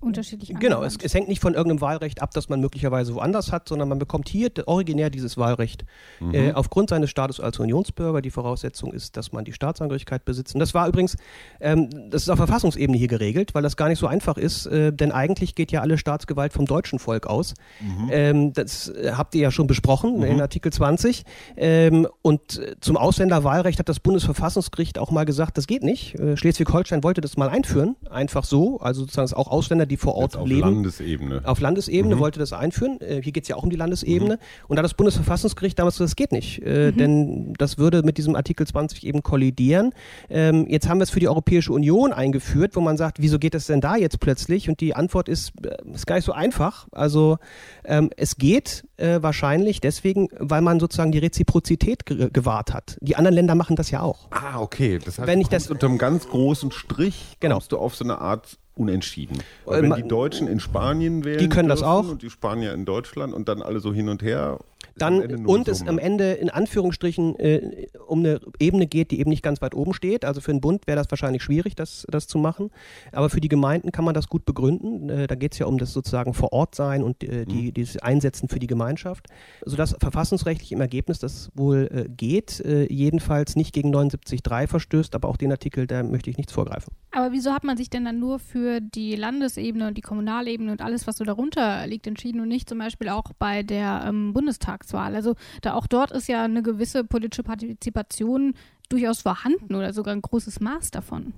unterschiedlich 0.00 0.54
Genau, 0.58 0.82
es, 0.82 0.96
es, 1.02 1.14
hängt 1.14 1.28
nicht 1.28 1.40
von 1.40 1.54
irgendeinem 1.54 1.80
Wahlrecht 1.80 2.22
ab, 2.22 2.30
das 2.34 2.48
man 2.48 2.60
möglicherweise 2.60 3.14
woanders 3.14 3.52
hat, 3.52 3.68
sondern 3.68 3.88
man 3.88 3.98
bekommt 3.98 4.28
hier 4.28 4.50
originär 4.66 5.10
dieses 5.10 5.36
Wahlrecht 5.36 5.84
mhm. 6.20 6.34
äh, 6.34 6.52
aufgrund 6.52 6.90
seines 6.90 7.10
Status 7.10 7.40
als 7.40 7.58
Unionsbürger. 7.58 8.20
Die 8.20 8.30
Voraussetzung 8.30 8.92
ist, 8.92 9.16
dass 9.16 9.32
man 9.32 9.44
die 9.44 9.52
Staatsangehörigkeit 9.52 10.24
besitzt. 10.24 10.54
Und 10.54 10.60
das 10.60 10.74
war 10.74 10.86
übrigens, 10.86 11.16
ähm, 11.60 11.88
das 12.10 12.22
ist 12.22 12.28
auf 12.28 12.36
Verfassungsebene 12.36 12.98
hier 12.98 13.08
geregelt, 13.08 13.54
weil 13.54 13.62
das 13.62 13.76
gar 13.76 13.88
nicht 13.88 13.98
so 13.98 14.06
einfach 14.06 14.36
ist, 14.36 14.66
äh, 14.66 14.92
denn 14.92 15.12
eigentlich 15.12 15.54
geht 15.54 15.72
ja 15.72 15.80
alle 15.80 15.98
Staatsgewalt 15.98 16.52
vom 16.52 16.66
deutschen 16.66 16.98
Volk 16.98 17.26
aus. 17.26 17.54
Mhm. 17.80 18.08
Ähm, 18.10 18.52
das 18.52 18.88
äh, 18.88 19.12
habt 19.16 19.34
ihr 19.34 19.42
ja 19.42 19.50
schon 19.50 19.66
besprochen 19.66 20.18
mhm. 20.18 20.24
in 20.24 20.40
Artikel 20.40 20.72
20. 20.72 21.24
Ähm, 21.56 22.06
und 22.22 22.58
äh, 22.58 22.76
zum 22.80 22.96
Ausländerwahlrecht 22.96 23.78
hat 23.78 23.88
das 23.88 24.00
Bundesverfassungsgericht 24.00 24.98
auch 24.98 25.10
mal 25.10 25.24
gesagt, 25.24 25.56
das 25.56 25.66
geht 25.66 25.82
nicht. 25.82 26.14
Äh, 26.16 26.36
Schleswig-Holstein 26.36 27.02
wollte 27.02 27.20
das 27.20 27.36
mal 27.36 27.48
einführen, 27.48 27.96
einfach 28.10 28.44
so, 28.44 28.78
also 28.80 29.02
sozusagen 29.02 29.32
auch 29.32 29.48
Ausländer, 29.48 29.85
die 29.86 29.96
die 29.96 30.02
vor 30.02 30.14
Ort 30.14 30.32
Jetzt 30.32 30.36
auf 30.36 30.48
leben. 30.48 30.62
Auf 30.62 30.70
Landesebene. 30.70 31.40
Auf 31.44 31.60
Landesebene 31.60 32.14
mhm. 32.14 32.20
wollte 32.20 32.38
das 32.38 32.52
einführen. 32.52 33.00
Äh, 33.00 33.20
hier 33.22 33.32
geht 33.32 33.44
es 33.44 33.48
ja 33.48 33.56
auch 33.56 33.62
um 33.62 33.70
die 33.70 33.76
Landesebene. 33.76 34.34
Mhm. 34.34 34.68
Und 34.68 34.76
da 34.76 34.82
das 34.82 34.94
Bundesverfassungsgericht 34.94 35.78
damals 35.78 35.96
so, 35.96 36.04
das 36.04 36.16
geht 36.16 36.32
nicht. 36.32 36.62
Äh, 36.62 36.92
mhm. 36.92 36.96
Denn 36.96 37.52
das 37.54 37.78
würde 37.78 38.02
mit 38.02 38.18
diesem 38.18 38.36
Artikel 38.36 38.66
20 38.66 39.06
eben 39.06 39.22
kollidieren. 39.22 39.92
Ähm, 40.28 40.66
jetzt 40.68 40.88
haben 40.88 40.98
wir 40.98 41.04
es 41.04 41.10
für 41.10 41.20
die 41.20 41.28
Europäische 41.28 41.72
Union 41.72 42.12
eingeführt, 42.12 42.76
wo 42.76 42.80
man 42.80 42.96
sagt, 42.96 43.20
wieso 43.20 43.38
geht 43.38 43.54
das 43.54 43.66
denn 43.66 43.80
da 43.80 43.96
jetzt 43.96 44.20
plötzlich? 44.20 44.68
Und 44.68 44.80
die 44.80 44.94
Antwort 44.94 45.28
ist, 45.28 45.52
äh, 45.64 45.76
ist 45.92 46.06
gar 46.06 46.16
nicht 46.16 46.24
so 46.24 46.32
einfach. 46.32 46.86
Also 46.92 47.38
ähm, 47.84 48.10
es 48.16 48.36
geht 48.36 48.84
äh, 48.96 49.22
wahrscheinlich 49.22 49.80
deswegen, 49.80 50.28
weil 50.38 50.60
man 50.60 50.80
sozusagen 50.80 51.12
die 51.12 51.18
Reziprozität 51.18 52.06
ge 52.06 52.30
gewahrt 52.32 52.72
hat. 52.72 52.98
Die 53.00 53.16
anderen 53.16 53.34
Länder 53.34 53.54
machen 53.54 53.76
das 53.76 53.90
ja 53.90 54.00
auch. 54.00 54.28
Ah, 54.30 54.60
okay. 54.60 54.98
Das 55.02 55.18
heißt, 55.18 55.26
Wenn 55.26 55.40
ich 55.40 55.48
das 55.48 55.70
unter 55.70 55.86
einem 55.86 55.98
ganz 55.98 56.28
großen 56.28 56.72
Strich 56.72 57.36
genau. 57.40 57.56
kommst 57.56 57.72
du 57.72 57.78
auf 57.78 57.94
so 57.94 58.04
eine 58.04 58.18
Art 58.18 58.58
unentschieden. 58.76 59.38
Weil 59.64 59.82
wenn 59.82 59.94
die 59.94 60.08
Deutschen 60.08 60.48
in 60.48 60.60
Spanien 60.60 61.24
wählen, 61.24 61.38
die 61.38 61.48
können 61.48 61.68
das 61.68 61.82
auch 61.82 62.08
und 62.08 62.22
die 62.22 62.30
Spanier 62.30 62.72
in 62.72 62.84
Deutschland 62.84 63.34
und 63.34 63.48
dann 63.48 63.62
alle 63.62 63.80
so 63.80 63.92
hin 63.92 64.08
und 64.08 64.22
her 64.22 64.58
dann 64.96 65.46
und 65.46 65.68
es 65.68 65.86
am 65.86 65.98
Ende 65.98 66.32
in 66.32 66.48
Anführungsstrichen 66.48 67.38
äh, 67.38 67.86
um 68.06 68.20
eine 68.20 68.40
Ebene 68.58 68.86
geht, 68.86 69.10
die 69.10 69.20
eben 69.20 69.30
nicht 69.30 69.42
ganz 69.42 69.60
weit 69.60 69.74
oben 69.74 69.92
steht. 69.92 70.24
Also 70.24 70.40
für 70.40 70.52
einen 70.52 70.60
Bund 70.60 70.86
wäre 70.86 70.96
das 70.96 71.10
wahrscheinlich 71.10 71.42
schwierig, 71.42 71.74
das, 71.74 72.06
das 72.10 72.26
zu 72.26 72.38
machen. 72.38 72.70
Aber 73.12 73.28
für 73.28 73.40
die 73.40 73.48
Gemeinden 73.48 73.92
kann 73.92 74.04
man 74.04 74.14
das 74.14 74.28
gut 74.28 74.46
begründen. 74.46 75.10
Äh, 75.10 75.26
da 75.26 75.34
geht 75.34 75.52
es 75.52 75.58
ja 75.58 75.66
um 75.66 75.78
das 75.78 75.92
sozusagen 75.92 76.32
vor 76.32 76.52
Ort 76.52 76.74
sein 76.74 77.02
und 77.02 77.22
äh, 77.24 77.44
die, 77.44 77.68
mhm. 77.68 77.74
dieses 77.74 77.98
Einsetzen 77.98 78.48
für 78.48 78.58
die 78.58 78.66
Gemeinschaft. 78.66 79.26
Sodass 79.64 79.94
verfassungsrechtlich 80.00 80.72
im 80.72 80.80
Ergebnis 80.80 81.18
das 81.18 81.50
wohl 81.54 81.88
äh, 81.92 82.08
geht. 82.08 82.60
Äh, 82.60 82.90
jedenfalls 82.92 83.56
nicht 83.56 83.74
gegen 83.74 83.94
79.3 83.94 84.66
verstößt, 84.66 85.14
aber 85.14 85.28
auch 85.28 85.36
den 85.36 85.52
Artikel, 85.52 85.86
da 85.86 86.02
möchte 86.02 86.30
ich 86.30 86.38
nichts 86.38 86.52
vorgreifen. 86.52 86.94
Aber 87.16 87.32
wieso 87.32 87.54
hat 87.54 87.64
man 87.64 87.78
sich 87.78 87.88
denn 87.88 88.04
dann 88.04 88.18
nur 88.18 88.38
für 88.38 88.82
die 88.82 89.16
Landesebene 89.16 89.88
und 89.88 89.96
die 89.96 90.02
Kommunalebene 90.02 90.70
und 90.70 90.82
alles, 90.82 91.06
was 91.06 91.16
so 91.16 91.24
darunter 91.24 91.86
liegt, 91.86 92.06
entschieden 92.06 92.42
und 92.42 92.48
nicht 92.48 92.68
zum 92.68 92.76
Beispiel 92.76 93.08
auch 93.08 93.32
bei 93.38 93.62
der 93.62 94.04
ähm, 94.06 94.34
Bundestags 94.34 94.66
Bundestagswahl. 94.66 95.14
Also 95.14 95.34
da 95.62 95.72
auch 95.72 95.86
dort 95.86 96.10
ist 96.12 96.28
ja 96.28 96.44
eine 96.44 96.62
gewisse 96.62 97.04
politische 97.04 97.42
Partizipation 97.42 98.52
durchaus 98.90 99.22
vorhanden 99.22 99.74
oder 99.74 99.94
sogar 99.94 100.14
ein 100.14 100.20
großes 100.20 100.60
Maß 100.60 100.90
davon. 100.90 101.32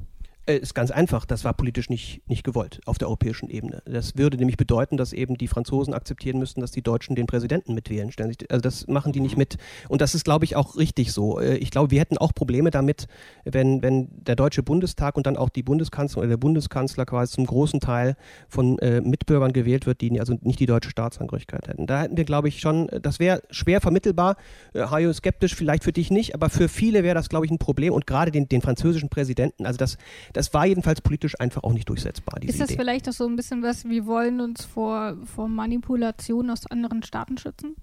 Äh, 0.49 0.57
ist 0.57 0.75
ganz 0.75 0.91
einfach, 0.91 1.27
das 1.27 1.45
war 1.45 1.53
politisch 1.53 1.91
nicht, 1.91 2.27
nicht 2.27 2.43
gewollt 2.43 2.81
auf 2.87 2.97
der 2.97 3.09
europäischen 3.09 3.51
Ebene. 3.51 3.83
Das 3.85 4.17
würde 4.17 4.39
nämlich 4.39 4.57
bedeuten, 4.57 4.97
dass 4.97 5.13
eben 5.13 5.37
die 5.37 5.47
Franzosen 5.47 5.93
akzeptieren 5.93 6.39
müssten, 6.39 6.63
dass 6.63 6.71
die 6.71 6.81
Deutschen 6.81 7.15
den 7.15 7.27
Präsidenten 7.27 7.75
mitwählen. 7.75 8.11
Also 8.49 8.63
das 8.63 8.87
machen 8.87 9.13
die 9.13 9.21
nicht 9.21 9.37
mit. 9.37 9.59
Und 9.89 10.01
das 10.01 10.15
ist, 10.15 10.25
glaube 10.25 10.47
ich, 10.47 10.57
auch 10.57 10.77
richtig 10.77 11.13
so. 11.13 11.39
Äh, 11.39 11.57
ich 11.57 11.71
glaube, 11.71 11.91
wir 11.91 12.01
hätten 12.01 12.17
auch 12.17 12.33
Probleme 12.35 12.71
damit, 12.71 13.09
wenn, 13.45 13.83
wenn 13.83 14.09
der 14.11 14.37
Deutsche 14.37 14.63
Bundestag 14.63 15.19
und 15.19 15.27
dann 15.27 15.37
auch 15.37 15.51
die 15.51 15.63
Bundeskanzlerin 15.63 16.29
oder 16.29 16.37
der 16.37 16.41
Bundeskanzler 16.41 17.05
quasi 17.05 17.35
zum 17.35 17.45
großen 17.45 17.81
Teil 17.81 18.17
von 18.49 18.79
äh, 18.79 19.03
Mitbürgern 19.03 19.53
gewählt 19.53 19.85
wird, 19.85 20.01
die 20.01 20.19
also 20.19 20.39
nicht 20.41 20.61
die 20.61 20.67
deutsche 20.67 20.89
Staatsangehörigkeit 20.89 21.69
hätten. 21.69 21.87
Da 21.87 22.03
hätten 22.03 22.17
wir, 22.17 22.25
glaube 22.25 22.49
ich, 22.49 22.61
schon, 22.61 22.89
das 23.03 23.19
wäre 23.19 23.43
schwer 23.51 23.83
vermittelbar. 23.83 24.37
Äh, 24.73 24.85
Hajo 24.85 25.13
skeptisch, 25.13 25.55
vielleicht 25.55 25.85
für 25.85 25.93
dich 25.93 26.11
nicht, 26.11 26.35
aber 26.35 26.49
für 26.49 26.69
viele 26.69 27.03
wäre 27.03 27.15
das, 27.15 27.29
glaube 27.29 27.45
ich, 27.45 27.53
ein 27.53 27.59
Problem 27.59 27.93
und 27.93 28.07
gerade 28.07 28.31
den, 28.31 28.49
den 28.49 28.63
französischen 28.63 29.11
Präsidenten, 29.11 29.67
also 29.67 29.77
das, 29.77 29.99
das 30.39 30.55
war 30.55 30.67
jedenfalls 30.67 31.01
politisch 31.01 31.39
einfach 31.41 31.65
auch 31.65 31.73
nicht 31.73 31.89
durchsetzbar. 31.89 32.41
Ist 32.43 32.61
das 32.61 32.71
Idee. 32.71 32.79
vielleicht 32.79 33.09
auch 33.09 33.13
so 33.13 33.27
ein 33.27 33.35
bisschen 33.35 33.63
was, 33.63 33.85
wir 33.85 34.07
wollen 34.07 34.41
uns 34.41 34.65
vor, 34.65 35.17
vor 35.25 35.49
Manipulation 35.49 36.49
aus 36.51 36.67
anderen 36.71 37.03
Staaten 37.03 37.37
schützen? 37.39 37.75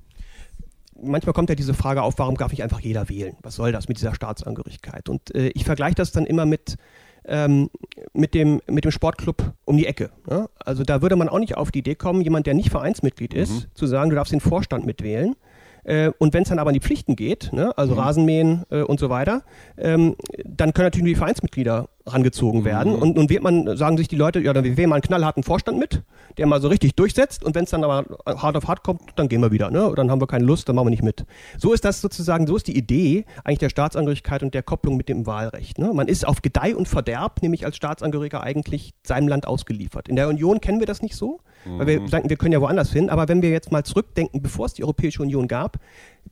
manchmal 1.02 1.34
kommt 1.34 1.50
ja 1.50 1.56
diese 1.56 1.74
Frage 1.74 2.02
auf, 2.02 2.18
warum 2.18 2.38
darf 2.38 2.52
nicht 2.52 2.64
einfach 2.64 2.80
jeder 2.80 3.10
wählen? 3.10 3.36
Was 3.42 3.56
soll 3.56 3.72
das 3.72 3.88
mit 3.88 3.98
dieser 3.98 4.16
Staatsangehörigkeit? 4.16 5.10
Und 5.10 5.36
äh, 5.36 5.50
ich 5.50 5.66
vergleiche 5.66 5.96
das 5.96 6.12
dann 6.12 6.26
immer 6.26 6.46
mit, 6.46 6.78
ähm, 7.26 7.70
mit, 8.14 8.34
dem, 8.34 8.62
mit 8.68 8.86
dem 8.86 8.92
Sportclub 8.92 9.54
um 9.66 9.78
die 9.78 9.86
Ecke. 9.86 10.12
Ja? 10.30 10.48
Also 10.58 10.84
da 10.84 11.02
würde 11.02 11.16
man 11.16 11.30
auch 11.30 11.40
nicht 11.40 11.58
auf 11.58 11.72
die 11.72 11.80
Idee 11.80 11.96
kommen, 11.96 12.22
jemand, 12.22 12.48
der 12.48 12.54
nicht 12.54 12.70
Vereinsmitglied 12.70 13.34
ist, 13.34 13.52
mhm. 13.52 13.66
zu 13.74 13.88
sagen, 13.88 14.10
du 14.10 14.16
darfst 14.16 14.32
den 14.32 14.40
Vorstand 14.40 14.86
mitwählen. 14.86 15.36
Äh, 15.84 16.12
und 16.18 16.34
wenn 16.34 16.44
es 16.44 16.50
dann 16.50 16.60
aber 16.60 16.70
an 16.70 16.76
die 16.76 16.80
Pflichten 16.80 17.16
geht, 17.16 17.52
ne, 17.54 17.78
also 17.78 17.94
mhm. 17.94 18.00
Rasenmähen 18.00 18.64
äh, 18.70 18.82
und 18.82 19.00
so 19.00 19.10
weiter, 19.10 19.44
ähm, 19.78 20.16
dann 20.44 20.74
können 20.74 20.88
natürlich 20.88 21.04
nur 21.04 21.14
die 21.14 21.20
Vereinsmitglieder 21.20 21.90
rangezogen 22.08 22.62
mhm. 22.62 22.66
werden. 22.66 22.96
Und 22.96 23.16
nun 23.16 23.30
wird 23.30 23.42
man, 23.42 23.76
sagen 23.78 23.98
sich 23.98 24.08
die 24.08 24.16
Leute, 24.16 24.40
ja, 24.40 24.54
dann 24.54 24.64
wählen 24.64 24.90
wir 24.90 24.94
einen 24.96 25.02
knallharten 25.02 25.44
Vorstand 25.44 25.80
mit, 25.80 26.04
der 26.38 26.46
mal 26.46 26.62
so 26.62 26.68
richtig 26.68 26.96
durchsetzt. 26.96 27.44
Und 27.44 27.56
wenn 27.56 27.64
es 27.64 27.72
dann 27.72 27.84
aber 27.84 28.06
hart 28.26 28.56
auf 28.56 28.68
hart 28.68 28.84
kommt, 28.84 29.02
dann 29.16 29.28
gehen 29.28 29.42
wir 29.42 29.52
wieder. 29.52 29.72
Ne? 29.72 29.92
Dann 29.96 30.12
haben 30.12 30.22
wir 30.22 30.28
keine 30.28 30.46
Lust, 30.46 30.70
dann 30.70 30.76
machen 30.76 30.88
wir 30.88 30.92
nicht 30.92 31.04
mit. 31.04 31.26
So 31.58 31.74
ist 31.74 31.84
das 31.84 32.02
sozusagen, 32.02 32.46
so 32.46 32.56
ist 32.56 32.68
die 32.68 32.78
Idee 32.78 33.26
eigentlich 33.44 33.60
der 33.60 33.70
Staatsangehörigkeit 33.70 34.44
und 34.44 34.54
der 34.54 34.62
Kopplung 34.62 34.98
mit 34.98 35.10
dem 35.10 35.26
Wahlrecht. 35.26 35.80
Ne? 35.80 35.92
Man 35.94 36.08
ist 36.08 36.28
auf 36.28 36.42
Gedeih 36.42 36.76
und 36.76 36.88
Verderb, 36.88 37.42
nämlich 37.42 37.66
als 37.66 37.76
Staatsangehöriger 37.76 38.44
eigentlich 38.44 38.94
seinem 39.04 39.28
Land 39.28 39.48
ausgeliefert. 39.48 40.08
In 40.08 40.16
der 40.16 40.28
Union 40.28 40.62
kennen 40.62 40.80
wir 40.80 40.88
das 40.88 41.02
nicht 41.02 41.16
so, 41.16 41.40
mhm. 41.66 41.80
weil 41.80 41.88
wir 41.88 42.02
mhm. 42.02 42.10
denken, 42.10 42.30
wir 42.30 42.38
können 42.38 42.54
ja 42.54 42.62
woanders 42.62 42.92
hin. 42.92 43.10
Aber 43.10 43.28
wenn 43.28 43.42
wir 43.42 43.50
jetzt 43.50 43.72
mal 43.72 43.84
zurückdenken, 43.84 44.44
bevor 44.44 44.68
es 44.68 44.74
die 44.74 44.84
Europäische 44.84 45.24
Union 45.24 45.48
gab, 45.48 45.78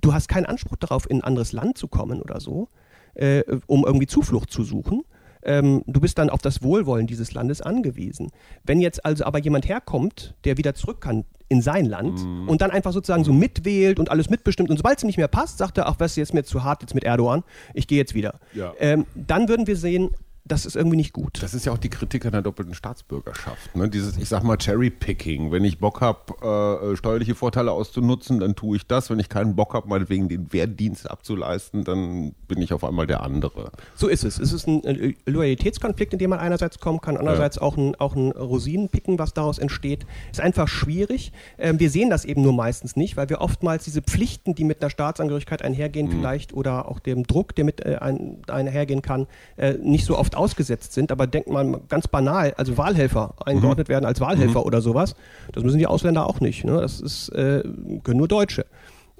du 0.02 0.14
hast 0.14 0.28
keinen 0.28 0.46
Anspruch 0.46 0.76
darauf, 0.76 1.10
in 1.10 1.18
ein 1.18 1.24
anderes 1.24 1.52
Land 1.52 1.80
zu 1.80 1.88
kommen 1.88 2.22
oder 2.22 2.40
so, 2.40 2.70
äh, 3.16 3.44
um 3.66 3.86
irgendwie 3.86 4.08
Zuflucht 4.08 4.52
zu 4.52 4.64
suchen 4.64 5.04
ähm, 5.46 5.84
du 5.88 6.00
bist 6.00 6.18
dann 6.18 6.30
auf 6.30 6.42
das 6.42 6.64
Wohlwollen 6.64 7.08
dieses 7.08 7.34
Landes 7.34 7.62
angewiesen. 7.62 8.32
Wenn 8.64 8.80
jetzt 8.80 9.06
also 9.06 9.26
aber 9.26 9.40
jemand 9.40 9.68
herkommt, 9.68 10.36
der 10.46 10.58
wieder 10.58 10.76
zurück 10.76 11.02
kann 11.02 11.26
in 11.50 11.62
sein 11.62 11.86
Land 11.86 12.24
mhm. 12.24 12.50
und 12.50 12.62
dann 12.62 12.72
einfach 12.72 12.94
sozusagen 12.94 13.24
so 13.24 13.34
mitwählt 13.34 14.00
und 14.00 14.10
alles 14.10 14.30
mitbestimmt 14.30 14.70
und 14.70 14.78
sobald 14.78 14.98
es 14.98 15.04
nicht 15.04 15.18
mehr 15.18 15.28
passt, 15.28 15.58
sagt 15.58 15.78
er, 15.78 15.88
ach, 15.88 15.96
was 16.00 16.12
ist 16.12 16.18
jetzt 16.18 16.34
mir 16.34 16.44
zu 16.44 16.64
hart 16.64 16.82
jetzt 16.82 16.96
mit 16.96 17.04
Erdogan, 17.04 17.44
ich 17.74 17.88
gehe 17.88 17.98
jetzt 17.98 18.14
wieder. 18.14 18.40
Ja. 18.54 18.74
Ähm, 18.80 19.06
dann 19.16 19.48
würden 19.50 19.68
wir 19.68 19.76
sehen, 19.76 20.10
das 20.46 20.66
ist 20.66 20.76
irgendwie 20.76 20.98
nicht 20.98 21.14
gut. 21.14 21.42
Das 21.42 21.54
ist 21.54 21.66
ja 21.66 21.72
auch 21.72 21.78
die 21.78 21.90
Kritik 21.90 22.26
an 22.26 22.34
der 22.34 22.42
doppelten 22.42 22.76
Staatsbürgerschaft. 22.76 23.76
Ne? 23.76 23.90
Dieses, 23.90 24.18
ich 24.18 24.28
sag 24.28 24.44
mal, 24.44 24.58
Cherry-Picking. 24.58 25.52
Wenn 25.52 25.64
ich 25.64 25.80
Bock 25.80 26.02
habe, 26.02 26.92
äh, 26.92 26.98
steuerliche 26.98 27.34
Vorteile 27.34 27.72
auszunutzen, 27.72 28.42
dann 28.42 28.54
tue 28.56 28.76
ich 28.76 28.86
das. 28.86 29.10
Wenn 29.10 29.20
ich 29.20 29.30
keinen 29.30 29.56
Bock 29.56 29.74
habe, 29.74 29.88
meinetwegen 29.88 30.28
den 30.28 30.52
Wehrdienst 30.52 31.10
abzuleisten, 31.10 31.86
dann 31.86 32.34
bin 32.50 32.62
ich 32.62 32.74
auf 32.74 32.84
einmal 32.84 33.08
der 33.08 33.24
andere. 33.24 33.72
So 33.96 34.10
ist 34.10 34.26
es. 34.26 34.38
Es 34.38 34.52
ist 34.52 34.68
ein 34.68 35.16
Loyalitätskonflikt, 35.26 36.12
in 36.12 36.20
dem 36.20 36.32
man 36.32 36.40
einerseits 36.40 36.80
kommen 36.80 37.00
kann, 37.00 37.16
andererseits 37.16 37.56
ja. 37.56 37.62
auch, 37.62 37.78
ein, 37.78 37.96
auch 37.96 38.16
ein 38.16 38.32
Rosinenpicken, 38.32 39.20
was 39.20 39.34
daraus 39.34 39.60
entsteht. 39.60 40.06
Ist 40.30 40.42
einfach 40.42 40.68
schwierig. 40.68 41.32
Ähm, 41.58 41.80
wir 41.80 41.90
sehen 41.90 42.10
das 42.10 42.26
eben 42.26 42.42
nur 42.42 42.54
meistens 42.54 42.98
nicht, 42.98 43.16
weil 43.16 43.30
wir 43.30 43.40
oftmals 43.40 43.86
diese 43.86 44.02
Pflichten, 44.02 44.56
die 44.56 44.66
mit 44.66 44.82
einer 44.82 44.90
Staatsangehörigkeit 44.90 45.62
einhergehen, 45.62 46.08
mhm. 46.08 46.12
vielleicht 46.12 46.54
oder 46.54 46.90
auch 46.90 47.00
dem 47.00 47.26
Druck, 47.26 47.56
der 47.56 47.64
mit 47.64 47.86
äh, 47.86 47.96
ein, 48.02 48.40
einhergehen 48.48 49.02
kann, 49.02 49.28
äh, 49.56 49.76
nicht 49.76 50.06
so 50.06 50.18
oft 50.18 50.33
oft 50.34 50.43
ausgesetzt 50.43 50.93
sind, 50.93 51.12
aber 51.12 51.28
denkt 51.28 51.50
man 51.50 51.88
ganz 51.88 52.08
banal, 52.08 52.54
also 52.58 52.78
Wahlhelfer 52.78 53.34
eingeordnet 53.46 53.89
werden 53.89 54.06
als 54.06 54.19
Wahlhelfer 54.19 54.65
oder 54.65 54.82
sowas, 54.82 55.15
das 55.52 55.63
müssen 55.63 55.78
die 55.78 55.88
Ausländer 55.88 56.28
auch 56.28 56.39
nicht. 56.39 56.63
Ne? 56.65 56.80
Das 56.82 57.00
ist, 57.00 57.30
äh, 57.30 57.63
können 58.04 58.17
nur 58.17 58.28
Deutsche. 58.28 58.65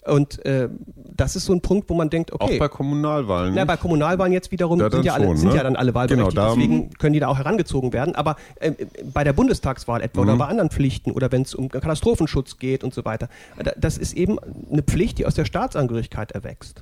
Und 0.06 0.46
äh, 0.46 0.68
das 1.16 1.36
ist 1.38 1.46
so 1.46 1.54
ein 1.54 1.62
Punkt, 1.62 1.90
wo 1.90 1.94
man 1.94 2.10
denkt, 2.10 2.34
okay. 2.34 2.56
Auch 2.56 2.60
bei 2.60 2.68
Kommunalwahlen. 2.68 3.54
Ja, 3.56 3.64
bei 3.64 3.78
Kommunalwahlen 3.78 4.34
jetzt 4.34 4.52
wiederum 4.52 4.80
Da 4.80 4.92
sind, 4.92 5.06
ja, 5.06 5.14
alle, 5.14 5.26
schon, 5.28 5.38
sind 5.38 5.50
ne? 5.52 5.56
ja 5.56 5.64
dann 5.64 5.76
alle 5.78 5.94
wahlberechtigt, 5.94 6.32
Genau, 6.36 6.48
da- 6.50 6.54
deswegen 6.56 6.90
können 6.96 7.14
die 7.14 7.20
da 7.22 7.28
auch 7.30 7.38
herangezogen 7.38 7.94
werden. 7.94 8.14
Aber 8.16 8.36
äh, 8.60 8.72
bei 9.14 9.24
der 9.24 9.32
Bundestagswahl 9.34 10.02
etwa 10.02 10.22
oder 10.22 10.34
Mhm. 10.34 10.40
bei 10.40 10.48
anderen 10.48 10.70
Pflichten 10.72 11.12
oder 11.12 11.32
wenn 11.32 11.44
es 11.44 11.56
um 11.56 11.70
Katastrophenschutz 11.70 12.58
geht 12.58 12.84
und 12.84 12.94
so 12.94 13.06
weiter, 13.06 13.30
da- 13.64 13.72
das 13.78 13.98
ist 13.98 14.14
eben 14.14 14.38
eine 14.72 14.84
Pflicht, 14.84 15.20
die 15.20 15.26
aus 15.26 15.36
der 15.36 15.46
Staatsangehörigkeit 15.46 16.32
erwächst. 16.34 16.82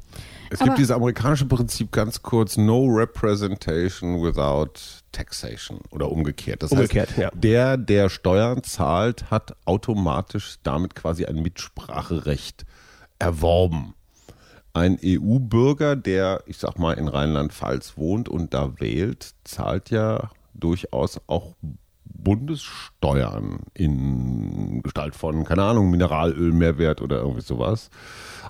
Es 0.50 0.60
Aber- 0.60 0.70
gibt 0.70 0.80
dieses 0.80 0.92
amerikanische 0.92 1.46
Prinzip 1.46 1.92
ganz 1.92 2.24
kurz, 2.24 2.58
no 2.58 2.86
representation 2.88 4.24
without 4.24 4.74
taxation 5.12 5.80
oder 5.92 6.12
umgekehrt. 6.12 6.64
Das 6.64 6.72
Umgekehrt, 6.72 7.10
heißt, 7.10 7.18
ja. 7.20 7.30
der, 7.34 7.78
der 7.78 8.10
Steuern 8.10 8.64
zahlt, 8.64 9.30
hat 9.30 9.56
automatisch 9.66 10.56
damit 10.64 10.96
quasi 10.96 11.26
ein 11.26 11.36
Mitspracherecht 11.42 12.66
erworben. 13.22 13.94
Ein 14.74 14.98
EU-Bürger, 15.04 15.96
der, 15.96 16.44
ich 16.46 16.58
sag 16.58 16.80
mal, 16.80 16.94
in 16.94 17.08
Rheinland-Pfalz 17.08 17.98
wohnt 17.98 18.30
und 18.30 18.54
da 18.54 18.80
wählt, 18.80 19.34
zahlt 19.44 19.90
ja 19.90 20.30
durchaus 20.54 21.20
auch 21.28 21.56
Bundessteuern 22.06 23.60
in 23.74 24.82
Gestalt 24.84 25.16
von, 25.16 25.44
keine 25.44 25.64
Ahnung, 25.64 25.90
Mineralöl, 25.92 26.52
Mehrwert 26.54 27.02
oder 27.02 27.18
irgendwie 27.18 27.42
sowas. 27.42 27.90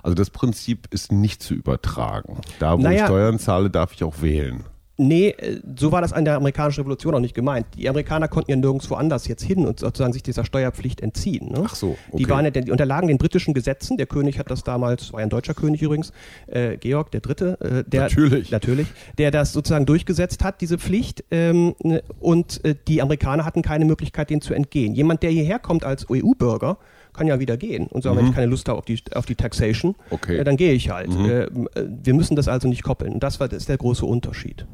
Also 0.02 0.14
das 0.14 0.30
Prinzip 0.30 0.86
ist 0.90 1.10
nicht 1.12 1.42
zu 1.42 1.54
übertragen. 1.54 2.40
Da, 2.58 2.78
wo 2.78 2.82
Naja. 2.82 3.00
ich 3.00 3.04
Steuern 3.06 3.38
zahle, 3.38 3.70
darf 3.70 3.92
ich 3.92 4.04
auch 4.04 4.20
wählen. 4.22 4.64
Nee, 4.98 5.28
äh, 5.30 5.60
so 5.76 5.90
war 5.90 6.02
das 6.02 6.12
an 6.12 6.24
der 6.24 6.36
amerikanischen 6.36 6.80
Revolution 6.80 7.14
auch 7.14 7.20
nicht 7.20 7.34
gemeint. 7.34 7.66
Die 7.76 7.88
Amerikaner 7.88 8.28
konnten 8.28 8.50
ja 8.50 8.56
nirgendwo 8.56 8.94
anders 8.94 9.26
jetzt 9.26 9.42
hin 9.42 9.66
und 9.66 9.80
sozusagen 9.80 10.12
sich 10.12 10.22
dieser 10.22 10.44
Steuerpflicht 10.44 11.00
entziehen. 11.00 11.50
Ne? 11.50 11.64
Ach 11.66 11.74
so, 11.74 11.96
Die, 12.12 12.24
okay. 12.24 12.28
waren 12.32 12.44
ja, 12.44 12.50
die 12.50 12.70
unterlagen 12.70 13.08
den 13.08 13.16
britischen 13.16 13.54
Gesetzen. 13.54 13.96
Der 13.96 14.06
König 14.06 14.38
hat 14.38 14.50
das 14.50 14.64
damals, 14.64 15.12
war 15.12 15.20
ja 15.20 15.26
ein 15.26 15.30
deutscher 15.30 15.54
König 15.54 15.80
übrigens, 15.80 16.12
äh, 16.46 16.76
Georg 16.76 17.10
der 17.10 17.20
Dritte, 17.20 17.58
äh, 17.60 17.90
der 17.90 18.02
Natürlich. 18.02 18.50
natürlich, 18.50 18.88
der 19.16 19.30
das 19.30 19.52
sozusagen 19.52 19.86
durchgesetzt 19.86 20.44
hat, 20.44 20.60
diese 20.60 20.78
Pflicht. 20.78 21.24
Ähm, 21.30 21.74
und 22.20 22.62
äh, 22.64 22.74
die 22.86 23.00
Amerikaner 23.00 23.46
hatten 23.46 23.62
keine 23.62 23.86
Möglichkeit, 23.86 24.28
denen 24.28 24.42
zu 24.42 24.52
entgehen. 24.52 24.94
Jemand, 24.94 25.22
der 25.22 25.30
hierher 25.30 25.58
kommt 25.58 25.84
als 25.84 26.06
EU-Bürger, 26.10 26.76
kann 27.12 27.26
ja 27.26 27.38
wieder 27.40 27.56
gehen 27.56 27.86
und 27.88 28.02
sagen, 28.02 28.16
wenn 28.16 28.26
ich 28.28 28.34
keine 28.34 28.46
Lust 28.46 28.68
habe 28.68 28.78
auf 28.78 28.84
die, 28.84 29.00
auf 29.14 29.26
die 29.26 29.34
Taxation, 29.34 29.92
Mhm. 29.92 29.94
Okay. 30.10 30.34
Mhm. 30.34 30.40
äh, 30.40 30.44
dann 30.44 30.56
gehe 30.56 30.72
ich 30.72 30.90
halt. 30.90 31.10
Äh, 31.14 31.44
äh, 31.44 31.48
wir 32.02 32.14
müssen 32.14 32.36
das 32.36 32.48
also 32.48 32.68
nicht 32.68 32.82
koppeln. 32.82 33.12
Und 33.14 33.22
das 33.22 33.40
war 33.40 33.48
das 33.48 33.58
ist 33.58 33.68
der 33.68 33.76
große 33.78 34.04
Unterschied. 34.04 34.66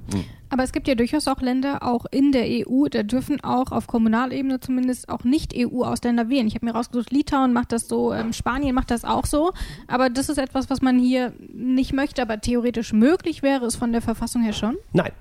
Aber 0.51 0.63
es 0.63 0.73
gibt 0.73 0.89
ja 0.89 0.95
durchaus 0.95 1.29
auch 1.29 1.41
Länder, 1.41 1.83
auch 1.83 2.07
in 2.11 2.33
der 2.33 2.45
EU, 2.47 2.87
da 2.89 3.03
dürfen 3.03 3.43
auch 3.43 3.71
auf 3.71 3.87
Kommunalebene 3.87 4.61
zumindest 4.61 5.09
auch 5.09 5.25
Nicht-EU-Ausländer 5.25 6.29
wählen. 6.31 6.47
Ich 6.47 6.55
habe 6.55 6.65
mir 6.65 6.73
rausgesucht, 6.73 7.13
Litauen 7.13 7.53
macht 7.53 7.73
das 7.73 7.89
so, 7.89 8.13
ähm, 8.15 8.33
Spanien 8.33 8.75
macht 8.75 8.91
das 8.91 9.05
auch 9.05 9.27
so. 9.27 9.53
Aber 9.89 10.09
das 10.11 10.29
ist 10.29 10.39
etwas, 10.39 10.71
was 10.71 10.81
man 10.81 10.99
hier 10.99 11.33
nicht 11.53 11.93
möchte, 11.93 12.23
aber 12.23 12.41
theoretisch 12.41 12.93
möglich 12.93 13.43
wäre 13.43 13.67
es 13.67 13.77
von 13.77 13.93
der 13.93 14.01
Verfassung 14.03 14.43
her 14.43 14.53
schon. 14.55 14.77
Nein, 14.93 15.13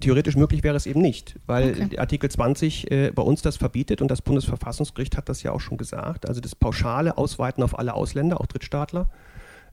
theoretisch 0.00 0.36
möglich 0.36 0.62
wäre 0.62 0.76
es 0.76 0.86
eben 0.86 1.00
nicht, 1.00 1.36
weil 1.46 1.70
Okay. 1.70 1.98
Artikel 1.98 2.30
20 2.30 2.90
äh, 2.90 3.10
bei 3.12 3.22
uns 3.22 3.42
das 3.42 3.56
verbietet 3.56 4.02
und 4.02 4.10
das 4.10 4.22
Bundesverfassungsgericht 4.22 5.16
hat 5.16 5.28
das 5.28 5.42
ja 5.42 5.52
auch 5.52 5.60
schon 5.60 5.76
gesagt. 5.78 6.28
Also 6.28 6.40
das 6.40 6.54
pauschale 6.54 7.16
Ausweiten 7.18 7.62
auf 7.62 7.78
alle 7.78 7.94
Ausländer, 7.94 8.40
auch 8.40 8.46
Drittstaatler. 8.46 9.08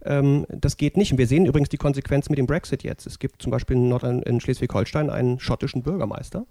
Ähm, 0.05 0.45
das 0.49 0.75
geht 0.75 0.97
nicht. 0.97 1.13
Und 1.13 1.17
wir 1.17 1.27
sehen 1.27 1.45
übrigens 1.45 1.69
die 1.69 1.77
Konsequenz 1.77 2.29
mit 2.29 2.38
dem 2.38 2.45
Brexit 2.45 2.83
jetzt. 2.83 3.07
Es 3.07 3.19
gibt 3.19 3.41
zum 3.41 3.51
Beispiel 3.51 3.77
in, 3.77 3.88
Nordrhein- 3.88 4.21
in 4.23 4.41
Schleswig-Holstein 4.41 5.09
einen 5.09 5.39
schottischen 5.39 5.81
Bürgermeister, 5.81 6.45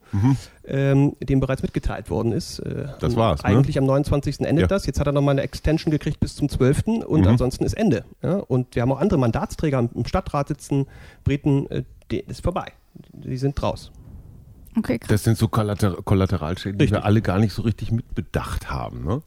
ähm, 0.67 1.15
dem 1.23 1.41
bereits 1.41 1.61
mitgeteilt 1.63 2.09
worden 2.09 2.33
ist. 2.33 2.61
Äh, 2.61 2.87
Das 3.01 3.15
war's, 3.15 3.43
ne? 3.43 3.49
Eigentlich 3.51 3.77
am 3.79 3.85
29. 3.85 4.47
endet 4.47 4.63
Ja. 4.63 4.67
das. 4.69 4.87
Jetzt 4.87 4.99
hat 5.01 5.07
er 5.07 5.13
nochmal 5.13 5.33
eine 5.35 5.43
Extension 5.43 5.91
gekriegt 5.91 6.19
bis 6.19 6.35
zum 6.35 6.49
12. 6.49 7.05
und 7.05 7.21
Mhm. 7.23 7.27
ansonsten 7.29 7.65
ist 7.65 7.75
Ende. 7.75 8.05
Ja? 8.23 8.37
Und 8.37 8.75
wir 8.75 8.81
haben 8.83 8.93
auch 8.93 9.01
andere 9.01 9.19
Mandatsträger 9.19 9.87
im- 9.95 10.07
Stadtrat 10.07 10.49
sitzen, 10.49 10.87
Briten, 11.25 11.67
äh, 11.71 11.83
ist 12.29 12.43
vorbei. 12.43 12.73
Die 13.13 13.37
sind 13.37 13.61
raus. 13.63 13.91
Okay, 14.75 14.99
krass. 14.99 15.09
Das 15.11 15.25
sind 15.25 15.37
so 15.37 15.49
Kollater 15.49 15.99
Kollateralschäden, 16.03 16.79
die 16.79 16.91
wir 16.91 17.05
alle 17.05 17.21
gar 17.21 17.39
nicht 17.39 17.53
so 17.53 17.61
richtig 17.61 17.93
mitbedacht 17.93 18.71
haben. 18.71 19.05
Ne? 19.05 19.21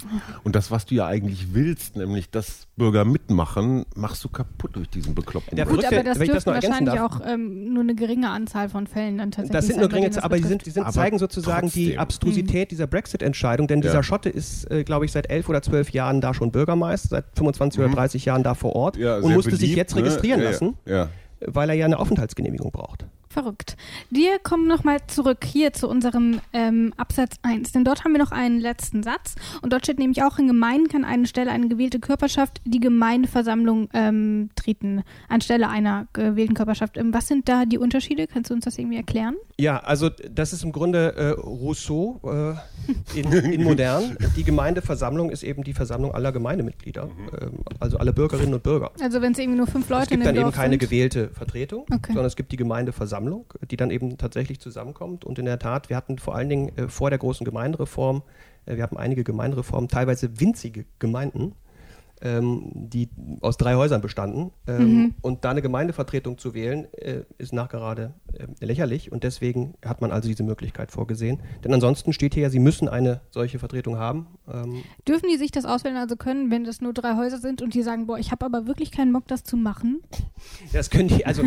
Und 0.43 0.55
das, 0.55 0.71
was 0.71 0.87
du 0.87 0.95
ja 0.95 1.05
eigentlich 1.05 1.53
willst, 1.53 1.97
nämlich 1.97 2.31
dass 2.31 2.65
Bürger 2.77 3.05
mitmachen, 3.05 3.85
machst 3.95 4.23
du 4.23 4.29
kaputt 4.29 4.75
durch 4.75 4.89
diesen 4.89 5.13
bekloppten 5.13 5.55
Der 5.55 5.65
Gut, 5.67 5.81
Verrückte, 5.83 5.99
aber 5.99 6.03
das 6.03 6.17
dürften 6.17 6.49
wahrscheinlich 6.51 6.95
darf. 6.95 7.17
auch 7.17 7.21
ähm, 7.27 7.71
nur 7.75 7.83
eine 7.83 7.93
geringe 7.93 8.31
Anzahl 8.31 8.69
von 8.69 8.87
Fällen 8.87 9.19
dann 9.19 9.29
tatsächlich 9.29 9.51
Das 9.51 9.65
sind 9.67 9.75
sein, 9.75 9.81
nur 9.81 9.89
geringe, 9.89 10.23
aber 10.23 10.37
die, 10.37 10.43
sind, 10.47 10.65
die 10.65 10.71
sind, 10.71 10.81
Aber 10.81 10.93
zeigen 10.93 11.19
sozusagen 11.19 11.69
die 11.69 11.85
trotzdem. 11.89 11.99
Abstrusität 11.99 12.71
dieser 12.71 12.87
Brexit-Entscheidung, 12.87 13.67
denn 13.67 13.81
Ja. 13.83 13.89
dieser 13.89 14.01
Schotte 14.01 14.29
ist, 14.29 14.71
äh, 14.71 14.83
glaube 14.83 15.05
ich, 15.05 15.11
seit 15.11 15.29
elf 15.29 15.47
oder 15.47 15.61
zwölf 15.61 15.91
Jahren 15.91 16.21
da 16.21 16.33
schon 16.33 16.51
Bürgermeister, 16.51 17.07
seit 17.09 17.25
25 17.35 17.79
oder 17.81 17.89
30 17.93 18.25
Jahren 18.25 18.41
da 18.41 18.55
vor 18.55 18.75
Ort 18.75 18.95
Mhm. 18.97 19.03
Ja, 19.03 19.17
und 19.17 19.31
musste 19.35 19.51
sich 19.51 19.59
beliebt, 19.59 19.77
jetzt 19.77 19.95
ne? 19.95 20.01
registrieren 20.01 20.41
Ja, 20.41 20.49
lassen, 20.49 20.73
Ja. 20.87 21.09
weil 21.45 21.69
er 21.69 21.75
ja 21.75 21.85
eine 21.85 21.99
Aufenthaltsgenehmigung 21.99 22.71
braucht. 22.71 23.05
Verrückt. 23.35 23.75
Wir 24.09 24.39
kommen 24.39 24.65
nochmal 24.65 24.99
zurück 25.07 25.43
hier 25.43 25.73
zu 25.73 25.89
unserem 25.89 26.39
ähm, 26.53 26.93
Absatz 26.95 27.35
1, 27.41 27.73
denn 27.73 27.83
dort 27.83 28.05
haben 28.05 28.13
wir 28.13 28.19
noch 28.19 28.31
einen 28.31 28.61
letzten 28.61 29.03
Satz 29.03 29.35
und 29.61 29.73
dort 29.73 29.83
steht 29.83 29.99
nämlich 29.99 30.23
auch, 30.23 30.39
in 30.39 30.47
Gemeinden 30.47 30.87
kann 30.87 31.03
eine 31.03 31.27
Stelle 31.27 31.51
eine 31.51 31.67
gewählte 31.67 31.99
Körperschaft 31.99 32.61
die 32.63 32.79
Gemeindeversammlung 32.79 33.89
ähm, 33.93 34.51
treten, 34.55 35.03
anstelle 35.27 35.67
einer 35.67 36.07
gewählten 36.13 36.53
Körperschaft. 36.53 36.95
Ähm, 36.95 37.13
was 37.13 37.27
sind 37.27 37.49
da 37.49 37.65
die 37.65 37.77
Unterschiede? 37.77 38.25
Kannst 38.25 38.51
du 38.51 38.53
uns 38.53 38.63
das 38.63 38.77
irgendwie 38.77 38.95
erklären? 38.95 39.35
Ja, 39.59 39.79
also 39.79 40.09
das 40.09 40.53
ist 40.53 40.63
im 40.63 40.71
Grunde 40.71 41.13
äh, 41.17 41.29
Rousseau 41.31 42.21
äh, 42.23 43.19
in, 43.19 43.29
in 43.33 43.63
modern. 43.65 44.17
Die 44.37 44.45
Gemeindeversammlung 44.45 45.29
ist 45.29 45.43
eben 45.43 45.65
die 45.65 45.73
Versammlung 45.73 46.13
aller 46.13 46.31
Gemeindemitglieder, 46.31 47.09
ähm, 47.41 47.59
also 47.81 47.97
alle 47.97 48.13
Bürgerinnen 48.13 48.53
und 48.53 48.63
Bürger. 48.63 48.91
Also 49.01 49.21
wenn 49.21 49.33
es 49.33 49.39
irgendwie 49.39 49.57
nur 49.57 49.67
fünf 49.67 49.89
Leute 49.89 50.03
es 50.03 50.09
gibt 50.09 50.21
in 50.21 50.25
dann 50.25 50.35
dem 50.35 50.39
eben 50.39 50.45
Dorf 50.45 50.55
keine 50.55 50.71
sind. 50.75 50.79
gewählte 50.79 51.29
Vertretung, 51.31 51.81
Okay. 51.93 52.07
sondern 52.13 52.25
es 52.27 52.37
gibt 52.37 52.51
die 52.53 52.57
Gemeindeversammlung, 52.57 53.24
die 53.69 53.77
dann 53.77 53.91
eben 53.91 54.17
tatsächlich 54.17 54.59
zusammenkommt. 54.59 55.25
Und 55.25 55.39
in 55.39 55.45
der 55.45 55.59
Tat, 55.59 55.89
wir 55.89 55.95
hatten 55.95 56.17
vor 56.17 56.35
allen 56.35 56.49
Dingen 56.49 56.77
äh, 56.77 56.87
vor 56.87 57.09
der 57.09 57.19
großen 57.19 57.45
Gemeindereform, 57.45 58.23
äh, 58.65 58.75
wir 58.75 58.83
hatten 58.83 58.97
einige 58.97 59.23
Gemeindereformen, 59.23 59.89
teilweise 59.89 60.39
winzige 60.39 60.85
Gemeinden, 60.99 61.55
ähm, 62.21 62.71
die 62.73 63.09
aus 63.41 63.57
drei 63.57 63.75
Häusern 63.75 64.01
bestanden. 64.01 64.51
Ähm, 64.67 64.95
Mhm. 64.95 65.13
Und 65.21 65.45
da 65.45 65.49
eine 65.51 65.61
Gemeindevertretung 65.61 66.37
zu 66.37 66.53
wählen, 66.53 66.87
äh, 66.93 67.23
ist 67.37 67.53
nachgerade 67.53 68.13
äh, 68.33 68.65
lächerlich. 68.65 69.11
Und 69.11 69.23
deswegen 69.23 69.75
hat 69.83 70.01
man 70.01 70.11
also 70.11 70.27
diese 70.29 70.43
Möglichkeit 70.43 70.91
vorgesehen. 70.91 71.39
Denn 71.63 71.73
ansonsten 71.73 72.13
steht 72.13 72.33
hier 72.33 72.43
ja, 72.43 72.49
Sie 72.49 72.59
müssen 72.59 72.87
eine 72.87 73.21
solche 73.31 73.59
Vertretung 73.59 73.97
haben. 73.97 74.27
Ähm, 74.51 74.83
Dürfen 75.07 75.27
die 75.29 75.37
sich 75.37 75.51
das 75.51 75.65
auswählen, 75.65 75.97
also 75.97 76.15
können, 76.15 76.51
wenn 76.51 76.63
das 76.63 76.81
nur 76.81 76.93
drei 76.93 77.15
Häuser 77.15 77.37
sind 77.39 77.61
und 77.61 77.73
die 77.73 77.81
sagen, 77.81 78.07
boah, 78.07 78.17
ich 78.17 78.31
habe 78.31 78.45
aber 78.45 78.67
wirklich 78.67 78.91
keinen 78.91 79.11
Bock, 79.11 79.27
das 79.27 79.43
zu 79.43 79.57
machen? 79.57 80.01
Das 80.73 80.89
können 80.89 81.07
die, 81.07 81.25
also 81.25 81.43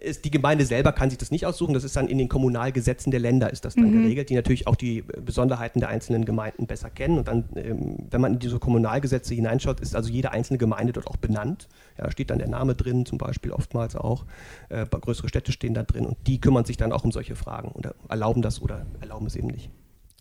ist, 0.00 0.24
die 0.24 0.30
Gemeinde 0.30 0.64
selber 0.64 0.92
kann 0.92 1.10
sich 1.10 1.18
das 1.18 1.30
nicht 1.30 1.46
aussuchen. 1.46 1.74
Das 1.74 1.84
ist 1.84 1.96
dann 1.96 2.08
in 2.08 2.18
den 2.18 2.28
Kommunalgesetzen 2.28 3.10
der 3.10 3.20
Länder 3.20 3.50
ist 3.50 3.64
das 3.64 3.74
dann 3.74 3.92
geregelt, 3.92 4.30
die 4.30 4.34
natürlich 4.34 4.66
auch 4.66 4.76
die 4.76 5.02
Besonderheiten 5.02 5.80
der 5.80 5.88
einzelnen 5.88 6.24
Gemeinden 6.24 6.66
besser 6.66 6.90
kennen. 6.90 7.18
Und 7.18 7.28
dann, 7.28 7.44
ähm, 7.54 8.06
wenn 8.10 8.20
man 8.20 8.34
in 8.34 8.38
diese 8.38 8.58
Kommunalgesetze 8.58 9.34
hineinschaut, 9.34 9.80
ist 9.80 9.94
also 9.94 10.10
jede 10.20 10.32
einzelne 10.32 10.58
Gemeinde 10.58 10.92
dort 10.92 11.06
auch 11.06 11.16
benannt. 11.16 11.68
Ja, 11.96 12.04
da 12.04 12.10
steht 12.10 12.28
dann 12.30 12.38
der 12.38 12.48
Name 12.48 12.74
drin, 12.74 13.06
zum 13.06 13.16
Beispiel 13.16 13.52
oftmals 13.52 13.96
auch. 13.96 14.26
Äh, 14.68 14.84
größere 14.86 15.28
Städte 15.28 15.50
stehen 15.50 15.72
da 15.72 15.82
drin 15.82 16.04
und 16.04 16.18
die 16.26 16.40
kümmern 16.40 16.66
sich 16.66 16.76
dann 16.76 16.92
auch 16.92 17.04
um 17.04 17.12
solche 17.12 17.36
Fragen 17.36 17.70
oder 17.70 17.94
erlauben 18.08 18.42
das 18.42 18.60
oder 18.60 18.86
erlauben 19.00 19.26
es 19.26 19.34
eben 19.34 19.48
nicht. 19.48 19.70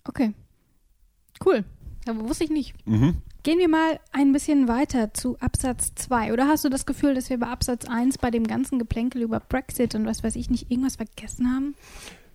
Okay. 0.05 0.33
Cool. 1.45 1.65
Aber 2.07 2.27
wusste 2.27 2.45
ich 2.45 2.49
nicht. 2.49 2.73
Mhm. 2.87 3.21
Gehen 3.43 3.59
wir 3.59 3.69
mal 3.69 3.99
ein 4.11 4.31
bisschen 4.31 4.67
weiter 4.67 5.13
zu 5.13 5.37
Absatz 5.39 5.93
2. 5.95 6.33
Oder 6.33 6.47
hast 6.47 6.63
du 6.63 6.69
das 6.69 6.85
Gefühl, 6.85 7.13
dass 7.13 7.29
wir 7.29 7.39
bei 7.39 7.47
Absatz 7.47 7.85
1 7.85 8.17
bei 8.17 8.31
dem 8.31 8.47
ganzen 8.47 8.79
Geplänkel 8.79 9.21
über 9.21 9.39
Brexit 9.39 9.95
und 9.95 10.05
was 10.05 10.23
weiß 10.23 10.35
ich 10.35 10.49
nicht 10.49 10.71
irgendwas 10.71 10.95
vergessen 10.95 11.53
haben? 11.53 11.75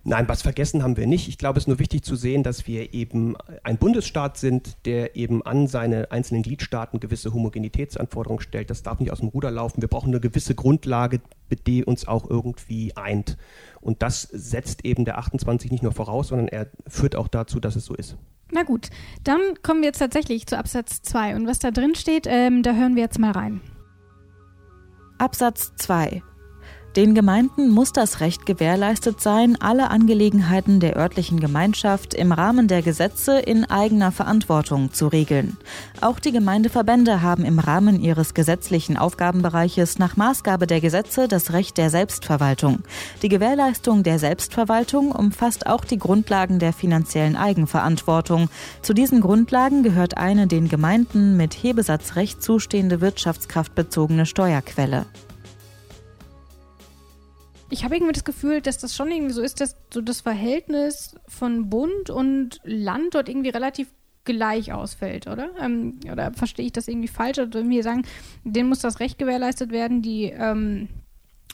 Nein, 0.07 0.29
was 0.29 0.43
vergessen 0.43 0.83
haben 0.83 0.97
wir 0.97 1.07
nicht. 1.07 1.27
Ich 1.27 1.39
glaube, 1.39 1.57
es 1.57 1.63
ist 1.63 1.67
nur 1.67 1.79
wichtig 1.79 2.03
zu 2.03 2.15
sehen, 2.15 2.43
dass 2.43 2.67
wir 2.67 2.93
eben 2.93 3.35
ein 3.63 3.77
Bundesstaat 3.77 4.37
sind, 4.37 4.77
der 4.85 5.15
eben 5.15 5.43
an 5.43 5.65
seine 5.65 6.11
einzelnen 6.11 6.43
Gliedstaaten 6.43 6.99
gewisse 6.99 7.33
Homogenitätsanforderungen 7.33 8.39
stellt. 8.39 8.69
Das 8.69 8.83
darf 8.83 8.99
nicht 8.99 9.11
aus 9.11 9.21
dem 9.21 9.29
Ruder 9.29 9.49
laufen. 9.49 9.81
Wir 9.81 9.89
brauchen 9.89 10.09
eine 10.09 10.19
gewisse 10.19 10.53
Grundlage, 10.53 11.21
die 11.65 11.83
uns 11.83 12.07
auch 12.07 12.29
irgendwie 12.29 12.95
eint. 12.95 13.35
Und 13.81 14.03
das 14.03 14.21
setzt 14.21 14.85
eben 14.85 15.05
der 15.05 15.17
28 15.17 15.71
nicht 15.71 15.81
nur 15.81 15.91
voraus, 15.91 16.27
sondern 16.27 16.49
er 16.49 16.67
führt 16.87 17.15
auch 17.15 17.27
dazu, 17.27 17.59
dass 17.59 17.75
es 17.75 17.85
so 17.85 17.95
ist. 17.95 18.15
Na 18.51 18.61
gut, 18.61 18.91
dann 19.23 19.39
kommen 19.63 19.81
wir 19.81 19.87
jetzt 19.87 19.97
tatsächlich 19.97 20.45
zu 20.45 20.55
Absatz 20.55 21.01
2. 21.01 21.35
Und 21.35 21.47
was 21.47 21.57
da 21.57 21.71
drin 21.71 21.95
steht, 21.95 22.27
ähm, 22.29 22.61
da 22.61 22.75
hören 22.75 22.95
wir 22.95 23.01
jetzt 23.01 23.17
mal 23.17 23.31
rein. 23.31 23.59
Absatz 25.17 25.73
2. 25.77 26.21
Den 26.95 27.13
Gemeinden 27.13 27.71
muss 27.71 27.91
das 27.91 28.21
Recht 28.21 28.45
gewährleistet 28.45 29.19
sein, 29.19 29.57
alle 29.59 29.89
Angelegenheiten 29.89 30.79
der 30.79 30.95
örtlichen 30.95 31.41
Gemeinschaft 31.41 32.13
im 32.13 32.31
Rahmen 32.31 32.69
der 32.69 32.81
Gesetze 32.81 33.37
in 33.37 33.65
eigener 33.65 34.13
Verantwortung 34.13 34.93
zu 34.93 35.07
regeln. 35.07 35.57
Auch 35.99 36.19
die 36.19 36.31
Gemeindeverbände 36.31 37.21
haben 37.21 37.43
im 37.43 37.59
Rahmen 37.59 37.99
ihres 37.99 38.33
gesetzlichen 38.33 38.95
Aufgabenbereiches 38.95 39.99
nach 39.99 40.15
Maßgabe 40.15 40.67
der 40.67 40.79
Gesetze 40.79 41.27
das 41.27 41.51
Recht 41.51 41.77
der 41.77 41.89
Selbstverwaltung. 41.89 42.79
Die 43.21 43.29
Gewährleistung 43.29 44.03
der 44.03 44.17
Selbstverwaltung 44.17 45.11
umfasst 45.11 45.67
auch 45.67 45.83
die 45.83 45.99
Grundlagen 45.99 46.59
der 46.59 46.71
finanziellen 46.71 47.35
Eigenverantwortung. 47.35 48.47
Zu 48.81 48.93
diesen 48.93 49.19
Grundlagen 49.19 49.83
gehört 49.83 50.15
eine 50.15 50.47
den 50.47 50.69
Gemeinden 50.69 51.35
mit 51.35 51.55
Hebesatzrecht 51.55 52.41
zustehende 52.41 53.01
wirtschaftskraftbezogene 53.01 54.25
Steuerquelle 54.25 55.05
ich 57.69 57.83
habe 57.83 57.95
irgendwie 57.95 58.13
das 58.13 58.23
Gefühl, 58.23 58.61
dass 58.61 58.77
das 58.77 58.95
schon 58.95 59.11
irgendwie 59.11 59.33
so 59.33 59.41
ist, 59.41 59.61
dass 59.61 59.75
so 59.93 60.01
das 60.01 60.21
Verhältnis 60.21 61.15
von 61.27 61.69
Bund 61.69 62.09
und 62.09 62.59
Land 62.63 63.15
dort 63.15 63.29
irgendwie 63.29 63.49
relativ 63.49 63.87
gleich 64.23 64.73
ausfällt, 64.73 65.27
oder? 65.27 65.49
Ähm, 65.59 65.99
oder 66.11 66.33
verstehe 66.33 66.65
ich 66.65 66.73
das 66.73 66.87
irgendwie 66.87 67.07
falsch? 67.07 67.39
Oder 67.39 67.63
mir 67.63 67.83
sagen, 67.83 68.03
denen 68.43 68.69
muss 68.69 68.79
das 68.79 68.99
Recht 68.99 69.17
gewährleistet 69.17 69.71
werden, 69.71 70.01
die 70.01 70.25
ähm, 70.25 70.89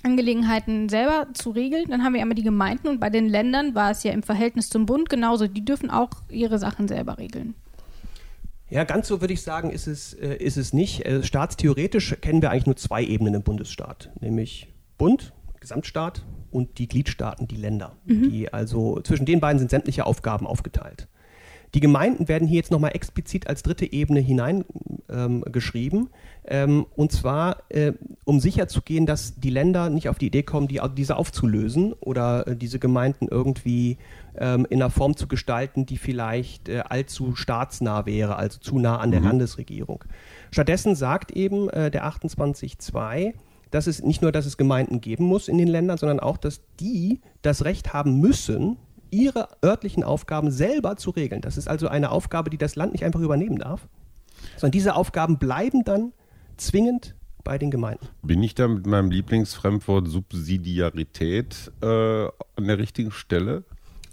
Angelegenheiten 0.04 0.90
selber 0.90 1.28
zu 1.34 1.52
regeln. 1.52 1.90
Dann 1.90 2.04
haben 2.04 2.14
wir 2.14 2.22
einmal 2.22 2.36
die 2.36 2.44
Gemeinden 2.44 2.88
und 2.88 3.00
bei 3.00 3.10
den 3.10 3.28
Ländern 3.28 3.76
war 3.76 3.92
es 3.92 4.04
ja 4.04 4.12
im 4.12 4.24
Verhältnis 4.24 4.70
zum 4.70 4.86
Bund 4.86 5.10
genauso. 5.10 5.48
Die 5.48 5.64
dürfen 5.64 5.90
auch 5.90 6.10
ihre 6.30 6.60
Sachen 6.60 6.88
selber 6.88 7.18
regeln. 7.18 7.56
Ja, 8.70 8.86
ganz 8.86 9.10
so 9.10 9.20
würde 9.20 9.34
ich 9.34 9.42
sagen, 9.42 9.70
ist 9.70 9.88
es, 9.88 10.14
äh, 10.14 10.36
ist 10.36 10.58
es 10.58 10.72
nicht. 10.72 11.06
Äh, 11.06 11.24
staatstheoretisch 11.24 12.16
kennen 12.22 12.42
wir 12.42 12.52
eigentlich 12.52 12.68
nur 12.68 12.78
zwei 12.78 13.04
Ebenen 13.04 13.34
im 13.34 13.44
Bundesstaat, 13.44 14.12
nämlich 14.22 14.70
Bund 14.98 15.34
Gesamtstaat 15.62 16.26
und 16.52 16.78
die 16.78 16.88
Gliedstaaten, 16.88 17.48
die 17.48 17.56
Länder. 17.56 17.96
Mhm. 18.06 18.30
Die 18.30 18.54
also 18.54 19.00
zwischen 19.02 19.26
den 19.26 19.40
beiden 19.40 19.60
sind 19.60 19.72
sämtliche 19.72 20.06
Aufgaben 20.06 20.46
aufgeteilt. 20.46 21.08
Die 21.74 21.80
Gemeinden 21.80 22.28
werden 22.28 22.50
hier 22.50 22.58
jetzt 22.58 22.72
nochmal 22.72 22.92
explizit 22.94 23.48
als 23.48 23.64
dritte 23.64 23.90
Ebene 23.90 24.20
hineingeschrieben. 24.20 26.10
Ähm, 26.44 26.70
ähm, 26.70 26.86
und 26.96 27.14
zwar, 27.14 27.64
äh, 27.70 27.94
um 28.26 28.42
sicherzugehen, 28.42 29.06
dass 29.06 29.40
die 29.40 29.52
Länder 29.52 29.90
nicht 29.90 30.10
auf 30.10 30.18
die 30.18 30.28
Idee 30.28 30.44
kommen, 30.44 30.68
die, 30.68 30.82
diese 30.98 31.16
aufzulösen 31.16 31.94
oder 31.94 32.46
äh, 32.46 32.58
diese 32.58 32.78
Gemeinden 32.78 33.30
irgendwie 33.30 33.98
ähm, 34.38 34.68
in 34.70 34.82
einer 34.82 34.90
Form 34.90 35.16
zu 35.16 35.30
gestalten, 35.30 35.86
die 35.86 35.98
vielleicht 35.98 36.68
äh, 36.68 36.80
allzu 36.90 37.36
staatsnah 37.36 38.06
wäre, 38.06 38.36
also 38.36 38.60
zu 38.60 38.78
nah 38.80 38.98
an 38.98 39.12
der 39.12 39.22
mhm. 39.22 39.28
Landesregierung. 39.28 40.04
Stattdessen 40.52 40.96
sagt 40.96 41.32
eben 41.32 41.70
äh, 41.70 41.90
der 41.90 42.06
28.2, 42.06 43.34
dass 43.72 43.88
es 43.88 44.04
nicht 44.04 44.22
nur, 44.22 44.32
dass 44.32 44.46
es 44.46 44.58
Gemeinden 44.58 45.02
geben 45.02 45.26
muss 45.26 45.48
in 45.48 45.58
den 45.58 45.68
Ländern, 45.68 45.98
sondern 45.98 46.20
auch, 46.20 46.38
dass 46.38 46.62
die 46.80 47.22
das 47.42 47.66
Recht 47.66 47.94
haben 47.94 48.20
müssen, 48.20 48.78
ihre 49.10 49.50
örtlichen 49.64 50.04
Aufgaben 50.04 50.52
selber 50.52 50.98
zu 50.98 51.10
regeln. 51.12 51.42
Das 51.42 51.58
ist 51.58 51.68
also 51.68 51.88
eine 51.88 52.12
Aufgabe, 52.12 52.50
die 52.50 52.58
das 52.58 52.76
Land 52.76 52.94
nicht 52.94 53.04
einfach 53.04 53.20
übernehmen 53.20 53.60
darf, 53.60 53.88
sondern 54.58 54.72
diese 54.72 54.96
Aufgaben 54.96 55.38
bleiben 55.38 55.84
dann 55.84 56.14
zwingend 56.58 57.16
bei 57.44 57.58
den 57.58 57.72
Gemeinden. 57.72 58.08
Bin 58.22 58.42
ich 58.44 58.56
da 58.56 58.68
mit 58.68 58.86
meinem 58.86 59.12
Lieblingsfremdwort 59.12 60.08
Subsidiarität 60.08 61.72
äh, 61.82 61.86
an 61.86 62.68
der 62.68 62.78
richtigen 62.78 63.12
Stelle? 63.12 63.64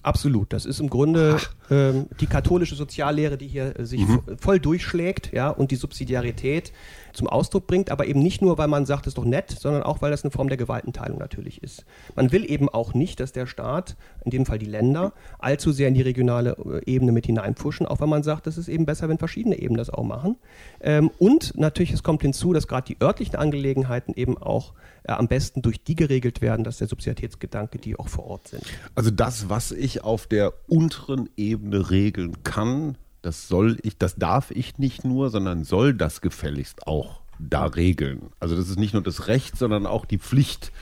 Absolut. 0.02 0.52
Das 0.52 0.64
ist 0.64 0.80
im 0.80 0.88
Grunde 0.88 1.38
ähm, 1.70 2.06
die 2.20 2.26
katholische 2.26 2.74
Soziallehre, 2.76 3.36
die 3.36 3.48
hier 3.48 3.78
äh, 3.78 3.84
sich 3.84 4.06
mhm. 4.06 4.22
voll 4.38 4.60
durchschlägt, 4.60 5.32
ja, 5.32 5.50
und 5.50 5.70
die 5.70 5.76
Subsidiarität 5.76 6.72
zum 7.18 7.28
Ausdruck 7.28 7.66
bringt, 7.66 7.90
aber 7.90 8.06
eben 8.06 8.22
nicht 8.22 8.40
nur, 8.40 8.56
weil 8.58 8.68
man 8.68 8.86
sagt, 8.86 9.06
es 9.06 9.08
ist 9.08 9.18
doch 9.18 9.24
nett, 9.24 9.50
sondern 9.50 9.82
auch, 9.82 10.00
weil 10.00 10.10
das 10.10 10.24
eine 10.24 10.30
Form 10.30 10.48
der 10.48 10.56
Gewaltenteilung 10.56 11.18
natürlich 11.18 11.62
ist. 11.62 11.84
Man 12.14 12.32
will 12.32 12.50
eben 12.50 12.68
auch 12.68 12.94
nicht, 12.94 13.20
dass 13.20 13.32
der 13.32 13.46
Staat, 13.46 13.96
in 14.24 14.30
dem 14.30 14.46
Fall 14.46 14.58
die 14.58 14.66
Länder, 14.66 15.12
allzu 15.38 15.72
sehr 15.72 15.88
in 15.88 15.94
die 15.94 16.02
regionale 16.02 16.56
äh, 16.86 16.90
Ebene 16.90 17.12
mit 17.12 17.26
hineinpfuschen, 17.26 17.86
auch 17.86 18.00
wenn 18.00 18.08
man 18.08 18.22
sagt, 18.22 18.46
es 18.46 18.56
ist 18.56 18.68
eben 18.68 18.86
besser, 18.86 19.08
wenn 19.08 19.18
verschiedene 19.18 19.58
Ebenen 19.58 19.76
das 19.76 19.90
auch 19.90 20.04
machen. 20.04 20.36
Ähm, 20.80 21.10
und 21.18 21.58
natürlich, 21.58 21.92
es 21.92 22.02
kommt 22.02 22.22
hinzu, 22.22 22.52
dass 22.52 22.68
gerade 22.68 22.86
die 22.86 23.02
örtlichen 23.02 23.36
Angelegenheiten 23.36 24.14
eben 24.14 24.38
auch 24.38 24.74
äh, 25.02 25.12
am 25.12 25.26
besten 25.26 25.60
durch 25.60 25.82
die 25.82 25.96
geregelt 25.96 26.40
werden, 26.40 26.62
dass 26.62 26.78
der 26.78 26.86
Subsidiaritätsgedanke, 26.86 27.78
die 27.78 27.98
auch 27.98 28.08
vor 28.08 28.26
Ort 28.26 28.48
sind. 28.48 28.62
Also 28.94 29.10
das, 29.10 29.48
was 29.48 29.72
ich 29.72 30.04
auf 30.04 30.26
der 30.28 30.52
unteren 30.68 31.28
Ebene 31.36 31.90
regeln 31.90 32.44
kann, 32.44 32.96
das 33.22 33.48
soll 33.48 33.78
ich, 33.82 33.98
das 33.98 34.16
darf 34.16 34.50
ich 34.50 34.78
nicht 34.78 35.04
nur, 35.04 35.30
sondern 35.30 35.64
soll 35.64 35.94
das 35.94 36.20
gefälligst 36.20 36.86
auch 36.86 37.20
da 37.38 37.66
regeln. 37.66 38.30
Also 38.40 38.56
das 38.56 38.68
ist 38.68 38.78
nicht 38.78 38.94
nur 38.94 39.02
das 39.02 39.28
Recht, 39.28 39.56
sondern 39.56 39.86
auch 39.86 40.04
die 40.04 40.18
Pflicht, 40.18 40.72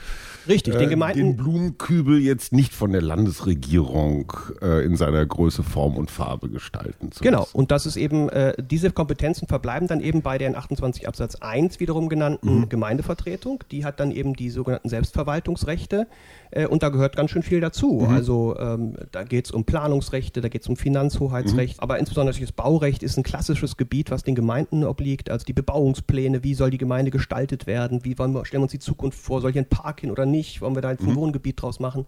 Richtig, 0.47 0.75
den 0.75 0.87
äh, 0.87 0.87
Gemeinden. 0.87 1.19
Den 1.19 1.37
Blumenkübel 1.37 2.19
jetzt 2.19 2.53
nicht 2.53 2.73
von 2.73 2.91
der 2.91 3.01
Landesregierung 3.01 4.33
äh, 4.61 4.85
in 4.85 4.95
seiner 4.95 5.25
Größe, 5.25 5.63
Form 5.63 5.97
und 5.97 6.09
Farbe 6.09 6.49
gestalten 6.49 7.11
zu 7.11 7.23
Genau, 7.23 7.47
und 7.53 7.71
das 7.71 7.85
ist 7.85 7.97
eben, 7.97 8.29
äh, 8.29 8.53
diese 8.61 8.91
Kompetenzen 8.91 9.47
verbleiben 9.47 9.87
dann 9.87 9.99
eben 9.99 10.21
bei 10.21 10.37
der 10.37 10.47
in 10.47 10.55
28 10.55 11.07
Absatz 11.07 11.35
1 11.35 11.79
wiederum 11.79 12.09
genannten 12.09 12.61
mhm. 12.61 12.69
Gemeindevertretung. 12.69 13.63
Die 13.71 13.85
hat 13.85 13.99
dann 13.99 14.11
eben 14.11 14.35
die 14.35 14.49
sogenannten 14.49 14.89
Selbstverwaltungsrechte. 14.89 16.07
Äh, 16.51 16.67
und 16.67 16.83
da 16.83 16.89
gehört 16.89 17.15
ganz 17.15 17.31
schön 17.31 17.43
viel 17.43 17.61
dazu. 17.61 18.05
Mhm. 18.07 18.13
Also 18.13 18.57
ähm, 18.59 18.95
da 19.11 19.23
geht 19.23 19.45
es 19.45 19.51
um 19.51 19.65
Planungsrechte, 19.65 20.41
da 20.41 20.49
geht 20.49 20.61
es 20.61 20.67
um 20.67 20.75
Finanzhoheitsrecht, 20.75 21.77
mhm. 21.77 21.83
aber 21.83 21.99
insbesondere 21.99 22.39
das 22.39 22.51
Baurecht 22.51 23.03
ist 23.03 23.17
ein 23.17 23.23
klassisches 23.23 23.77
Gebiet, 23.77 24.11
was 24.11 24.23
den 24.23 24.35
Gemeinden 24.35 24.83
obliegt. 24.83 25.29
Also 25.29 25.45
die 25.45 25.53
Bebauungspläne, 25.53 26.43
wie 26.43 26.53
soll 26.53 26.69
die 26.69 26.77
Gemeinde 26.77 27.11
gestaltet 27.11 27.67
werden, 27.67 28.03
wie 28.03 28.17
wollen 28.17 28.33
wir, 28.33 28.45
stellen 28.45 28.61
wir 28.61 28.65
uns 28.65 28.71
die 28.71 28.79
Zukunft 28.79 29.19
vor, 29.19 29.41
soll 29.41 29.51
hier 29.51 29.61
ein 29.61 29.69
Park 29.69 30.01
hin 30.01 30.11
oder 30.11 30.25
nicht? 30.25 30.61
Wollen 30.61 30.75
wir 30.75 30.81
da 30.81 30.91
jetzt 30.91 31.03
ein 31.03 31.11
mhm. 31.11 31.15
Wohngebiet 31.15 31.61
draus 31.61 31.79
machen? 31.79 32.05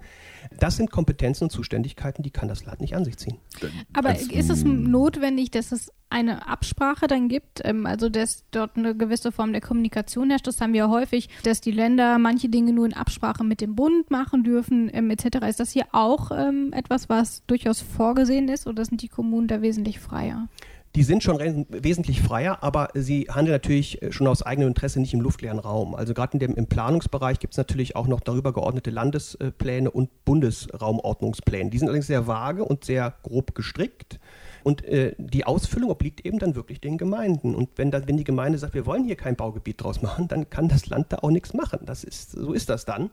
Das 0.60 0.78
sind 0.78 0.92
Kompetenzen 0.92 1.46
und 1.46 1.50
Zuständigkeiten, 1.52 2.24
die 2.24 2.32
kann 2.32 2.48
das 2.48 2.66
Land 2.66 2.82
nicht 2.82 2.96
an 2.96 3.06
sich 3.06 3.18
ziehen. 3.18 3.38
Aber 3.94 4.16
ist 4.18 4.50
es 4.50 4.64
notwendig, 4.64 5.52
dass 5.52 5.72
es 5.72 5.92
eine 6.10 6.48
Absprache 6.48 7.08
dann 7.08 7.30
gibt, 7.30 7.62
ähm, 7.64 7.86
also 7.86 8.10
dass 8.10 8.44
dort 8.52 8.78
eine 8.78 8.96
gewisse 8.96 9.32
Form 9.32 9.52
der 9.52 9.62
Kommunikation 9.62 10.30
herrscht. 10.30 10.48
Das 10.48 10.60
haben 10.60 10.74
wir 10.74 10.90
häufig, 10.90 11.30
dass 11.44 11.62
die 11.62 11.72
Länder 11.72 12.18
manche 12.18 12.50
Dinge 12.50 12.74
nur 12.74 12.86
in 12.86 12.94
Absprache 12.94 13.44
mit 13.44 13.62
dem 13.62 13.76
Bund 13.76 14.10
machen 14.10 14.28
dürfen, 14.38 14.89
ähm, 14.93 15.09
etc. 15.09 15.45
Ist 15.47 15.59
das 15.59 15.71
hier 15.71 15.86
auch 15.91 16.32
ähm, 16.32 16.71
etwas, 16.73 17.09
was 17.09 17.45
durchaus 17.45 17.82
vorgesehen 17.82 18.49
ist 18.49 18.67
oder 18.67 18.86
sind 18.86 19.01
die 19.01 19.07
Kommunen 19.07 19.47
da 19.47 19.61
wesentlich 19.61 19.99
freier? 19.99 20.47
die 20.95 21.03
sind 21.03 21.21
schon 21.23 21.38
wesentlich 21.69 22.21
freier, 22.21 22.63
aber 22.63 22.89
sie 22.95 23.27
handeln 23.30 23.53
natürlich 23.53 24.01
äh, 24.01 24.11
schon 24.11 24.27
aus 24.27 24.41
eigenem 24.41 24.69
Interesse 24.69 24.99
nicht 24.99 25.13
im 25.13 25.21
luftleeren 25.21 25.59
Raum. 25.59 25.93
Also 25.93 26.13
gerade 26.13 26.38
im 26.43 26.65
Planungsbereich 26.67 27.39
gibt 27.39 27.53
es 27.53 27.57
natürlich 27.57 27.95
auch 27.95 28.07
noch 28.07 28.19
darüber 28.19 28.53
geordnete 28.53 28.89
Landespläne 28.89 29.91
und 29.91 30.25
Bundesraumordnungspläne. 30.25 31.69
Die 31.69 31.77
sind 31.77 31.88
allerdings 31.88 32.07
sehr 32.07 32.27
vage 32.27 32.65
und 32.65 32.86
sehr 32.86 33.13
grob 33.21 33.53
gestrickt. 33.53 34.19
Und 34.63 34.84
äh, 34.86 35.15
die 35.17 35.45
Ausfüllung 35.45 35.91
obliegt 35.91 36.25
eben 36.25 36.39
dann 36.39 36.55
wirklich 36.55 36.82
den 36.82 36.97
Gemeinden. 36.97 37.55
Und 37.55 37.69
wenn, 37.75 37.91
dann, 37.91 38.07
wenn 38.07 38.17
die 38.17 38.23
Gemeinde 38.23 38.57
sagt, 38.57 38.73
wir 38.73 38.86
wollen 38.86 39.05
hier 39.05 39.15
kein 39.15 39.36
Baugebiet 39.36 39.82
draus 39.84 40.01
machen, 40.01 40.27
dann 40.27 40.49
kann 40.49 40.67
das 40.67 40.88
Land 40.88 41.13
da 41.13 41.19
auch 41.19 41.32
nichts 41.32 41.53
machen. 41.53 41.80
Das 41.86 42.03
ist, 42.03 42.32
so 42.32 42.51
ist 42.51 42.69
das 42.69 42.86
dann. 42.86 43.11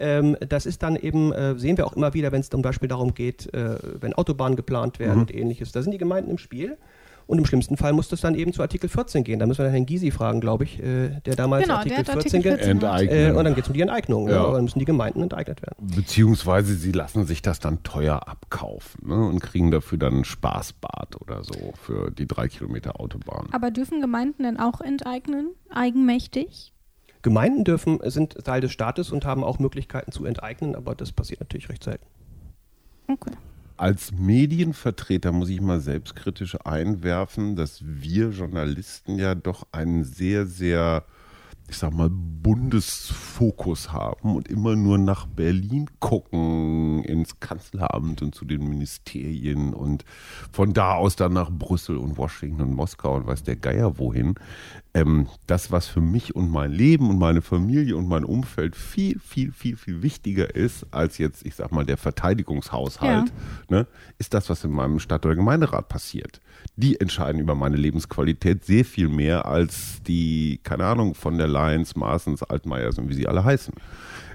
Ähm, 0.00 0.36
das 0.48 0.66
ist 0.66 0.82
dann 0.82 0.96
eben, 0.96 1.32
äh, 1.32 1.58
sehen 1.58 1.76
wir 1.76 1.86
auch 1.86 1.92
immer 1.92 2.14
wieder, 2.14 2.32
wenn 2.32 2.40
es 2.40 2.50
zum 2.50 2.62
Beispiel 2.62 2.88
darum 2.88 3.14
geht, 3.14 3.52
äh, 3.54 3.76
wenn 4.00 4.14
Autobahnen 4.14 4.56
geplant 4.56 4.98
werden 4.98 5.14
mhm. 5.14 5.20
und 5.20 5.34
ähnliches. 5.34 5.72
Da 5.72 5.82
sind 5.82 5.92
die 5.92 5.98
Gemeinden 5.98 6.30
im 6.30 6.38
Spiel. 6.38 6.78
Und 7.30 7.38
im 7.38 7.46
schlimmsten 7.46 7.76
Fall 7.76 7.92
muss 7.92 8.08
das 8.08 8.22
dann 8.22 8.34
eben 8.34 8.52
zu 8.52 8.60
Artikel 8.60 8.88
14 8.88 9.22
gehen. 9.22 9.38
Da 9.38 9.46
müssen 9.46 9.60
wir 9.60 9.66
dann 9.66 9.72
Herrn 9.72 9.86
Gysi 9.86 10.10
fragen, 10.10 10.40
glaube 10.40 10.64
ich, 10.64 10.82
äh, 10.82 11.10
der 11.24 11.36
damals 11.36 11.62
genau, 11.62 11.76
Artikel, 11.76 12.02
der 12.02 12.14
14 12.14 12.44
Artikel 12.44 12.80
14 12.80 13.08
Äh, 13.08 13.30
und 13.30 13.44
dann 13.44 13.54
geht 13.54 13.62
es 13.62 13.68
um 13.68 13.74
die 13.74 13.82
Enteignung. 13.82 14.28
Ja. 14.28 14.46
Ja, 14.46 14.52
dann 14.52 14.64
müssen 14.64 14.80
die 14.80 14.84
Gemeinden 14.84 15.22
enteignet 15.22 15.62
werden. 15.62 15.76
Beziehungsweise 15.94 16.74
sie 16.74 16.90
lassen 16.90 17.26
sich 17.26 17.40
das 17.40 17.60
dann 17.60 17.84
teuer 17.84 18.26
abkaufen 18.26 19.08
ne, 19.08 19.28
und 19.28 19.38
kriegen 19.38 19.70
dafür 19.70 19.98
dann 19.98 20.18
ein 20.18 20.24
Spaßbad 20.24 21.20
oder 21.20 21.44
so 21.44 21.72
für 21.80 22.10
die 22.10 22.26
drei 22.26 22.48
Kilometer 22.48 22.98
Autobahn. 22.98 23.46
Aber 23.52 23.70
dürfen 23.70 24.00
Gemeinden 24.00 24.42
denn 24.42 24.58
auch 24.58 24.80
enteignen, 24.80 25.50
eigenmächtig? 25.72 26.72
Gemeinden 27.22 27.64
dürfen, 27.64 27.98
sind 28.04 28.44
Teil 28.44 28.60
des 28.60 28.72
Staates 28.72 29.10
und 29.10 29.24
haben 29.24 29.44
auch 29.44 29.58
Möglichkeiten 29.58 30.12
zu 30.12 30.24
enteignen, 30.24 30.74
aber 30.74 30.94
das 30.94 31.12
passiert 31.12 31.40
natürlich 31.40 31.68
recht 31.68 31.84
selten. 31.84 32.06
Okay 33.08 33.32
als 33.80 34.12
Medienvertreter 34.12 35.32
muss 35.32 35.48
ich 35.48 35.62
mal 35.62 35.80
selbstkritisch 35.80 36.54
einwerfen, 36.66 37.56
dass 37.56 37.80
wir 37.82 38.28
Journalisten 38.28 39.18
ja 39.18 39.34
doch 39.34 39.66
einen 39.72 40.04
sehr, 40.04 40.44
sehr 40.44 41.06
ich 41.70 41.78
sag 41.78 41.94
mal, 41.94 42.10
Bundesfokus 42.10 43.92
haben 43.92 44.34
und 44.34 44.48
immer 44.48 44.74
nur 44.74 44.98
nach 44.98 45.26
Berlin 45.26 45.86
gucken, 46.00 47.04
ins 47.04 47.38
Kanzleramt 47.38 48.22
und 48.22 48.34
zu 48.34 48.44
den 48.44 48.68
Ministerien 48.68 49.72
und 49.72 50.04
von 50.50 50.72
da 50.72 50.94
aus 50.94 51.14
dann 51.14 51.32
nach 51.32 51.50
Brüssel 51.50 51.96
und 51.96 52.18
Washington 52.18 52.62
und 52.62 52.74
Moskau 52.74 53.14
und 53.14 53.26
weiß 53.28 53.44
der 53.44 53.56
Geier 53.56 53.98
wohin. 53.98 54.34
Ähm, 54.92 55.28
das, 55.46 55.70
was 55.70 55.86
für 55.86 56.00
mich 56.00 56.34
und 56.34 56.50
mein 56.50 56.72
Leben 56.72 57.10
und 57.10 57.18
meine 57.18 57.42
Familie 57.42 57.96
und 57.96 58.08
mein 58.08 58.24
Umfeld 58.24 58.74
viel, 58.74 59.20
viel, 59.20 59.52
viel, 59.52 59.76
viel 59.76 60.02
wichtiger 60.02 60.54
ist 60.54 60.84
als 60.90 61.18
jetzt, 61.18 61.46
ich 61.46 61.54
sag 61.54 61.70
mal, 61.70 61.86
der 61.86 61.96
Verteidigungshaushalt, 61.96 63.28
ja. 63.28 63.34
ne, 63.68 63.86
ist 64.18 64.34
das, 64.34 64.50
was 64.50 64.64
in 64.64 64.72
meinem 64.72 64.98
Stadt- 64.98 65.24
oder 65.24 65.36
Gemeinderat 65.36 65.88
passiert 65.88 66.40
die 66.76 67.00
entscheiden 67.00 67.40
über 67.40 67.54
meine 67.54 67.76
Lebensqualität 67.76 68.64
sehr 68.64 68.84
viel 68.84 69.08
mehr 69.08 69.46
als 69.46 70.02
die, 70.06 70.60
keine 70.62 70.86
Ahnung, 70.86 71.14
von 71.14 71.36
der 71.38 71.48
Lions, 71.48 71.96
Marsens, 71.96 72.42
Altmaiers 72.42 72.98
und 72.98 73.08
wie 73.08 73.14
sie 73.14 73.28
alle 73.28 73.44
heißen. 73.44 73.74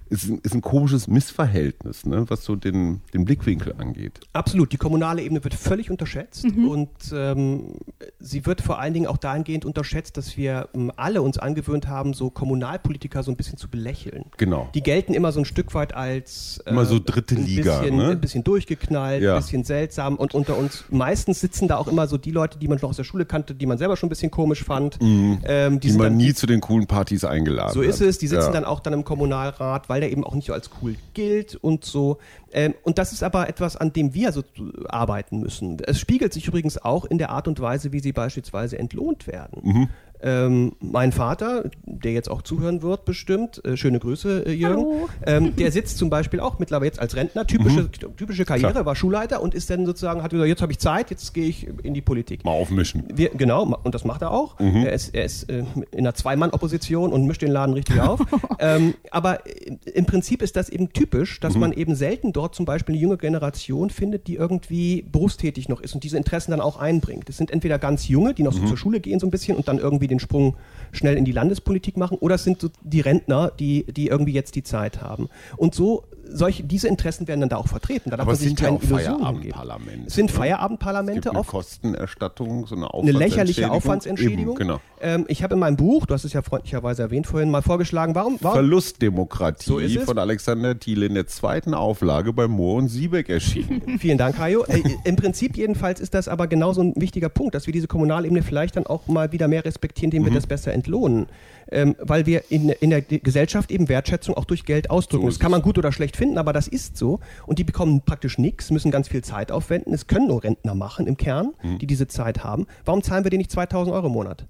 Ist, 0.10 0.30
ein- 0.30 0.40
ist 0.44 0.54
ein 0.54 0.62
komisches 0.62 1.08
Missverhältnis, 1.08 2.06
ne, 2.06 2.26
was 2.30 2.44
so 2.46 2.56
den, 2.56 3.02
den 3.14 3.26
Blickwinkel 3.26 3.74
angeht. 3.78 4.20
Absolut. 4.34 4.72
Die 4.72 4.78
kommunale 4.78 5.22
Ebene 5.22 5.44
wird 5.44 5.54
völlig 5.54 5.90
unterschätzt 5.92 6.46
und 6.46 6.90
ähm, 7.14 7.76
sie 8.20 8.46
wird 8.46 8.62
vor 8.62 8.80
allen 8.80 8.94
Dingen 8.94 9.08
auch 9.08 9.18
dahingehend 9.18 9.66
unterschätzt, 9.66 10.18
dass 10.18 10.38
wir 10.38 10.70
ähm, 10.74 10.92
alle 10.96 11.22
uns 11.22 11.38
angewöhnt 11.38 11.88
haben, 11.88 12.14
so 12.14 12.30
Kommunalpolitiker 12.30 13.24
so 13.24 13.32
ein 13.32 13.38
bisschen 13.38 13.58
zu 13.58 13.68
belächeln. 13.70 14.26
Genau. 14.38 14.70
Die 14.74 14.82
gelten 14.84 15.14
immer 15.14 15.32
so 15.32 15.40
ein 15.40 15.46
Stück 15.46 15.74
weit 15.74 15.94
als 15.94 16.62
äh, 16.66 16.70
Immer 16.70 16.86
so 16.86 17.00
dritte 17.00 17.36
ein 17.36 17.46
Liga, 17.46 17.80
bisschen, 17.80 17.98
ne? 17.98 18.10
ein 18.10 18.22
bisschen 18.22 18.44
durchgeknallt, 18.44 19.22
Ja. 19.24 19.36
ein 19.36 19.42
bisschen 19.42 19.64
seltsam 19.64 20.16
und 20.16 20.34
unter 20.34 20.58
uns 20.58 20.84
meistens 20.90 21.40
sitzen 21.40 21.68
da 21.68 21.78
auch 21.78 21.88
immer 21.88 22.08
so 22.08 22.18
die 22.18 22.32
Leute, 22.32 22.58
die 22.60 22.68
man 22.68 22.78
noch 22.82 22.90
aus 22.90 22.98
der 22.98 23.04
Schule 23.04 23.26
kannte, 23.26 23.56
die 23.56 23.66
man 23.66 23.78
selber 23.78 23.98
schon 23.98 24.08
ein 24.08 24.10
bisschen 24.10 24.32
komisch 24.32 24.64
fand. 24.64 24.98
Ähm, 25.02 25.40
die 25.42 25.46
Mhm. 25.76 25.80
Die 25.80 25.90
sind 25.90 25.98
man 26.00 26.08
dann, 26.08 26.18
nie 26.18 26.34
zu 26.34 26.46
den 26.48 26.62
coolen 26.62 26.88
Partys 26.88 27.24
eingeladen 27.24 27.74
so 27.74 27.82
hat. 27.82 27.88
ist 27.90 28.02
es. 28.02 28.18
Die 28.18 28.28
sitzen 28.28 28.48
ja. 28.48 28.52
dann 28.52 28.66
auch 28.66 28.80
dann 28.80 28.94
im 28.94 29.04
Kommunalrat, 29.04 29.88
weil 29.90 29.95
der 30.00 30.12
eben 30.12 30.24
auch 30.24 30.36
nicht 30.36 30.48
so 30.48 30.54
als 30.54 30.70
cool 30.82 30.96
gilt 31.14 31.56
und 31.56 31.86
so. 31.86 32.18
Ähm, 32.52 32.74
und 32.84 32.98
das 32.98 33.14
ist 33.14 33.24
aber 33.24 33.50
etwas, 33.50 33.76
an 33.78 33.94
dem 33.94 34.14
wir 34.14 34.32
so 34.32 34.44
arbeiten 34.88 35.40
müssen. 35.40 35.78
Es 35.86 36.00
spiegelt 36.00 36.34
sich 36.34 36.48
übrigens 36.48 36.78
auch 36.78 37.06
in 37.06 37.18
der 37.18 37.30
Art 37.30 37.48
und 37.48 37.60
Weise, 37.60 37.92
wie 37.92 38.00
sie 38.00 38.14
beispielsweise 38.14 38.78
entlohnt 38.78 39.28
werden. 39.28 39.62
Mhm. 39.64 39.90
Ähm, 40.26 40.74
mein 40.80 41.12
Vater, 41.12 41.70
der 41.86 42.12
jetzt 42.14 42.32
auch 42.32 42.42
zuhören 42.42 42.82
wird, 42.82 43.06
bestimmt, 43.06 43.64
äh, 43.64 43.78
schöne 43.78 44.00
Grüße, 44.00 44.48
äh, 44.48 44.52
Jürgen, 44.52 44.86
ähm, 45.26 45.56
der 45.56 45.72
sitzt 45.72 46.00
zum 46.00 46.10
Beispiel 46.10 46.40
auch 46.40 46.58
mittlerweile 46.58 46.88
jetzt 46.88 47.00
als 47.00 47.16
Rentner, 47.16 47.46
typische, 47.46 47.90
typische 47.92 48.44
Karriere, 48.44 48.70
Mhm. 48.70 48.74
Klar. 48.74 48.86
war 48.88 48.96
Schulleiter 48.96 49.42
und 49.44 49.54
ist 49.54 49.70
dann 49.70 49.86
sozusagen, 49.86 50.24
hat 50.24 50.32
gesagt, 50.32 50.48
jetzt 50.50 50.62
habe 50.64 50.72
ich 50.72 50.80
Zeit, 50.80 51.12
jetzt 51.12 51.34
gehe 51.34 51.48
ich 51.48 51.68
in 51.84 51.94
die 51.94 52.02
Politik. 52.02 52.44
Mal 52.44 52.52
aufmischen. 52.52 53.04
Wir, 53.14 53.30
genau, 53.30 53.80
und 53.84 53.94
das 53.94 54.04
macht 54.04 54.24
er 54.24 54.32
auch. 54.32 54.60
Er 54.60 54.94
ist, 54.94 55.14
er 55.14 55.26
ist 55.26 55.44
äh, 55.50 55.64
in 55.92 56.00
einer 56.00 56.16
Zweimann-Opposition 56.16 57.14
und 57.14 57.26
mischt 57.28 57.42
den 57.44 57.52
Laden 57.52 57.74
richtig 57.74 58.02
auf. 58.02 58.20
ähm, 58.60 58.96
aber 59.12 59.46
äh, 59.46 59.78
im 59.94 60.06
Prinzip 60.06 60.42
ist 60.42 60.56
das 60.56 60.70
eben 60.70 60.92
typisch, 60.92 61.40
dass 61.40 61.56
man 61.56 61.72
eben 61.72 61.96
selten 61.96 62.34
dort 62.34 62.56
zum 62.56 62.66
Beispiel 62.66 62.96
eine 62.96 63.02
junge 63.02 63.18
Generation 63.18 63.90
findet, 63.92 64.28
die 64.28 64.36
irgendwie 64.36 65.04
berufstätig 65.04 65.70
noch 65.70 65.82
ist 65.82 65.94
und 65.94 66.04
diese 66.04 66.18
Interessen 66.18 66.52
dann 66.52 66.62
auch 66.62 66.78
einbringt. 66.78 67.30
Es 67.30 67.38
sind 67.38 67.52
entweder 67.52 67.78
ganz 67.78 68.08
junge, 68.08 68.34
die 68.34 68.44
noch 68.44 68.54
so 68.54 68.66
zur 68.66 68.78
Schule 68.78 69.00
gehen 69.00 69.20
so 69.20 69.28
ein 69.28 69.32
bisschen 69.32 69.56
und 69.58 69.68
dann 69.68 69.78
irgendwie 69.78 70.08
den 70.08 70.15
Sprung 70.20 70.56
schnell 70.92 71.18
in 71.18 71.26
die 71.26 71.32
Landespolitik 71.32 71.98
machen, 71.98 72.18
oder 72.20 72.36
es 72.36 72.44
sind 72.44 72.62
so 72.62 72.70
die 72.84 73.02
Rentner, 73.02 73.52
die, 73.60 73.86
die 73.86 74.08
irgendwie 74.08 74.34
jetzt 74.34 74.56
die 74.56 74.64
Zeit 74.64 75.02
haben. 75.02 75.30
Und 75.58 75.76
so 75.76 76.06
solche, 76.28 76.64
diese 76.64 76.88
Interessen 76.88 77.28
werden 77.28 77.42
dann 77.42 77.50
da 77.50 77.58
auch 77.58 77.68
vertreten. 77.68 78.10
Da 78.10 78.18
darf 78.18 78.24
Aber 78.24 78.32
man 78.32 78.36
sich 78.38 78.48
sind 78.50 78.60
ja 78.62 78.68
keine 78.68 78.78
auch 78.80 78.84
Illusionen. 78.84 80.04
Es 80.08 80.14
sind 80.16 80.26
ne? 80.26 80.32
Es 80.32 80.36
Feierabendparlamente 80.38 81.30
eine 81.30 81.40
oft 81.40 81.50
Kostenerstattung, 81.50 82.68
so 82.68 82.76
eine 82.76 82.86
eine 82.86 82.94
Aufwandsentschädigung. 82.94 83.20
lächerliche 83.20 83.72
Aufwandsentschädigung. 83.72 84.56
Eben, 84.56 84.68
genau. 84.68 84.82
ähm, 85.02 85.26
ich 85.28 85.44
habe 85.44 85.54
in 85.54 85.60
meinem 85.60 85.78
Buch, 85.78 86.06
du 86.06 86.14
hast 86.14 86.24
es 86.24 86.34
ja 86.34 86.42
freundlicherweise 86.42 87.04
erwähnt 87.04 87.28
vorhin, 87.28 87.50
mal 87.52 87.62
vorgeschlagen, 87.62 88.16
warum, 88.16 88.38
warum 88.42 88.56
Verlustdemokratie 88.56 89.66
So 89.66 90.00
von 90.02 90.18
Alexander 90.18 90.78
Thiele 90.80 91.06
in 91.06 91.14
der 91.14 91.28
zweiten 91.28 91.74
Auflage 91.74 92.34
bei 92.34 92.48
Mohr 92.48 92.76
und 92.76 92.88
Siebeck 92.90 93.30
erschienen. 93.30 93.82
Vielen 94.00 94.18
Dank, 94.18 94.38
Hajo. 94.38 94.64
Äh, 94.66 94.82
Im 95.04 95.16
Prinzip 95.16 95.58
jedenfalls 95.58 96.00
ist 96.00 96.14
das 96.14 96.28
aber 96.28 96.48
genauso 96.48 96.82
ein 96.82 96.94
wichtiger 96.96 97.30
Punkt, 97.30 97.56
dass 97.56 97.66
wir 97.68 97.74
diese 97.74 97.88
Kommunalebene 97.88 98.42
vielleicht 98.44 98.76
dann 98.76 98.86
auch 98.86 99.08
mal 99.08 99.32
wieder 99.32 99.48
mehr 99.48 99.66
respektieren, 99.66 100.12
indem 100.12 100.26
wir 100.26 100.32
Mhm. 100.32 100.36
das 100.36 100.48
besser 100.48 100.74
entlohnen. 100.74 101.28
Ähm, 101.72 101.96
weil 102.00 102.26
wir 102.26 102.44
in, 102.52 102.70
in 102.70 102.92
der 102.92 103.02
Gesellschaft 103.02 103.72
eben 103.72 103.90
Wertschätzung 103.90 104.36
auch 104.38 104.46
durch 104.46 104.66
Geld 104.66 104.90
ausdrücken. 104.92 105.24
So 105.26 105.30
das 105.30 105.40
kann 105.40 105.52
man 105.52 105.62
gut 105.64 105.78
oder 105.78 105.92
schlecht 105.92 106.16
finden, 106.16 106.38
aber 106.38 106.54
das 106.54 106.68
ist 106.68 106.96
so. 106.96 107.20
Und 107.48 107.58
die 107.60 107.64
bekommen 107.64 108.02
praktisch 108.06 108.38
nichts, 108.38 108.70
müssen 108.72 108.92
ganz 108.92 109.08
viel 109.08 109.24
Zeit 109.24 109.52
aufwenden. 109.52 109.94
Es 109.94 110.06
können 110.08 110.28
nur 110.28 110.44
Rentner 110.44 110.76
machen 110.76 111.08
im 111.08 111.18
Kern, 111.18 111.54
Mhm. 111.64 111.80
die 111.80 111.88
diese 111.88 112.08
Zeit 112.08 112.44
haben. 112.44 112.68
Warum 112.86 113.02
zahlen 113.02 113.24
wir 113.24 113.32
denen 113.32 113.40
nicht 113.40 113.52
2000 113.52 113.96
Euro 113.96 114.08
im 114.08 114.14
Monat? 114.14 114.46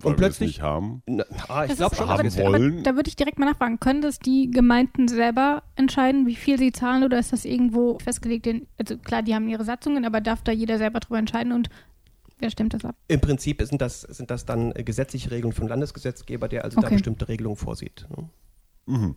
Weil 0.00 0.12
Und 0.14 0.18
wir 0.20 0.26
es 0.26 0.38
plötzlich. 0.38 0.48
nicht 0.56 0.62
haben. 0.62 1.02
Na, 1.06 1.24
ah, 1.48 1.64
ich 1.64 1.76
glaube 1.76 1.94
schon, 1.94 2.08
aber- 2.08 2.18
haben 2.24 2.26
aber 2.32 2.52
wollen. 2.52 2.82
Da 2.82 2.96
würde 2.96 3.08
ich 3.08 3.14
direkt 3.14 3.38
mal 3.38 3.46
nachfragen, 3.46 3.78
können 3.78 4.00
das 4.02 4.18
die 4.18 4.50
Gemeinden 4.50 5.06
selber 5.06 5.62
entscheiden, 5.76 6.26
wie 6.26 6.34
viel 6.34 6.58
sie 6.58 6.72
zahlen 6.72 7.04
oder 7.04 7.16
ist 7.18 7.32
das 7.32 7.44
irgendwo 7.44 7.96
festgelegt? 8.02 8.46
In, 8.48 8.66
also 8.76 8.96
klar, 8.96 9.22
die 9.22 9.34
haben 9.36 9.48
ihre 9.48 9.64
Satzungen, 9.64 10.04
aber 10.04 10.20
darf 10.20 10.42
da 10.42 10.50
jeder 10.50 10.78
selber 10.78 10.98
drüber 10.98 11.18
entscheiden 11.18 11.52
und 11.52 11.68
wer 12.38 12.50
stimmt 12.50 12.74
das 12.74 12.84
ab? 12.84 12.96
Im 13.08 13.20
Prinzip 13.20 13.62
sind 13.62 13.80
das, 13.80 14.02
sind 14.02 14.30
das 14.30 14.44
dann 14.44 14.72
äh, 14.72 14.82
gesetzliche 14.84 15.30
Regeln 15.30 15.52
vom 15.52 15.68
Landesgesetzgeber, 15.68 16.48
der 16.48 16.64
also 16.64 16.80
da 16.80 16.86
Okay. 16.86 16.96
bestimmte 16.96 17.28
Regelungen 17.28 17.56
vorsieht. 17.56 18.06
ne? 18.86 19.14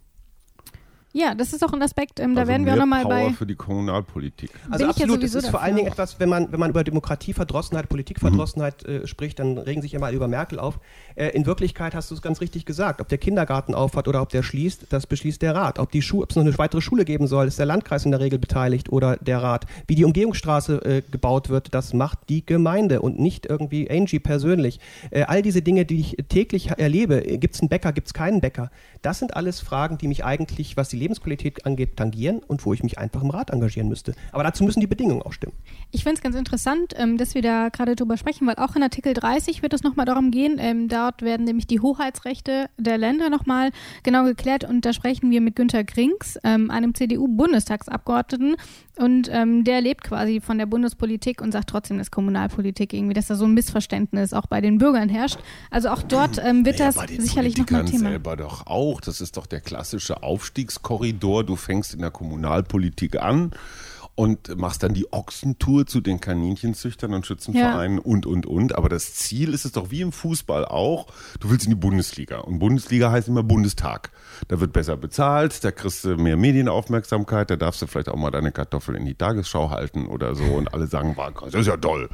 Ja, 1.14 1.36
das 1.36 1.52
ist 1.52 1.64
auch 1.64 1.74
ein 1.74 1.82
Aspekt, 1.82 2.20
ähm, 2.20 2.36
da 2.36 2.42
also 2.42 2.52
werden 2.52 2.66
wir 2.66 2.74
auch 2.74 2.78
nochmal 2.78 3.06
bei. 3.06 3.32
für 3.34 3.46
die 3.46 3.56
Kommunalpolitik. 3.56 4.50
Also 4.70 4.86
Bin 4.86 4.92
ich 4.92 4.98
ja 4.98 5.04
absolut, 5.04 5.24
es 5.24 5.36
ist 5.36 5.50
vor 5.50 5.62
allen. 5.62 5.76
Dingen 5.76 5.88
etwas, 5.88 6.20
wenn 6.20 6.30
man, 6.30 6.52
wenn 6.52 6.60
man 6.60 6.70
über 6.70 6.84
Demokratieverdrossenheit, 6.84 7.90
Politikverdrossenheit 7.90 8.86
äh, 8.86 9.08
spricht, 9.08 9.40
dann 9.40 9.58
regen 9.58 9.82
sich 9.82 9.94
immer 9.94 10.08
alle 10.08 10.16
über 10.16 10.28
Merkel 10.28 10.60
auf. 10.60 10.80
Äh, 11.16 11.30
in 11.30 11.46
Wirklichkeit 11.46 11.96
hast 11.96 12.12
du 12.12 12.16
es 12.16 12.22
ganz 12.22 12.42
richtig 12.42 12.66
gesagt. 12.66 13.02
Ob 13.02 13.10
der 13.10 13.18
Kindergarten 13.18 13.74
aufhat 13.74 14.08
oder 14.08 14.22
ob 14.22 14.30
der 14.30 14.44
schließt, 14.44 14.88
das 14.90 15.08
beschließt 15.08 15.42
der 15.42 15.56
Rat. 15.56 15.80
Ob 15.80 15.92
die 15.92 16.02
Schu 16.02 16.24
ob 16.24 16.30
es 16.30 16.36
noch 16.36 16.44
eine 16.44 16.58
weitere 16.58 16.82
Schule 16.82 17.06
geben 17.06 17.28
soll, 17.28 17.48
ist 17.48 17.60
der 17.60 17.66
Landkreis 17.66 18.06
in 18.06 18.12
der 18.12 18.20
Regel 18.20 18.40
beteiligt 18.40 18.90
oder 18.90 19.18
der 19.18 19.42
Rat. 19.42 19.66
Wie 19.88 19.96
die 19.96 20.06
Umgehungsstraße 20.06 20.86
äh, 20.86 21.02
gebaut 21.10 21.50
wird, 21.50 21.74
das 21.74 21.94
macht 21.94 22.20
die 22.30 22.46
Gemeinde 22.46 23.02
und 23.02 23.20
nicht 23.20 23.46
irgendwie 23.46 23.90
Angie 23.90 24.20
persönlich. 24.20 24.80
Äh, 25.10 25.24
all 25.24 25.42
diese 25.42 25.62
Dinge, 25.62 25.86
die 25.86 26.00
ich 26.00 26.18
täglich 26.30 26.70
erlebe, 26.70 27.22
gibt 27.22 27.56
es 27.56 27.62
einen 27.62 27.70
Bäcker, 27.70 27.92
gibt 27.92 28.08
es 28.08 28.14
keinen 28.14 28.42
Bäcker, 28.42 28.72
das 29.02 29.20
sind 29.20 29.36
alles 29.36 29.60
Fragen, 29.60 29.98
die 29.98 30.08
mich 30.08 30.24
eigentlich, 30.24 30.78
was 30.78 30.90
die 30.90 30.98
Lebensqualität 31.02 31.66
angeht, 31.66 31.98
tangieren 31.98 32.40
und 32.48 32.66
wo 32.66 32.74
ich 32.74 32.84
mich 32.84 32.98
einfach 32.98 33.22
im 33.22 33.30
Rat 33.30 33.50
engagieren 33.50 33.90
müsste. 33.90 34.14
Aber 34.32 34.44
dazu 34.44 34.64
müssen 34.64 34.80
die 34.80 34.88
Bedingungen 34.88 35.22
auch 35.22 35.34
stimmen. 35.34 35.54
Ich 35.92 36.04
finde 36.04 36.16
es 36.16 36.22
ganz 36.22 36.36
interessant, 36.36 36.94
ähm, 36.96 37.18
dass 37.18 37.36
wir 37.36 37.42
da 37.42 37.70
gerade 37.70 37.96
drüber 37.96 38.18
sprechen, 38.18 38.48
weil 38.48 38.56
auch 38.56 38.76
in 38.76 38.84
Artikel 38.84 39.14
30 39.14 39.62
wird 39.62 39.74
es 39.74 39.84
nochmal 39.84 40.06
darum 40.06 40.32
gehen. 40.32 40.58
Ähm, 40.60 40.88
dort 40.88 41.22
werden 41.22 41.46
nämlich 41.46 41.68
die 41.68 41.80
Hoheitsrechte 41.80 42.70
der 42.78 42.98
Länder 42.98 43.30
nochmal 43.30 43.72
genau 44.04 44.24
geklärt 44.24 44.64
und 44.64 44.86
da 44.86 44.94
sprechen 44.94 45.32
wir 45.32 45.42
mit 45.42 45.56
Günter 45.56 45.84
Grings, 45.84 46.38
ähm, 46.44 46.72
einem 46.72 46.94
CDU-Bundestagsabgeordneten 46.96 48.56
und 48.98 49.30
ähm, 49.32 49.64
der 49.64 49.82
lebt 49.82 50.04
quasi 50.04 50.42
von 50.42 50.58
der 50.58 50.66
Bundespolitik 50.66 51.42
und 51.42 51.52
sagt 51.52 51.70
trotzdem, 51.70 51.98
dass 51.98 52.12
Kommunalpolitik 52.12 52.94
irgendwie, 52.94 53.14
dass 53.14 53.28
da 53.28 53.36
so 53.36 53.46
ein 53.46 53.54
Missverständnis 53.54 54.34
auch 54.34 54.46
bei 54.48 54.62
den 54.62 54.78
Bürgern 54.78 55.10
herrscht. 55.10 55.40
Also 55.70 55.90
auch 55.90 56.04
dort 56.04 56.38
ähm, 56.44 56.66
wird 56.66 56.80
Naja, 56.80 56.90
das 56.92 56.96
bei 56.98 57.06
den 57.08 57.22
sicherlich 57.22 57.58
nochmal 57.58 57.86
Thema. 57.86 58.10
selber 58.10 58.38
doch 58.38 58.68
auch. 58.68 59.02
Das 59.02 59.22
ist 59.22 59.38
doch 59.38 59.48
der 59.48 59.62
klassische 59.62 60.24
Aufstiegskorridor. 60.92 61.44
Du 61.44 61.56
fängst 61.56 61.94
in 61.94 62.02
der 62.02 62.12
Kommunalpolitik 62.12 63.22
an 63.22 63.52
und 64.16 64.56
machst 64.58 64.84
dann 64.84 64.94
die 64.94 65.12
Ochsentour 65.14 65.88
zu 65.88 66.02
den 66.02 66.20
Kaninchenzüchtern 66.20 67.14
und 67.14 67.26
Schützenvereinen 67.26 67.98
und, 67.98 68.26
und, 68.26 68.46
und. 68.46 68.76
Aber 68.76 68.90
das 68.90 69.16
Ziel 69.16 69.54
ist 69.54 69.66
es 69.66 69.72
doch 69.72 69.90
wie 69.90 70.02
im 70.02 70.12
Fußball 70.12 70.66
auch. 70.66 71.08
Du 71.40 71.50
willst 71.50 71.66
in 71.66 71.72
die 71.72 71.76
Bundesliga. 71.76 72.40
Und 72.40 72.60
Bundesliga 72.60 73.10
heißt 73.10 73.30
immer 73.30 73.44
Bundestag. 73.44 74.12
Da 74.50 74.60
wird 74.60 74.74
besser 74.74 74.98
bezahlt, 74.98 75.64
da 75.64 75.72
kriegst 75.72 76.04
du 76.04 76.18
mehr 76.18 76.38
Medienaufmerksamkeit, 76.38 77.50
da 77.50 77.56
darfst 77.56 77.82
du 77.82 77.88
vielleicht 77.88 78.10
auch 78.10 78.18
mal 78.18 78.32
deine 78.32 78.52
Kartoffel 78.52 78.96
in 78.96 79.06
die 79.06 79.16
Tagesschau 79.16 79.70
halten 79.70 80.08
oder 80.08 80.36
so. 80.36 80.44
Und 80.44 80.74
alle 80.74 80.88
sagen, 80.88 81.14
"Wow, 81.16 81.32
das 81.46 81.62
ist 81.62 81.68
ja 81.68 81.78
toll. 81.78 82.10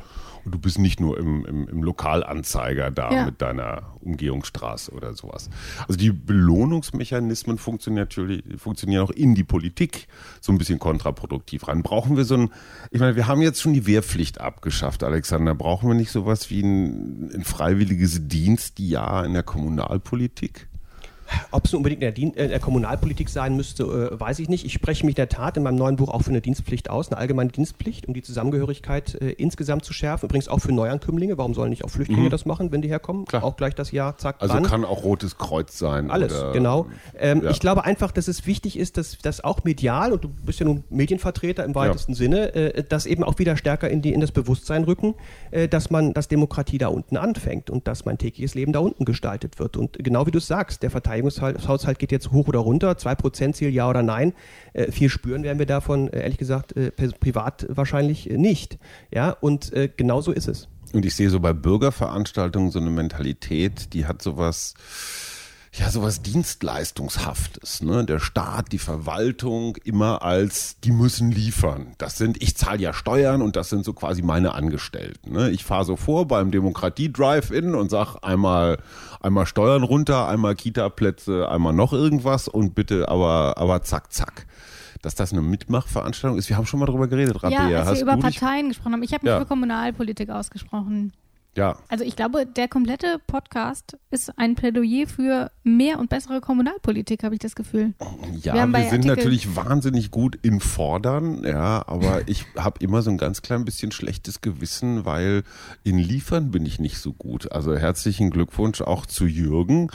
Und 0.47 0.53
du 0.53 0.59
bist 0.59 0.79
nicht 0.79 1.01
nur 1.01 1.17
im, 1.17 1.45
im, 1.45 1.67
im 1.67 1.83
Lokalanzeiger 1.83 2.89
da 2.89 3.11
Ja. 3.11 3.25
mit 3.25 3.41
deiner 3.41 3.97
Umgehungsstraße 3.99 4.91
oder 4.93 5.13
sowas. 5.13 5.49
Also 5.89 5.97
die 5.99 6.11
Belohnungsmechanismen 6.11 7.57
funktionieren 7.57 8.03
natürlich, 8.03 8.43
funktionieren 8.57 9.03
auch 9.03 9.11
in 9.11 9.35
die 9.35 9.43
Politik 9.43 10.07
so 10.39 10.53
ein 10.53 10.57
bisschen 10.57 10.79
kontraproduktiv 10.79 11.67
rein. 11.67 11.83
Brauchen 11.83 12.15
wir 12.15 12.23
so 12.23 12.35
ein, 12.35 12.49
ich 12.91 13.01
meine, 13.01 13.17
wir 13.17 13.27
haben 13.27 13.41
jetzt 13.41 13.61
schon 13.61 13.73
die 13.73 13.85
Wehrpflicht 13.85 14.39
abgeschafft, 14.39 15.03
Alexander. 15.03 15.53
Brauchen 15.53 15.89
wir 15.89 15.95
nicht 15.95 16.11
sowas 16.11 16.49
wie 16.49 16.61
ein, 16.61 17.29
ein 17.35 17.43
freiwilliges 17.43 18.29
Dienstjahr 18.29 19.25
in 19.25 19.33
der 19.33 19.43
Kommunalpolitik? 19.43 20.69
Ob 21.51 21.65
es 21.65 21.73
unbedingt 21.73 22.01
in 22.03 22.33
der, 22.33 22.45
äh, 22.45 22.47
der 22.47 22.59
Kommunalpolitik 22.59 23.29
sein 23.29 23.55
müsste, 23.55 23.83
äh, 23.83 24.19
weiß 24.19 24.39
ich 24.39 24.49
nicht. 24.49 24.65
Ich 24.65 24.73
spreche 24.73 25.05
mich 25.05 25.13
in 25.13 25.17
der 25.17 25.29
Tat 25.29 25.57
in 25.57 25.63
meinem 25.63 25.75
neuen 25.77 25.95
Buch 25.95 26.09
auch 26.09 26.21
für 26.21 26.29
eine 26.29 26.41
Dienstpflicht 26.41 26.89
aus, 26.89 27.09
eine 27.09 27.17
allgemeine 27.17 27.49
Dienstpflicht, 27.49 28.07
um 28.07 28.13
die 28.13 28.21
Zusammengehörigkeit 28.21 29.15
äh, 29.15 29.31
insgesamt 29.31 29.85
zu 29.85 29.93
schärfen. 29.93 30.27
Übrigens 30.27 30.47
auch 30.47 30.59
für 30.59 30.71
Neuankömmlinge. 30.71 31.37
Warum 31.37 31.53
sollen 31.53 31.69
nicht 31.69 31.83
auch 31.83 31.89
Flüchtlinge 31.89 32.29
das 32.29 32.45
machen, 32.45 32.71
wenn 32.71 32.81
die 32.81 32.89
herkommen? 32.89 33.21
Mhm. 33.21 33.25
Klar. 33.25 33.43
Auch 33.43 33.57
gleich 33.57 33.75
das 33.75 33.91
Jahr, 33.91 34.17
zack, 34.17 34.37
Also 34.39 34.53
dran. 34.53 34.63
kann 34.63 34.85
auch 34.85 35.03
Rotes 35.03 35.37
Kreuz 35.37 35.77
sein. 35.77 36.11
Alles, 36.11 36.33
oder, 36.33 36.51
genau. 36.51 36.87
Ähm, 37.17 37.43
ja. 37.43 37.51
Ich 37.51 37.59
glaube 37.59 37.85
einfach, 37.85 38.11
dass 38.11 38.27
es 38.27 38.45
wichtig 38.45 38.77
ist, 38.77 38.97
dass 38.97 39.17
das 39.21 39.43
auch 39.43 39.63
medial, 39.63 40.13
und 40.13 40.23
du 40.23 40.29
bist 40.29 40.59
ja 40.59 40.65
nun 40.65 40.83
Medienvertreter 40.89 41.63
im 41.63 41.75
weitesten 41.75 42.13
Sinne, 42.13 42.53
äh, 42.55 42.83
das 42.83 43.05
eben 43.05 43.23
auch 43.23 43.39
wieder 43.39 43.57
stärker 43.57 43.89
in, 43.89 44.01
die, 44.01 44.13
in 44.13 44.21
das 44.21 44.31
Bewusstsein 44.31 44.83
rücken, 44.83 45.15
äh, 45.51 45.67
dass 45.67 45.89
man, 45.89 46.13
dass 46.13 46.27
Demokratie 46.27 46.77
da 46.77 46.87
unten 46.87 47.17
anfängt 47.17 47.69
und 47.69 47.87
dass 47.87 48.05
mein 48.05 48.17
tägliches 48.17 48.55
Leben 48.55 48.73
da 48.73 48.79
unten 48.79 49.05
gestaltet 49.05 49.59
wird. 49.59 49.77
Und 49.77 49.97
genau 50.03 50.25
wie 50.25 50.31
du 50.31 50.37
es 50.37 50.47
sagst, 50.47 50.83
der 50.83 50.89
Verteidigungshaushalt 51.23 51.99
geht 51.99 52.11
jetzt 52.11 52.31
hoch 52.31 52.47
oder 52.47 52.59
runter, 52.59 52.91
2% 52.91 53.53
Ziel 53.53 53.69
ja 53.69 53.89
oder 53.89 54.03
nein. 54.03 54.33
Äh, 54.73 54.91
viel 54.91 55.09
spüren 55.09 55.43
werden 55.43 55.59
wir 55.59 55.65
davon, 55.65 56.11
äh, 56.11 56.21
ehrlich 56.21 56.37
gesagt, 56.37 56.75
äh, 56.75 56.91
privat 56.91 57.65
wahrscheinlich 57.69 58.29
äh, 58.29 58.37
nicht. 58.37 58.77
Ja, 59.13 59.31
und 59.31 59.73
äh, 59.73 59.89
genau 59.95 60.21
so 60.21 60.31
ist 60.31 60.47
es. 60.47 60.67
Und 60.93 61.05
ich 61.05 61.15
sehe 61.15 61.29
so 61.29 61.39
bei 61.39 61.53
Bürgerveranstaltungen 61.53 62.71
so 62.71 62.79
eine 62.79 62.89
Mentalität, 62.89 63.93
die 63.93 64.05
hat 64.05 64.21
sowas, 64.21 64.73
ja, 65.77 65.91
sowas 65.91 66.21
Dienstleistungshaftes. 66.21 67.81
Ne? 67.81 68.03
Der 68.05 68.19
Staat, 68.19 68.71
die 68.71 68.79
Verwaltung 68.79 69.77
immer 69.83 70.23
als, 70.23 70.79
die 70.83 70.91
müssen 70.91 71.31
liefern. 71.31 71.93
Das 71.97 72.17
sind, 72.17 72.41
ich 72.41 72.57
zahle 72.57 72.79
ja 72.79 72.93
Steuern 72.93 73.41
und 73.41 73.55
das 73.55 73.69
sind 73.69 73.85
so 73.85 73.93
quasi 73.93 74.23
meine 74.23 74.53
Angestellten. 74.55 75.33
Ne? 75.33 75.51
Ich 75.51 75.63
fahre 75.63 75.85
so 75.85 75.95
vor 75.95 76.27
beim 76.27 76.51
Demokratie-Drive-In 76.51 77.75
und 77.75 77.91
sag 77.91 78.17
einmal, 78.23 78.79
einmal 79.21 79.45
Steuern 79.45 79.83
runter, 79.83 80.27
einmal 80.27 80.55
Kita-Plätze, 80.55 81.47
einmal 81.49 81.73
noch 81.73 81.93
irgendwas 81.93 82.47
und 82.47 82.73
bitte 82.73 83.09
aber, 83.09 83.57
aber 83.57 83.83
zack, 83.83 84.11
zack 84.11 84.47
dass 85.03 85.13
das 85.13 85.31
eine 85.31 85.43
Mitmachveranstaltung 85.43 86.39
ist. 86.39 86.49
Wir 86.49 86.57
haben 86.57 86.65
schon 86.65 86.79
mal 86.79 86.87
darüber 86.87 87.07
geredet, 87.07 87.41
Rabea. 87.43 87.69
Ja, 87.69 87.83
als 87.83 87.99
wir 87.99 88.01
über 88.01 88.17
Parteien 88.17 88.69
gesprochen 88.69 88.93
haben. 88.93 89.03
Ich 89.03 89.13
habe 89.13 89.23
mich 89.23 89.31
ja. 89.31 89.39
für 89.39 89.45
Kommunalpolitik 89.45 90.31
ausgesprochen. 90.31 91.13
Ja. 91.57 91.75
Also 91.89 92.03
ich 92.03 92.15
glaube, 92.15 92.45
der 92.45 92.67
komplette 92.67 93.19
Podcast 93.25 93.97
ist 94.11 94.31
ein 94.37 94.53
Plädoyer 94.53 95.07
für 95.07 95.51
mehr 95.63 95.97
und 95.97 96.07
bessere 96.07 96.39
Kommunalpolitik, 96.39 97.23
habe 97.23 97.33
ich 97.33 97.39
das 97.39 97.55
Gefühl. 97.55 97.95
Ja, 98.43 98.53
wir, 98.53 98.67
wir 98.67 98.89
sind 98.91 99.09
Artikel 99.09 99.15
natürlich 99.15 99.55
wahnsinnig 99.55 100.11
gut 100.11 100.37
in 100.43 100.59
Fordern, 100.59 101.43
ja, 101.43 101.83
aber 101.87 102.21
ich 102.27 102.45
habe 102.55 102.83
immer 102.83 103.01
so 103.01 103.09
ein 103.09 103.17
ganz 103.17 103.41
klein 103.41 103.65
bisschen 103.65 103.91
schlechtes 103.91 104.41
Gewissen, 104.41 105.03
weil 105.05 105.41
in 105.83 105.97
Liefern 105.97 106.51
bin 106.51 106.63
ich 106.63 106.79
nicht 106.79 106.99
so 106.99 107.11
gut. 107.11 107.51
Also 107.51 107.75
herzlichen 107.75 108.29
Glückwunsch 108.29 108.81
auch 108.81 109.07
zu 109.07 109.25
Jürgen, 109.25 109.89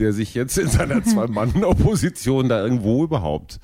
der 0.00 0.12
sich 0.12 0.34
jetzt 0.34 0.58
in 0.58 0.66
seiner 0.66 1.04
Zwei-Mann-Opposition 1.04 2.48
da 2.48 2.60
irgendwo 2.60 3.04
überhaupt 3.04 3.60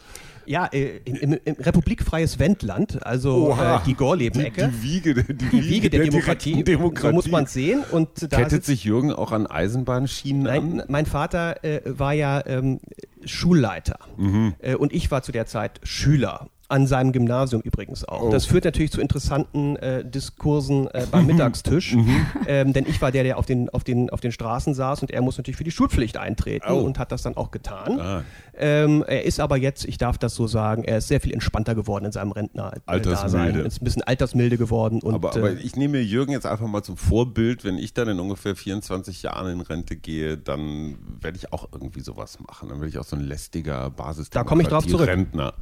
ja, 0.50 0.66
äh, 0.66 0.98
in, 1.04 1.14
in, 1.14 1.32
in 1.32 1.54
republikfreies 1.54 2.40
Wendland, 2.40 3.06
also 3.06 3.56
äh, 3.56 3.78
die 3.86 3.94
Gorleben-Ecke. 3.94 4.66
Die, 4.66 4.76
die, 4.76 4.82
Wiege, 4.82 5.14
die, 5.14 5.34
die 5.34 5.52
Wiege, 5.52 5.64
Wiege 5.64 5.90
der, 5.90 6.00
der 6.00 6.10
Demokratie. 6.10 6.64
Demokratie. 6.64 7.06
So 7.06 7.12
muss 7.12 7.30
man 7.30 7.46
sehen. 7.46 7.84
Und 7.92 8.32
da 8.32 8.36
Kettet 8.36 8.64
sich 8.64 8.82
Jürgen 8.82 9.12
auch 9.12 9.30
an 9.30 9.46
Eisenbahnschienen 9.46 10.42
Nein, 10.42 10.80
an? 10.80 10.86
Mein 10.88 11.06
Vater 11.06 11.62
äh, 11.64 11.82
war 11.84 12.14
ja 12.14 12.44
ähm, 12.46 12.80
Schulleiter 13.24 14.00
mhm. 14.16 14.54
äh, 14.58 14.74
und 14.74 14.92
ich 14.92 15.12
war 15.12 15.22
zu 15.22 15.30
der 15.30 15.46
Zeit 15.46 15.78
Schüler 15.84 16.48
an 16.70 16.86
seinem 16.86 17.12
Gymnasium 17.12 17.62
übrigens 17.62 18.04
auch. 18.04 18.22
Oh. 18.22 18.30
Das 18.30 18.46
führt 18.46 18.64
natürlich 18.64 18.92
zu 18.92 19.00
interessanten 19.00 19.76
äh, 19.76 20.04
Diskursen 20.04 20.88
äh, 20.88 21.06
beim 21.10 21.26
Mittagstisch, 21.30 21.94
mhm. 21.94 22.26
ähm, 22.46 22.72
denn 22.72 22.86
ich 22.86 23.00
war 23.02 23.10
der, 23.10 23.24
der 23.24 23.38
auf 23.38 23.46
den, 23.46 23.68
auf, 23.70 23.84
den, 23.84 24.10
auf 24.10 24.20
den 24.20 24.32
Straßen 24.32 24.74
saß 24.74 25.02
und 25.02 25.10
er 25.10 25.22
muss 25.22 25.36
natürlich 25.36 25.56
für 25.56 25.64
die 25.64 25.70
Schulpflicht 25.70 26.16
eintreten 26.16 26.70
oh. 26.70 26.80
und 26.80 26.98
hat 26.98 27.12
das 27.12 27.22
dann 27.22 27.36
auch 27.36 27.50
getan. 27.50 28.00
Ah. 28.00 28.24
Ähm, 28.56 29.02
er 29.06 29.24
ist 29.24 29.40
aber 29.40 29.56
jetzt, 29.56 29.84
ich 29.86 29.98
darf 29.98 30.18
das 30.18 30.34
so 30.34 30.46
sagen, 30.46 30.84
er 30.84 30.98
ist 30.98 31.08
sehr 31.08 31.20
viel 31.20 31.32
entspannter 31.32 31.74
geworden 31.74 32.04
in 32.04 32.12
seinem 32.12 32.32
Rentner. 32.32 32.72
Äh, 32.74 32.80
altersmilde. 32.86 33.60
Ist 33.60 33.80
ein 33.80 33.84
bisschen 33.84 34.02
altersmilde 34.02 34.58
geworden. 34.58 35.00
Und, 35.00 35.14
aber, 35.14 35.34
aber 35.34 35.52
ich 35.52 35.76
nehme 35.76 35.98
Jürgen 35.98 36.32
jetzt 36.32 36.46
einfach 36.46 36.66
mal 36.66 36.82
zum 36.82 36.96
Vorbild. 36.96 37.64
Wenn 37.64 37.78
ich 37.78 37.94
dann 37.94 38.08
in 38.08 38.20
ungefähr 38.20 38.54
24 38.54 39.22
Jahren 39.22 39.50
in 39.50 39.60
Rente 39.60 39.96
gehe, 39.96 40.36
dann 40.36 40.98
werde 41.20 41.38
ich 41.38 41.52
auch 41.52 41.68
irgendwie 41.72 42.00
sowas 42.00 42.38
machen. 42.40 42.68
Dann 42.68 42.80
werde 42.80 42.90
ich 42.90 42.98
auch 42.98 43.04
so 43.04 43.16
ein 43.16 43.22
lästiger 43.22 43.88
Basis. 43.90 44.28
Da 44.30 44.44
komme 44.44 44.62
ich 44.62 44.68
drauf 44.68 44.86
zurück. 44.86 45.08
Rentner 45.08 45.54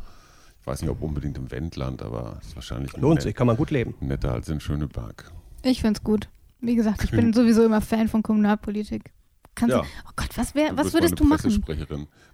weiß 0.69 0.83
nicht, 0.83 0.91
ob 0.91 1.03
unbedingt 1.03 1.39
im 1.39 1.51
Wendland, 1.51 2.03
aber 2.03 2.39
es 2.41 2.49
ist 2.49 2.57
wahrscheinlich 2.57 2.97
lohnt 2.97 3.15
nett, 3.15 3.23
sich, 3.23 3.35
kann 3.35 3.47
man 3.47 3.57
gut 3.57 3.71
leben. 3.71 3.95
Netter 4.01 4.33
als 4.33 4.49
in 4.49 4.61
Schöneberg. 4.61 5.33
Ich 5.63 5.81
finde 5.81 5.99
es 5.99 6.05
gut. 6.05 6.29
Wie 6.61 6.75
gesagt, 6.75 7.05
ich 7.05 7.11
bin 7.11 7.33
sowieso 7.33 7.65
immer 7.65 7.81
Fan 7.81 8.09
von 8.09 8.23
Kommunalpolitik. 8.23 9.13
Kannst 9.55 9.75
ja. 9.75 9.83
du, 9.83 9.89
oh 10.07 10.13
Gott, 10.15 10.29
was, 10.37 10.55
wär, 10.55 10.77
was 10.77 10.93
würdest 10.93 11.19
du 11.19 11.25
machen? 11.25 11.65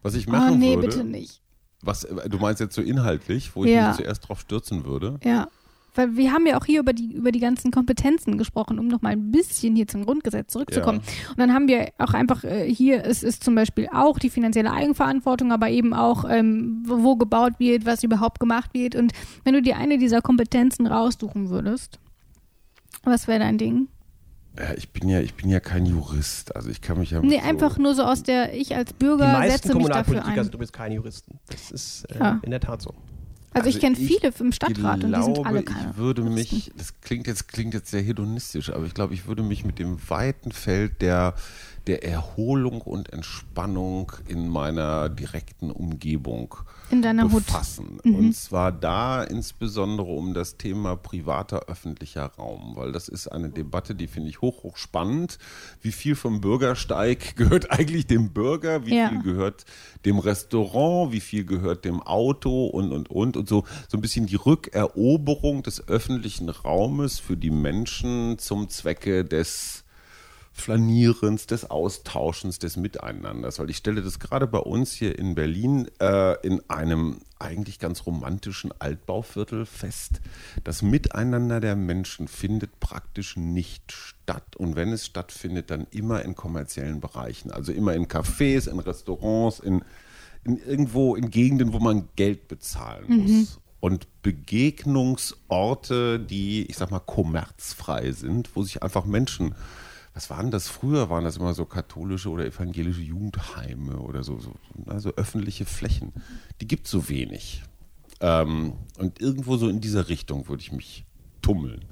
Was 0.03 0.15
ich 0.15 0.27
machen 0.27 0.55
oh, 0.55 0.57
nee, 0.57 0.75
würde. 0.75 0.89
bitte 0.89 1.05
nicht. 1.05 1.41
Was, 1.81 2.01
du 2.01 2.39
meinst 2.39 2.61
jetzt 2.61 2.75
so 2.75 2.83
inhaltlich, 2.83 3.55
wo 3.55 3.65
ich 3.65 3.71
ja. 3.71 3.89
mich 3.89 3.97
zuerst 3.99 4.29
drauf 4.29 4.41
stürzen 4.41 4.85
würde? 4.85 5.19
Ja. 5.23 5.49
Weil 5.95 6.17
wir 6.17 6.33
haben 6.33 6.47
ja 6.47 6.59
auch 6.59 6.65
hier 6.65 6.81
über 6.81 6.93
die, 6.93 7.13
über 7.13 7.31
die 7.31 7.41
ganzen 7.41 7.71
Kompetenzen 7.71 8.37
gesprochen, 8.37 8.79
um 8.79 8.89
nochmal 8.89 9.13
ein 9.13 9.31
bisschen 9.31 9.77
hier 9.77 9.87
zum 9.87 10.05
Grundgesetz 10.05 10.53
zurückzukommen. 10.53 11.01
Ja. 11.05 11.31
Und 11.31 11.39
dann 11.39 11.55
haben 11.55 11.69
wir 11.69 11.89
auch 11.99 12.15
einfach 12.15 12.43
äh, 12.45 12.69
hier, 12.69 13.05
es 13.05 13.23
ist 13.23 13.45
zum 13.45 13.55
Beispiel 13.55 13.89
auch 13.93 14.19
die 14.19 14.31
finanzielle 14.31 14.73
Eigenverantwortung, 14.73 15.53
aber 15.53 15.71
eben 15.71 15.95
auch, 15.95 16.25
ähm, 16.29 16.83
wo 16.87 17.17
gebaut 17.17 17.55
wird, 17.59 17.87
was 17.87 18.03
überhaupt 18.03 18.41
gemacht 18.41 18.75
wird. 18.75 18.97
Und 18.97 19.13
wenn 19.45 19.55
du 19.55 19.63
dir 19.63 19.77
eine 19.77 19.99
dieser 19.99 20.21
Kompetenzen 20.21 20.87
raussuchen 20.87 21.51
würdest, 21.51 22.01
was 23.05 23.29
wäre 23.29 23.39
dein 23.39 23.59
Ding? 23.59 23.89
Ja, 24.57 24.73
ich 24.77 24.91
bin 24.91 25.09
ja, 25.09 25.21
ich 25.21 25.35
bin 25.35 25.51
ja 25.51 25.59
kein 25.59 25.85
Jurist, 25.85 26.55
also 26.55 26.71
ich 26.71 26.81
kann 26.81 26.99
mich 26.99 27.11
ja. 27.11 27.21
Nee, 27.21 27.41
einfach 27.41 27.77
nur 27.77 27.95
so 27.95 28.05
aus 28.05 28.23
der, 28.23 28.55
ich 28.55 28.77
als 28.77 28.93
Bürger 28.93 29.43
setze 29.49 29.75
mich 29.75 29.89
dafür 29.89 30.25
ein. 30.25 30.51
Du 30.51 30.59
bist 30.59 30.73
kein 30.73 30.93
Juristen. 30.93 31.41
Das 31.49 31.73
ist 31.73 32.05
äh, 32.11 32.19
ja. 32.19 32.41
in 32.43 32.51
der 32.53 32.61
Tat 32.61 32.81
so. 32.81 32.95
Also, 33.55 33.69
ich 33.69 33.81
kenne 33.81 33.97
viele 33.97 34.33
im 34.39 34.53
Stadtrat 34.53 35.01
glaube, 35.01 35.17
und 35.17 35.17
die 35.17 35.35
sind 35.35 35.47
alle 35.47 35.63
keine. 35.63 35.91
Ich 35.91 35.97
würde 35.97 36.23
mich, 36.23 36.73
das 36.77 37.01
klingt 37.01 37.27
jetzt, 37.27 37.49
klingt 37.49 37.73
jetzt 37.73 37.91
sehr 37.91 38.03
hedonistisch, 38.03 38.71
aber 38.71 38.85
ich 38.85 38.95
glaube, 38.95 39.15
ich 39.15 39.27
würde 39.27 39.43
mich 39.43 39.65
mit 39.65 39.79
dem 39.79 39.99
weiten 40.09 40.53
Feld 40.53 41.01
der 41.01 41.35
der 41.87 42.03
Erholung 42.03 42.81
und 42.81 43.13
Entspannung 43.13 44.13
in 44.27 44.49
meiner 44.49 45.09
direkten 45.09 45.71
Umgebung 45.71 46.55
in 46.95 47.03
deiner 47.03 47.29
befassen. 47.29 47.99
Mhm. 48.05 48.15
Und 48.15 48.37
zwar 48.37 48.73
da 48.73 49.23
insbesondere 49.23 50.09
um 50.09 50.33
das 50.33 50.57
Thema 50.57 50.97
privater 50.97 51.65
öffentlicher 51.67 52.27
Raum, 52.27 52.73
weil 52.77 52.93
das 52.93 53.09
ist 53.09 53.29
eine 53.29 53.51
Debatte, 53.51 53.95
die 53.95 54.07
finde 54.07 54.31
ich 54.31 54.41
hoch, 54.41 54.63
hoch 54.63 54.77
spannend. 54.77 55.39
Wie 55.83 55.93
viel 55.93 56.15
vom 56.15 56.41
Bürgersteig 56.41 57.37
gehört 57.37 57.71
eigentlich 57.71 58.07
dem 58.07 58.33
Bürger? 58.33 58.87
Wie 58.87 58.97
ja. 58.97 59.09
viel 59.09 59.23
gehört 59.23 59.65
dem 60.05 60.19
Restaurant? 60.19 61.13
Wie 61.13 61.21
viel 61.21 61.45
gehört 61.45 61.85
dem 61.85 62.03
Auto? 62.03 62.67
Und, 62.67 62.93
und, 62.93 63.11
und. 63.11 63.37
Und 63.37 63.49
so, 63.49 63.65
so 63.89 63.99
ein 63.99 64.01
bisschen 64.01 64.27
die 64.27 64.37
Rückeroberung 64.37 65.63
des 65.63 65.89
öffentlichen 65.89 66.49
Raumes 66.49 67.19
für 67.19 67.37
die 67.37 67.51
Menschen 67.51 68.39
zum 68.39 68.69
Zwecke 68.69 69.25
des 69.25 69.84
Flanierens, 70.57 71.47
des 71.49 71.69
Austauschens, 71.69 72.61
des 72.61 72.77
Miteinanders. 72.77 73.59
Weil 73.59 73.71
ich 73.71 73.77
stelle 73.77 74.03
das 74.03 74.21
gerade 74.21 74.47
bei 74.47 74.61
uns 74.61 74.93
hier 74.93 75.19
in 75.19 75.35
Berlin 75.35 75.89
äh, 76.01 76.41
in 76.47 76.63
einem 76.71 77.19
eigentlich 77.41 77.81
ganz 77.81 78.07
romantischen 78.07 78.73
Altbauviertel 78.79 79.67
fest. 79.67 80.21
Das 80.63 80.81
Miteinander 80.81 81.59
der 81.61 81.75
Menschen 81.75 82.29
findet 82.29 82.79
praktisch 82.79 83.37
nicht 83.37 83.91
statt. 83.91 84.55
Und 84.57 84.77
wenn 84.77 84.93
es 84.93 85.05
stattfindet, 85.05 85.73
dann 85.73 85.89
immer 85.91 86.23
in 86.23 86.37
kommerziellen 86.37 87.01
Bereichen. 87.01 87.51
Also 87.51 87.73
immer 87.73 87.95
in 87.95 88.07
Cafés, 88.07 88.71
in 88.71 88.79
Restaurants, 88.79 89.59
in, 89.59 89.85
in 90.45 90.59
irgendwo 90.59 91.17
in 91.17 91.31
Gegenden, 91.31 91.73
wo 91.73 91.81
man 91.81 92.09
Geld 92.15 92.47
bezahlen 92.47 93.07
muss. 93.09 93.31
Mhm. 93.31 93.49
Und 93.81 94.23
Begegnungsorte, 94.23 96.21
die, 96.21 96.65
ich 96.67 96.77
sag 96.77 96.93
mal, 96.93 97.01
kommerzfrei 97.01 98.13
sind, 98.13 98.55
wo 98.55 98.63
sich 98.63 98.85
einfach 98.85 99.05
Menschen 99.05 99.57
was 100.15 100.31
waren 100.31 100.53
das 100.53 100.69
früher? 100.69 101.11
Waren 101.11 101.25
das 101.25 101.37
immer 101.37 101.55
so 101.55 101.65
katholische 101.65 102.31
oder 102.31 102.47
evangelische 102.47 103.03
Jugendheime 103.03 103.99
oder 103.99 104.23
so, 104.23 104.39
so 104.39 104.55
also 104.87 105.11
öffentliche 105.17 105.65
Flächen? 105.65 106.13
Die 106.61 106.69
gibt 106.69 106.87
es 106.87 106.93
so 106.93 107.09
wenig. 107.09 107.63
Ähm, 108.21 108.75
und 108.97 109.21
irgendwo 109.21 109.57
so 109.57 109.69
in 109.69 109.81
dieser 109.81 110.09
Richtung 110.09 110.49
würde 110.49 110.63
ich 110.63 110.71
mich 110.71 111.05
tummeln. 111.43 111.85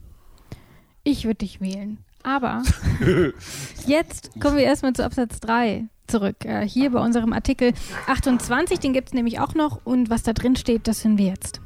Ich 1.03 1.25
würde 1.25 1.39
dich 1.39 1.61
wählen. 1.61 1.99
Aber 2.23 2.63
jetzt 3.87 4.31
kommen 4.41 4.57
wir 4.57 4.65
erstmal 4.65 4.93
zu 4.93 5.05
Absatz 5.05 5.41
3 5.41 5.89
zurück. 6.07 6.45
Äh, 6.45 6.67
hier 6.67 6.91
bei 6.91 7.01
unserem 7.01 7.33
Artikel 7.33 7.73
28, 8.07 8.79
den 8.79 8.93
gibt 8.93 9.09
es 9.09 9.15
nämlich 9.15 9.41
auch 9.41 9.55
noch. 9.55 9.85
Und 9.85 10.11
was 10.11 10.23
da 10.23 10.33
drin 10.33 10.55
steht, 10.55 10.87
das 10.87 11.03
hören 11.03 11.19
wir 11.19 11.27
jetzt. 11.27 11.61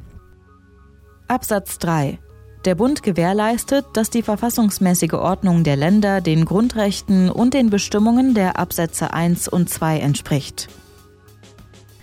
Absatz 1.29 1.79
3. 1.79 2.19
Der 2.67 2.75
Bund 2.75 3.05
gewährleistet, 3.05 3.87
dass 3.93 4.11
die 4.11 4.23
verfassungsmäßige 4.23 5.13
Ordnung 5.13 5.63
der 5.63 5.77
Länder 5.77 6.21
den 6.21 6.45
Grundrechten 6.45 7.31
und 7.31 7.55
den 7.55 7.71
Bestimmungen 7.71 8.35
der 8.35 8.59
Absätze 8.59 9.13
1 9.13 9.47
und 9.47 9.71
2 9.71 10.01
entspricht. 10.01 10.69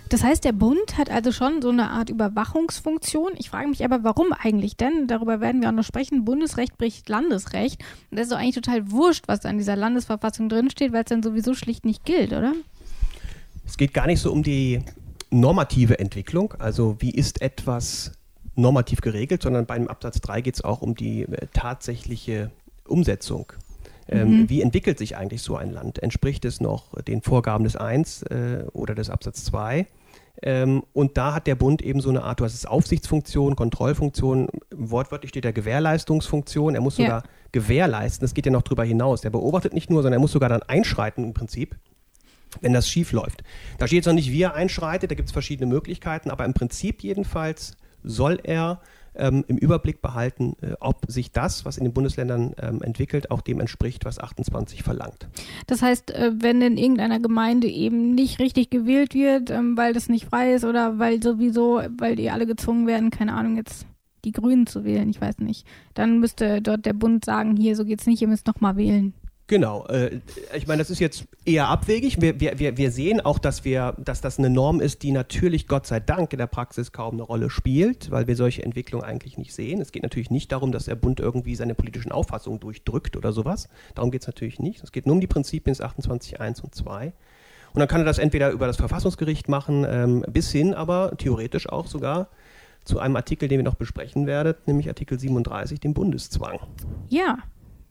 Das 0.08 0.24
heißt, 0.24 0.42
der 0.42 0.52
Bund 0.52 0.96
hat 0.96 1.10
also 1.10 1.32
schon 1.32 1.60
so 1.60 1.68
eine 1.68 1.90
Art 1.90 2.08
Überwachungsfunktion. 2.08 3.32
Ich 3.36 3.50
frage 3.50 3.68
mich 3.68 3.84
aber, 3.84 4.04
warum 4.04 4.32
eigentlich 4.32 4.78
denn? 4.78 5.06
Darüber 5.06 5.42
werden 5.42 5.60
wir 5.60 5.68
auch 5.68 5.72
noch 5.72 5.84
sprechen. 5.84 6.24
Bundesrecht 6.24 6.78
bricht 6.78 7.10
Landesrecht. 7.10 7.82
Und 8.10 8.18
das 8.18 8.28
ist 8.28 8.32
doch 8.32 8.38
eigentlich 8.38 8.54
total 8.54 8.90
wurscht, 8.90 9.24
was 9.28 9.40
da 9.40 9.50
in 9.50 9.58
dieser 9.58 9.76
Landesverfassung 9.76 10.48
drinsteht, 10.48 10.94
weil 10.94 11.04
es 11.04 11.10
dann 11.10 11.22
sowieso 11.22 11.52
schlicht 11.52 11.84
nicht 11.84 12.06
gilt, 12.06 12.32
oder? 12.32 12.54
Es 13.66 13.76
geht 13.76 13.92
gar 13.92 14.06
nicht 14.06 14.20
so 14.20 14.32
um 14.32 14.42
die 14.42 14.82
normative 15.28 15.98
Entwicklung. 15.98 16.54
Also 16.58 16.96
wie 17.00 17.10
ist 17.10 17.42
etwas 17.42 18.12
normativ 18.56 19.00
geregelt, 19.00 19.42
sondern 19.42 19.66
beim 19.66 19.88
Absatz 19.88 20.20
3 20.20 20.40
geht 20.40 20.54
es 20.56 20.64
auch 20.64 20.82
um 20.82 20.94
die 20.94 21.22
äh, 21.22 21.46
tatsächliche 21.52 22.50
Umsetzung. 22.86 23.52
Ähm, 24.08 24.42
mhm. 24.42 24.50
Wie 24.50 24.60
entwickelt 24.60 24.98
sich 24.98 25.16
eigentlich 25.16 25.42
so 25.42 25.56
ein 25.56 25.72
Land? 25.72 26.02
Entspricht 26.02 26.44
es 26.44 26.60
noch 26.60 27.00
den 27.02 27.22
Vorgaben 27.22 27.64
des 27.64 27.76
1 27.76 28.22
äh, 28.24 28.64
oder 28.72 28.94
des 28.94 29.10
Absatz 29.10 29.44
2? 29.44 29.86
Ähm, 30.42 30.82
und 30.92 31.16
da 31.16 31.34
hat 31.34 31.46
der 31.46 31.54
Bund 31.54 31.80
eben 31.80 32.00
so 32.00 32.10
eine 32.10 32.22
Art, 32.22 32.40
du 32.40 32.44
hast 32.44 32.54
es 32.54 32.66
Aufsichtsfunktion, 32.66 33.56
Kontrollfunktion, 33.56 34.48
wortwörtlich 34.74 35.30
steht 35.30 35.44
der 35.44 35.52
Gewährleistungsfunktion, 35.52 36.74
er 36.74 36.80
muss 36.80 36.96
sogar 36.96 37.22
ja. 37.22 37.30
gewährleisten, 37.52 38.24
das 38.24 38.34
geht 38.34 38.44
ja 38.44 38.52
noch 38.52 38.62
darüber 38.62 38.84
hinaus. 38.84 39.20
Der 39.20 39.30
beobachtet 39.30 39.72
nicht 39.72 39.90
nur, 39.90 40.02
sondern 40.02 40.18
er 40.18 40.20
muss 40.20 40.32
sogar 40.32 40.48
dann 40.48 40.62
einschreiten 40.62 41.24
im 41.24 41.34
Prinzip, 41.34 41.76
wenn 42.60 42.72
das 42.72 42.88
schief 42.88 43.12
läuft. 43.12 43.44
Da 43.78 43.86
steht 43.86 43.98
jetzt 43.98 44.06
noch 44.06 44.12
nicht, 44.12 44.32
wie 44.32 44.42
er 44.42 44.54
einschreitet, 44.54 45.10
da 45.10 45.14
gibt 45.14 45.28
es 45.28 45.32
verschiedene 45.32 45.72
Möglichkeiten, 45.72 46.30
aber 46.30 46.44
im 46.44 46.52
Prinzip 46.52 47.02
jedenfalls 47.02 47.76
soll 48.04 48.38
er 48.42 48.80
ähm, 49.16 49.44
im 49.46 49.56
Überblick 49.56 50.02
behalten, 50.02 50.56
äh, 50.60 50.72
ob 50.80 51.06
sich 51.08 51.32
das, 51.32 51.64
was 51.64 51.78
in 51.78 51.84
den 51.84 51.92
Bundesländern 51.92 52.54
ähm, 52.60 52.82
entwickelt, 52.82 53.30
auch 53.30 53.40
dem 53.40 53.60
entspricht, 53.60 54.04
was 54.04 54.18
28 54.18 54.82
verlangt. 54.82 55.28
Das 55.66 55.82
heißt, 55.82 56.10
äh, 56.10 56.32
wenn 56.34 56.60
in 56.62 56.76
irgendeiner 56.76 57.20
Gemeinde 57.20 57.68
eben 57.68 58.14
nicht 58.14 58.38
richtig 58.38 58.70
gewählt 58.70 59.14
wird, 59.14 59.50
ähm, 59.50 59.76
weil 59.76 59.92
das 59.92 60.08
nicht 60.08 60.26
frei 60.26 60.54
ist 60.54 60.64
oder 60.64 60.98
weil 60.98 61.22
sowieso, 61.22 61.82
weil 61.96 62.16
die 62.16 62.30
alle 62.30 62.46
gezwungen 62.46 62.86
werden, 62.86 63.10
keine 63.10 63.34
Ahnung, 63.34 63.56
jetzt 63.56 63.86
die 64.24 64.32
Grünen 64.32 64.66
zu 64.66 64.84
wählen, 64.84 65.10
ich 65.10 65.20
weiß 65.20 65.38
nicht, 65.38 65.66
dann 65.92 66.18
müsste 66.18 66.62
dort 66.62 66.86
der 66.86 66.94
Bund 66.94 67.24
sagen, 67.24 67.56
hier, 67.56 67.76
so 67.76 67.84
geht's 67.84 68.06
nicht, 68.06 68.22
ihr 68.22 68.28
müsst 68.28 68.46
nochmal 68.46 68.76
wählen. 68.76 69.12
Genau. 69.46 69.86
Äh, 69.88 70.20
ich 70.56 70.66
meine, 70.66 70.78
das 70.78 70.90
ist 70.90 71.00
jetzt 71.00 71.24
eher 71.44 71.68
abwegig. 71.68 72.20
Wir, 72.20 72.40
wir, 72.40 72.76
wir 72.76 72.90
sehen 72.90 73.20
auch, 73.20 73.38
dass, 73.38 73.64
wir, 73.64 73.94
dass 73.98 74.20
das 74.22 74.38
eine 74.38 74.48
Norm 74.48 74.80
ist, 74.80 75.02
die 75.02 75.12
natürlich 75.12 75.68
Gott 75.68 75.86
sei 75.86 76.00
Dank 76.00 76.32
in 76.32 76.38
der 76.38 76.46
Praxis 76.46 76.92
kaum 76.92 77.14
eine 77.14 77.22
Rolle 77.22 77.50
spielt, 77.50 78.10
weil 78.10 78.26
wir 78.26 78.36
solche 78.36 78.62
Entwicklungen 78.62 79.04
eigentlich 79.04 79.36
nicht 79.36 79.54
sehen. 79.54 79.80
Es 79.82 79.92
geht 79.92 80.02
natürlich 80.02 80.30
nicht 80.30 80.50
darum, 80.50 80.72
dass 80.72 80.86
der 80.86 80.94
Bund 80.94 81.20
irgendwie 81.20 81.56
seine 81.56 81.74
politischen 81.74 82.10
Auffassungen 82.10 82.58
durchdrückt 82.60 83.16
oder 83.16 83.32
sowas. 83.32 83.68
Darum 83.94 84.10
geht 84.10 84.22
es 84.22 84.26
natürlich 84.26 84.60
nicht. 84.60 84.82
Es 84.82 84.92
geht 84.92 85.04
nur 85.04 85.14
um 85.14 85.20
die 85.20 85.26
Prinzipien 85.26 85.74
des 85.74 85.82
28.1 85.82 86.62
und 86.62 86.74
2. 86.74 87.12
Und 87.74 87.80
dann 87.80 87.88
kann 87.88 88.00
er 88.00 88.04
das 88.04 88.18
entweder 88.18 88.50
über 88.50 88.66
das 88.66 88.76
Verfassungsgericht 88.76 89.48
machen, 89.48 89.84
ähm, 89.86 90.24
bis 90.30 90.50
hin 90.52 90.74
aber 90.74 91.16
theoretisch 91.18 91.68
auch 91.68 91.86
sogar 91.86 92.28
zu 92.84 92.98
einem 92.98 93.16
Artikel, 93.16 93.48
den 93.48 93.58
wir 93.58 93.64
noch 93.64 93.74
besprechen 93.74 94.26
werden, 94.26 94.54
nämlich 94.66 94.88
Artikel 94.88 95.18
37, 95.18 95.80
dem 95.80 95.94
Bundeszwang. 95.94 96.60
Ja, 97.08 97.38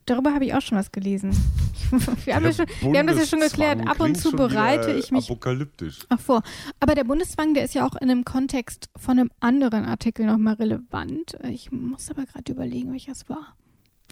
darüber 0.06 0.34
habe 0.34 0.46
ich 0.46 0.54
auch 0.54 0.62
schon 0.62 0.78
was 0.78 0.92
gelesen. 0.92 1.32
wir, 2.26 2.36
haben 2.36 2.46
ja 2.46 2.54
schon, 2.54 2.66
wir 2.82 3.00
haben 3.00 3.08
das 3.08 3.18
ja 3.18 3.26
schon 3.26 3.40
geklärt. 3.40 3.88
Ab 3.88 4.00
und 4.00 4.16
zu 4.16 4.32
bereite 4.32 4.92
ich 4.92 5.12
mich 5.12 5.26
apokalyptisch. 5.30 6.00
auch 6.10 6.20
vor. 6.20 6.44
Aber 6.80 6.96
der 6.96 7.04
Bundeszwang, 7.04 7.54
der 7.54 7.64
ist 7.64 7.74
ja 7.74 7.86
auch 7.86 7.96
in 7.96 8.10
einem 8.10 8.26
Kontext 8.26 8.90
von 8.96 9.20
einem 9.20 9.32
anderen 9.40 9.86
Artikel 9.86 10.26
nochmal 10.26 10.56
relevant. 10.56 11.38
Ich 11.44 11.72
muss 11.72 12.10
aber 12.10 12.26
gerade 12.26 12.52
überlegen, 12.52 12.92
welcher 12.92 13.12
es 13.12 13.30
war. 13.30 13.56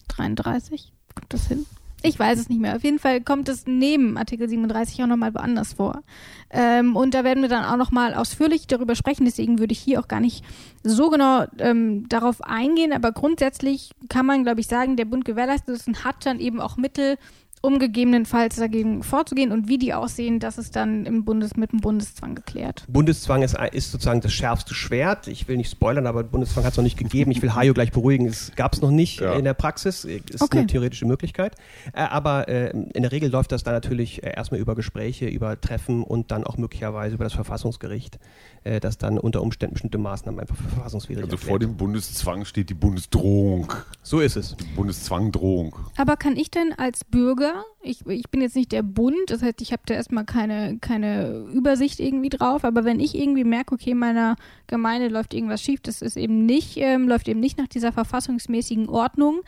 33? 0.10 0.94
Kommt 1.16 1.34
das 1.34 1.48
hin? 1.48 1.66
Ich 2.04 2.18
weiß 2.18 2.40
es 2.40 2.50
nicht 2.50 2.60
mehr. 2.60 2.76
Auf 2.76 2.84
jeden 2.84 3.00
Fall 3.00 3.22
kommt 3.22 3.48
es 3.48 3.66
neben 3.68 4.18
Artikel 4.18 4.50
37 4.50 5.04
auch 5.04 5.08
nochmal 5.08 5.34
woanders 5.36 5.74
vor. 5.74 6.02
Ähm, 6.50 6.96
und 6.96 7.14
da 7.14 7.24
werden 7.24 7.44
wir 7.44 7.50
dann 7.50 7.64
auch 7.64 7.78
nochmal 7.78 8.16
ausführlich 8.16 8.66
darüber 8.66 8.96
sprechen. 8.96 9.26
Deswegen 9.26 9.60
würde 9.60 9.74
ich 9.74 9.80
hier 9.80 10.00
auch 10.00 10.08
gar 10.08 10.20
nicht 10.20 10.44
so 10.84 11.10
genau 11.10 11.46
ähm, 11.60 12.10
darauf 12.10 12.42
eingehen. 12.42 12.92
Aber 12.92 13.12
grundsätzlich 13.12 13.92
kann 14.10 14.26
man, 14.26 14.44
glaube 14.44 14.62
ich, 14.62 14.68
sagen, 14.68 14.98
der 14.98 15.06
Bund 15.06 15.26
gewährleistet 15.26 15.76
ist 15.76 15.88
und 15.88 16.04
hat 16.04 16.26
dann 16.26 16.40
eben 16.40 16.60
auch 16.60 16.76
Mittel, 16.76 17.18
um 17.62 17.78
gegebenenfalls 17.78 18.56
dagegen 18.56 19.04
vorzugehen 19.04 19.52
und 19.52 19.68
wie 19.68 19.78
die 19.78 19.94
aussehen, 19.94 20.40
das 20.40 20.58
ist 20.58 20.76
dann 20.76 21.06
im 21.06 21.24
Bundes, 21.24 21.56
mit 21.56 21.72
dem 21.72 21.80
Bundeszwang 21.80 22.34
geklärt. 22.34 22.86
Bundeszwang 22.88 23.44
ist, 23.44 23.56
ist 23.72 23.92
sozusagen 23.92 24.22
das 24.22 24.34
schärfste 24.34 24.74
Schwert. 24.74 25.28
Ich 25.28 25.48
will 25.48 25.58
nicht 25.58 25.72
spoilern, 25.72 26.08
aber 26.08 26.24
Bundeszwang 26.24 26.66
hat 26.66 26.72
es 26.72 26.78
noch 26.78 26.84
nicht 26.84 26.98
gegeben. 26.98 27.30
Ich 27.32 27.42
will 27.42 27.54
Hajo 27.54 27.74
gleich 27.74 27.92
beruhigen, 27.92 28.26
es 28.26 28.52
gab 28.56 28.74
es 28.74 28.82
noch 28.82 28.90
nicht 28.90 29.20
ja. 29.20 29.34
in 29.34 29.44
der 29.44 29.54
Praxis. 29.54 30.06
Ist 30.06 30.42
okay. 30.42 30.60
eine 30.60 30.68
theoretische 30.68 31.06
Möglichkeit. 31.06 31.56
Äh, 31.94 32.02
aber 32.02 32.48
äh, 32.48 32.72
in 32.72 33.04
der 33.04 33.12
Regel 33.12 33.30
läuft 33.30 33.52
das 33.52 33.64
dann 33.64 33.76
natürlich 33.76 34.24
äh, 34.24 34.34
erstmal 34.36 34.60
über 34.60 34.74
Gespräche, 34.74 35.28
über 35.28 35.60
Treffen 35.62 36.04
und 36.04 36.32
dann 36.32 36.44
auch 36.44 36.58
möglicherweise 36.58 37.16
über 37.16 37.24
das 37.26 37.34
Verfassungsgericht, 37.34 38.20
das 38.64 39.00
dann 39.00 39.18
unter 39.18 39.42
Umständen 39.42 39.74
bestimmte 39.74 39.98
Maßnahmen 39.98 40.40
einfach 40.40 40.56
verfassungswidrig 40.56 41.26
Also 41.26 41.36
erklärt. 41.36 41.50
vor 41.50 41.60
dem 41.60 41.78
Bundeszwang 41.78 42.46
steht 42.46 42.70
die 42.70 42.76
Bundesdrohung. 42.76 43.74
So 44.04 44.20
ist 44.20 44.36
es. 44.36 44.56
Die 44.56 44.64
Bundeszwangdrohung. 44.76 45.76
Aber 45.98 46.16
kann 46.16 46.36
ich 46.38 46.52
denn 46.52 46.74
als 46.78 47.04
Bürger 47.04 47.51
ich, 47.82 48.06
ich 48.06 48.30
bin 48.30 48.42
jetzt 48.42 48.56
nicht 48.56 48.72
der 48.72 48.84
Bund, 48.84 49.18
das 49.28 49.42
heißt, 49.42 49.62
ich 49.62 49.72
habe 49.72 49.84
da 49.86 49.94
erstmal 49.94 50.26
keine, 50.26 50.78
keine 50.80 51.48
Übersicht 51.54 52.00
irgendwie 52.00 52.30
drauf, 52.30 52.64
aber 52.64 52.84
wenn 52.84 53.00
ich 53.00 53.16
irgendwie 53.16 53.44
merke, 53.44 53.76
okay, 53.76 53.94
meiner 53.94 54.36
Gemeinde 54.68 55.08
läuft 55.08 55.34
irgendwas 55.34 55.62
schief, 55.62 55.82
das 55.82 56.02
ist 56.02 56.18
eben 56.18 56.46
nicht, 56.46 56.78
ähm, 56.78 57.08
läuft 57.08 57.28
eben 57.28 57.40
nicht 57.40 57.58
nach 57.58 57.68
dieser 57.68 57.92
verfassungsmäßigen 57.92 58.90
Ordnung, 58.90 59.42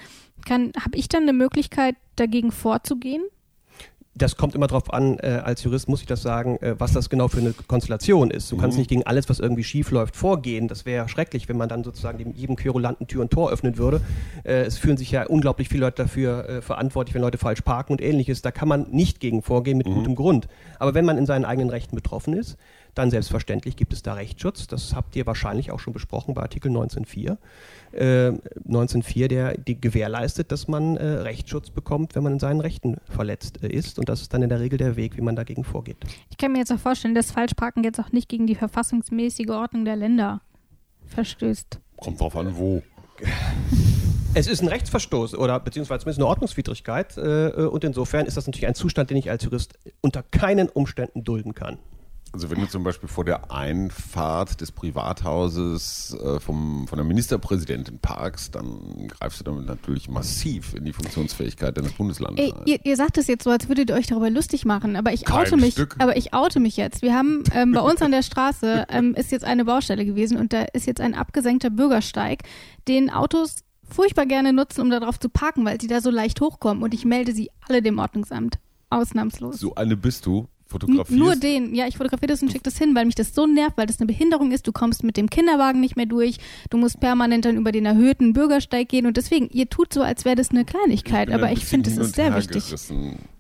habe 0.50 0.96
ich 0.96 1.10
dann 1.10 1.24
eine 1.24 1.34
Möglichkeit, 1.34 1.96
dagegen 2.16 2.52
vorzugehen? 2.52 3.24
Das 4.16 4.38
kommt 4.38 4.54
immer 4.54 4.68
darauf 4.68 4.94
an, 4.94 5.18
äh, 5.20 5.42
als 5.44 5.64
Jurist 5.64 5.90
muss 5.90 6.02
ich 6.02 6.06
das 6.06 6.22
sagen, 6.22 6.58
äh, 6.62 6.76
was 6.78 6.94
das 6.94 7.10
genau 7.10 7.28
für 7.28 7.40
eine 7.40 7.54
Konstellation 7.54 8.30
ist. 8.30 8.52
Du 8.52 8.56
mhm. 8.56 8.62
kannst 8.62 8.78
nicht 8.78 8.90
gegen 8.90 9.04
alles, 9.04 9.28
was 9.28 9.40
irgendwie 9.40 9.64
schief 9.64 9.90
läuft, 9.90 10.16
vorgehen. 10.16 10.68
Das 10.68 10.86
wäre 10.86 11.10
schrecklich, 11.10 11.50
wenn 11.50 11.58
man 11.58 11.68
dann 11.68 11.84
sozusagen 11.84 12.20
dem, 12.20 12.34
jedem 12.34 12.56
Querulanten 12.56 13.08
Tür 13.08 13.22
und 13.22 13.32
Tor 13.32 13.52
öffnen 13.52 13.78
würde. 13.78 14.02
Äh, 14.44 14.66
es 14.66 14.78
fühlen 14.78 14.98
sich 14.98 15.10
ja 15.10 15.26
unglaublich 15.26 15.68
viele 15.68 15.86
Leute 15.86 16.04
dafür 16.04 16.48
äh, 16.48 16.62
verantwortlich, 16.62 17.16
wenn 17.16 17.24
Leute 17.24 17.40
falsch 17.40 17.62
parken 17.62 17.94
und 17.94 18.02
ähnliches. 18.02 18.44
Da 18.44 18.52
kann 18.52 18.68
man 18.68 18.92
nicht 18.92 19.20
gegen 19.20 19.42
vorgehen 19.42 19.78
mit 19.78 19.88
mhm. 19.88 19.96
gutem 19.96 20.16
Grund. 20.16 20.48
Aber 20.78 20.94
wenn 20.94 21.06
man 21.06 21.18
in 21.18 21.26
seinen 21.26 21.46
eigenen 21.46 21.72
Rechten 21.72 21.96
betroffen 21.96 22.34
ist, 22.34 22.58
dann 22.94 23.10
selbstverständlich 23.10 23.76
gibt 23.76 23.94
es 23.94 24.04
da 24.04 24.14
Rechtsschutz. 24.14 24.68
Das 24.68 24.94
habt 24.94 25.16
ihr 25.16 25.26
wahrscheinlich 25.26 25.72
auch 25.72 25.80
schon 25.80 25.94
besprochen 25.94 26.36
bei 26.36 26.44
Artikel 26.44 26.72
19.4 26.72 27.38
äh, 27.94 28.28
1904, 28.66 29.28
der 29.28 29.58
die 29.58 29.80
gewährleistet, 29.80 30.52
dass 30.52 30.68
man 30.68 30.98
äh, 30.98 31.06
Rechtsschutz 31.06 31.70
bekommt, 31.70 32.16
wenn 32.16 32.24
man 32.24 32.34
in 32.34 32.40
seinen 32.40 32.62
Rechten 32.62 32.98
verletzt 33.10 33.64
äh, 33.64 33.68
ist. 33.68 34.00
Und 34.00 34.10
das 34.10 34.22
ist 34.22 34.34
dann 34.34 34.42
in 34.42 34.50
der 34.50 34.60
Regel 34.60 34.78
der 34.78 34.96
Weg, 34.96 35.18
wie 35.18 35.22
man 35.22 35.36
dagegen 35.36 35.64
vorgeht. 35.64 35.98
Ich 36.30 36.38
kann 36.38 36.52
mir 36.52 36.60
jetzt 36.60 36.72
auch 36.72 36.80
vorstellen, 36.80 37.16
dass 37.16 37.32
Falschparken 37.32 37.84
jetzt 37.84 38.00
auch 38.00 38.12
nicht 38.12 38.30
gegen 38.30 38.48
die 38.48 38.56
verfassungsmäßige 38.56 39.50
Ordnung 39.50 39.86
der 39.86 39.96
Länder 39.96 40.42
verstößt. 41.06 41.80
Kommt 41.98 42.20
drauf 42.20 42.36
an, 42.36 42.56
wo. 42.58 42.82
Es 44.36 44.48
ist 44.48 44.64
ein 44.64 44.68
Rechtsverstoß 44.68 45.36
oder 45.36 45.60
beziehungsweise 45.60 46.00
zumindest 46.00 46.20
eine 46.20 46.28
Ordnungswidrigkeit 46.28 47.18
äh, 47.18 47.68
und 47.72 47.84
insofern 47.84 48.26
ist 48.26 48.36
das 48.36 48.48
natürlich 48.48 48.66
ein 48.66 48.74
Zustand, 48.74 49.12
den 49.12 49.18
ich 49.18 49.30
als 49.30 49.44
Jurist 49.44 49.78
unter 50.02 50.24
keinen 50.24 50.70
Umständen 50.70 51.24
dulden 51.24 51.54
kann. 51.54 51.78
Also 52.34 52.50
wenn 52.50 52.60
du 52.60 52.68
zum 52.68 52.84
Beispiel 52.84 53.08
vor 53.08 53.26
der 53.26 53.52
Einfahrt 53.52 54.60
des 54.60 54.72
Privathauses 54.72 56.18
äh, 56.20 56.40
vom, 56.40 56.88
von 56.88 56.98
der 56.98 57.06
Ministerpräsidentin 57.06 58.00
parkst, 58.00 58.56
dann 58.56 59.08
greifst 59.08 59.40
du 59.40 59.44
damit 59.44 59.68
natürlich 59.68 60.10
massiv 60.10 60.74
in 60.74 60.84
die 60.84 60.94
Funktionsfähigkeit 60.94 61.78
deines 61.78 61.94
Bundeslandes 61.94 62.44
Ey, 62.44 62.54
ihr, 62.66 62.80
ihr, 62.84 62.96
sagt 62.98 63.20
es 63.20 63.28
jetzt 63.28 63.44
so, 63.44 63.52
als 63.52 63.68
würdet 63.68 63.92
ihr 63.92 63.96
euch 63.96 64.08
darüber 64.08 64.32
lustig 64.32 64.66
machen, 64.66 64.96
aber 64.96 65.14
ich 65.14 65.26
Kein 65.26 65.42
oute 65.46 65.58
mich, 65.58 65.74
Stück. 65.74 65.96
aber 66.00 66.18
ich 66.18 66.34
oute 66.34 66.60
mich 66.60 66.76
jetzt. 66.76 67.04
Wir 67.04 67.14
haben 67.14 67.44
ähm, 67.54 67.72
bei 67.72 67.82
uns 67.82 68.02
an 68.02 68.10
der 68.10 68.24
Straße 68.24 68.88
ähm, 68.90 69.14
ist 69.14 69.32
jetzt 69.32 69.46
eine 69.46 69.66
Baustelle 69.66 70.04
gewesen 70.04 70.38
und 70.38 70.54
da 70.54 70.64
ist 70.74 70.88
jetzt 70.88 71.02
ein 71.02 71.14
abgesenkter 71.14 71.70
Bürgersteig, 71.70 72.40
den 72.88 73.12
Autos 73.12 73.58
furchtbar 73.88 74.26
gerne 74.26 74.54
nutzen, 74.54 74.82
um 74.82 74.90
darauf 74.90 75.20
zu 75.20 75.30
parken, 75.30 75.66
weil 75.66 75.80
sie 75.80 75.88
da 75.88 76.02
so 76.02 76.10
leicht 76.10 76.42
hochkommen 76.42 76.82
und 76.82 76.96
ich 76.96 77.06
melde 77.06 77.32
sie 77.32 77.52
alle 77.68 77.84
dem 77.84 78.00
Ordnungsamt. 78.00 78.58
Ausnahmslos. 78.94 79.60
So 79.60 79.74
eine 79.76 79.98
bist 79.98 80.28
du 80.28 80.48
fotografierst? 80.66 81.12
Nur 81.12 81.36
den, 81.36 81.74
ja, 81.76 81.88
ich 81.88 81.98
fotografiere 81.98 82.32
das 82.32 82.42
und 82.42 82.50
schicke 82.52 82.64
das 82.64 82.78
hin, 82.78 82.96
weil 82.96 83.06
mich 83.06 83.16
das 83.16 83.34
so 83.34 83.46
nervt, 83.46 83.78
weil 83.78 83.86
das 83.86 84.00
eine 84.00 84.08
Behinderung 84.08 84.52
ist. 84.52 84.68
Du 84.68 84.72
kommst 84.72 85.04
mit 85.04 85.18
dem 85.18 85.30
Kinderwagen 85.30 85.80
nicht 85.80 85.96
mehr 85.96 86.06
durch. 86.06 86.38
Du 86.70 86.78
musst 86.78 87.00
permanent 87.00 87.46
dann 87.46 87.58
über 87.58 87.72
den 87.72 87.86
erhöhten 87.86 88.34
Bürgersteig 88.34 88.90
gehen 88.90 89.06
und 89.06 89.18
deswegen, 89.18 89.50
ihr 89.50 89.70
tut 89.70 89.94
so, 89.94 90.02
als 90.02 90.26
wäre 90.26 90.36
das 90.36 90.52
eine 90.52 90.66
Kleinigkeit, 90.66 91.32
aber 91.32 91.52
ich 91.52 91.66
finde, 91.66 91.90
das 91.90 91.98
ist 91.98 92.16
sehr 92.16 92.36
wichtig. 92.36 92.64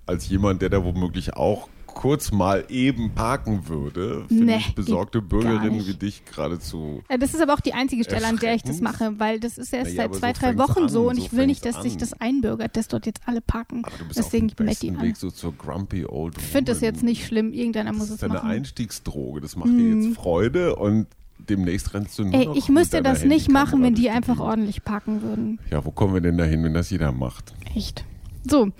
Als 0.05 0.27
jemand, 0.27 0.61
der 0.61 0.69
da 0.69 0.83
womöglich 0.83 1.33
auch 1.33 1.69
kurz 1.93 2.31
mal 2.31 2.65
eben 2.69 3.11
parken 3.13 3.67
würde, 3.67 4.25
finde 4.27 4.45
nee, 4.45 4.57
ich 4.57 4.75
besorgte 4.75 5.21
Bürgerinnen 5.21 5.85
wie 5.85 5.93
dich 5.93 6.25
geradezu. 6.25 7.03
Ja, 7.09 7.17
das 7.17 7.33
ist 7.33 7.41
aber 7.41 7.53
auch 7.53 7.59
die 7.59 7.73
einzige 7.73 8.03
Stelle, 8.03 8.27
an 8.27 8.37
der 8.37 8.55
ich 8.55 8.63
das 8.63 8.81
mache, 8.81 9.19
weil 9.19 9.39
das 9.39 9.57
ist 9.57 9.73
erst 9.73 9.95
naja, 9.95 10.09
seit 10.09 10.15
zwei, 10.15 10.33
so 10.33 10.39
drei 10.39 10.57
Wochen 10.57 10.83
an, 10.83 10.89
so 10.89 11.09
und 11.09 11.15
so 11.15 11.23
ich 11.23 11.33
will 11.33 11.47
nicht, 11.47 11.65
dass 11.65 11.77
an. 11.77 11.83
sich 11.83 11.97
das 11.97 12.13
einbürgert, 12.13 12.75
dass 12.75 12.87
dort 12.87 13.05
jetzt 13.05 13.21
alle 13.25 13.41
parken. 13.41 13.83
Aber 13.85 13.97
du 13.97 14.05
bist 14.05 14.19
Deswegen 14.19 14.47
auf 14.47 14.55
dem 14.55 14.65
besten 14.67 15.01
Weg 15.01 15.17
so 15.17 15.31
zur 15.31 15.53
grumpy 15.53 16.05
old 16.05 16.37
Ich 16.37 16.43
finde 16.43 16.71
das 16.71 16.81
jetzt 16.81 17.03
nicht 17.03 17.25
schlimm, 17.25 17.53
irgendeiner 17.53 17.93
muss 17.93 18.09
es 18.09 18.21
machen. 18.21 18.33
Das 18.33 18.37
ist 18.37 18.43
eine 18.43 18.53
Einstiegsdroge, 18.53 19.41
das 19.41 19.55
macht 19.55 19.69
mm. 19.69 19.77
dir 19.77 19.95
jetzt 19.95 20.15
Freude 20.15 20.75
und 20.75 21.07
demnächst 21.49 21.93
rennst 21.93 22.17
du 22.17 22.25
nur 22.25 22.33
Ey, 22.33 22.49
ich 22.55 22.69
müsste 22.69 23.01
das 23.01 23.23
nicht 23.23 23.49
machen, 23.49 23.81
wenn 23.83 23.95
die 23.95 24.09
einfach 24.09 24.39
ordentlich 24.39 24.83
parken 24.83 25.21
würden. 25.21 25.59
Ja, 25.71 25.83
wo 25.85 25.91
kommen 25.91 26.13
wir 26.13 26.21
denn 26.21 26.37
dahin, 26.37 26.63
wenn 26.63 26.73
das 26.73 26.89
jeder 26.89 27.11
macht? 27.11 27.53
Echt? 27.75 28.05
So, 28.47 28.71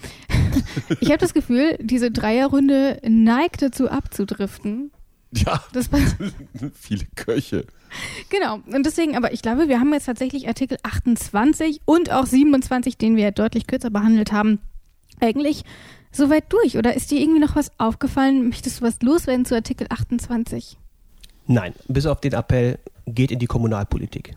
ich 1.00 1.10
habe 1.10 1.20
das 1.20 1.34
Gefühl, 1.34 1.78
diese 1.82 2.12
Dreierrunde 2.12 3.00
neigt 3.08 3.62
dazu 3.62 3.90
abzudriften. 3.90 4.92
Ja, 5.36 5.64
das 5.74 5.90
viele 6.74 7.06
Köche. 7.16 7.66
Genau, 8.30 8.60
und 8.72 8.86
deswegen, 8.86 9.16
aber 9.16 9.34
ich 9.34 9.42
glaube, 9.42 9.68
wir 9.68 9.80
haben 9.80 9.94
jetzt 9.94 10.06
tatsächlich 10.06 10.48
Artikel 10.48 10.78
28 10.84 11.82
und 11.86 12.12
auch 12.12 12.26
27, 12.26 12.98
den 12.98 13.16
wir 13.16 13.32
deutlich 13.32 13.68
kürzer 13.68 13.90
behandelt 13.90 14.32
haben, 14.32 14.60
eigentlich 15.20 15.64
soweit 16.12 16.52
durch. 16.52 16.78
Oder 16.78 16.96
ist 16.96 17.12
dir 17.12 17.20
irgendwie 17.20 17.40
noch 17.40 17.56
was 17.56 17.72
aufgefallen? 17.80 18.50
Möchtest 18.50 18.80
du 18.80 18.86
was 18.86 19.02
loswerden 19.02 19.46
zu 19.46 19.56
Artikel 19.56 19.88
28? 19.90 20.78
Nein, 21.48 21.74
bis 21.88 22.06
auf 22.06 22.22
den 22.22 22.34
Appell, 22.34 22.80
geht 23.06 23.32
in 23.32 23.40
die 23.40 23.48
Kommunalpolitik. 23.48 24.34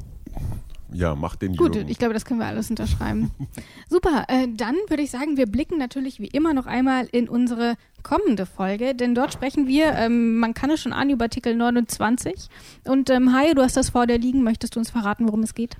Ja, 0.97 1.15
mach 1.15 1.37
den 1.37 1.57
Gut, 1.57 1.75
Jürgen. 1.75 1.91
ich 1.91 1.99
glaube, 1.99 2.15
das 2.15 2.25
können 2.25 2.41
wir 2.41 2.47
alles 2.47 2.71
unterschreiben. 2.71 3.31
Super, 3.91 4.25
äh, 4.29 4.49
dann 4.49 4.77
würde 4.89 5.03
ich 5.03 5.11
sagen, 5.11 5.37
wir 5.37 5.47
blicken 5.47 5.77
natürlich 5.77 6.21
wie 6.21 6.29
immer 6.29 6.55
noch 6.55 6.67
einmal 6.67 7.07
in 7.13 7.29
unsere 7.29 7.75
kommende 8.03 8.47
Folge, 8.47 8.95
denn 8.95 9.15
dort 9.15 9.33
sprechen 9.33 9.67
wir, 9.67 9.93
ähm, 9.93 10.39
man 10.39 10.55
kann 10.55 10.71
es 10.71 10.81
schon 10.81 10.95
an, 10.95 11.11
über 11.11 11.25
Artikel 11.25 11.55
29. 11.55 12.49
Und 12.85 13.11
ähm, 13.11 13.35
Haie, 13.35 13.55
du 13.55 13.63
hast 13.63 13.77
das 13.77 13.91
vor 13.91 14.07
dir 14.07 14.19
liegen, 14.19 14.43
möchtest 14.43 14.75
du 14.75 14.79
uns 14.79 14.91
verraten, 14.91 15.27
worum 15.27 15.43
es 15.43 15.55
geht? 15.55 15.77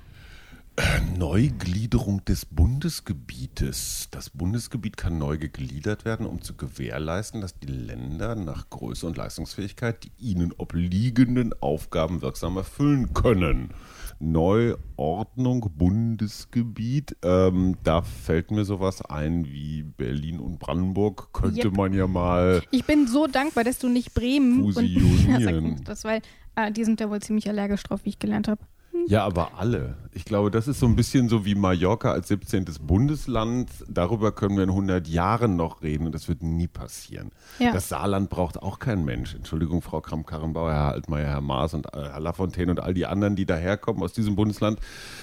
Neugliederung 1.17 2.23
des 2.25 2.45
Bundesgebietes. 2.45 4.09
Das 4.11 4.29
Bundesgebiet 4.29 4.95
kann 4.95 5.17
neu 5.17 5.39
gegliedert 5.39 6.05
werden, 6.05 6.27
um 6.27 6.43
zu 6.43 6.55
gewährleisten, 6.55 7.41
dass 7.41 7.57
die 7.57 7.65
Länder 7.65 8.35
nach 8.35 8.69
Größe 8.69 9.07
und 9.07 9.17
Leistungsfähigkeit 9.17 10.03
die 10.03 10.11
ihnen 10.19 10.53
obliegenden 10.55 11.59
Aufgaben 11.59 12.21
wirksam 12.21 12.57
erfüllen 12.57 13.15
können. 13.15 13.71
Neuordnung, 14.19 15.71
Bundesgebiet. 15.77 17.15
Ähm, 17.23 17.75
da 17.83 18.01
fällt 18.01 18.51
mir 18.51 18.65
sowas 18.65 19.01
ein 19.03 19.45
wie 19.45 19.83
Berlin 19.83 20.39
und 20.39 20.59
Brandenburg. 20.59 21.31
Könnte 21.33 21.67
Yep. 21.67 21.77
man 21.77 21.93
ja 21.93 22.07
mal. 22.07 22.61
Ich 22.71 22.85
bin 22.85 23.07
so 23.07 23.27
dankbar, 23.27 23.63
dass 23.63 23.79
du 23.79 23.87
nicht 23.89 24.13
Bremen 24.13 24.63
und 24.63 24.73
Fusionieren. 24.73 25.63
Mir 25.63 25.75
das, 25.85 26.03
weil 26.03 26.21
äh, 26.55 26.71
die 26.71 26.83
sind 26.83 26.99
ja 26.99 27.09
wohl 27.09 27.21
ziemlich 27.21 27.47
allergisch 27.49 27.83
drauf, 27.83 28.01
wie 28.03 28.09
ich 28.09 28.19
gelernt 28.19 28.47
habe. 28.47 28.61
Ja, 29.07 29.23
aber 29.23 29.57
alle. 29.57 29.95
Ich 30.11 30.25
glaube, 30.25 30.51
das 30.51 30.67
ist 30.67 30.79
so 30.79 30.85
ein 30.85 30.95
bisschen 30.95 31.29
so 31.29 31.45
wie 31.45 31.55
Mallorca 31.55 32.11
als 32.11 32.27
17. 32.27 32.65
Bundesland. 32.81 33.69
Darüber 33.87 34.33
können 34.33 34.57
wir 34.57 34.63
in 34.63 34.69
100 34.69 35.07
Jahren 35.07 35.55
noch 35.55 35.81
reden 35.81 36.07
und 36.07 36.13
das 36.13 36.27
wird 36.27 36.43
nie 36.43 36.67
passieren. 36.67 37.31
Ja. 37.59 37.71
Das 37.71 37.87
Saarland 37.87 38.29
braucht 38.29 38.61
auch 38.61 38.79
kein 38.79 39.05
Mensch. 39.05 39.33
Entschuldigung, 39.33 39.81
Frau 39.81 40.01
Kramp-Karrenbauer, 40.01 40.73
Herr 40.73 40.91
Altmaier, 40.91 41.27
Herr 41.27 41.41
Maas 41.41 41.73
und 41.73 41.85
äh, 41.93 42.09
Herr 42.09 42.19
Lafontaine 42.19 42.71
und 42.71 42.81
all 42.81 42.93
die 42.93 43.05
anderen, 43.05 43.37
die 43.37 43.45
daherkommen 43.45 44.03
aus 44.03 44.11
diesem 44.11 44.35
Bundesland. 44.35 44.79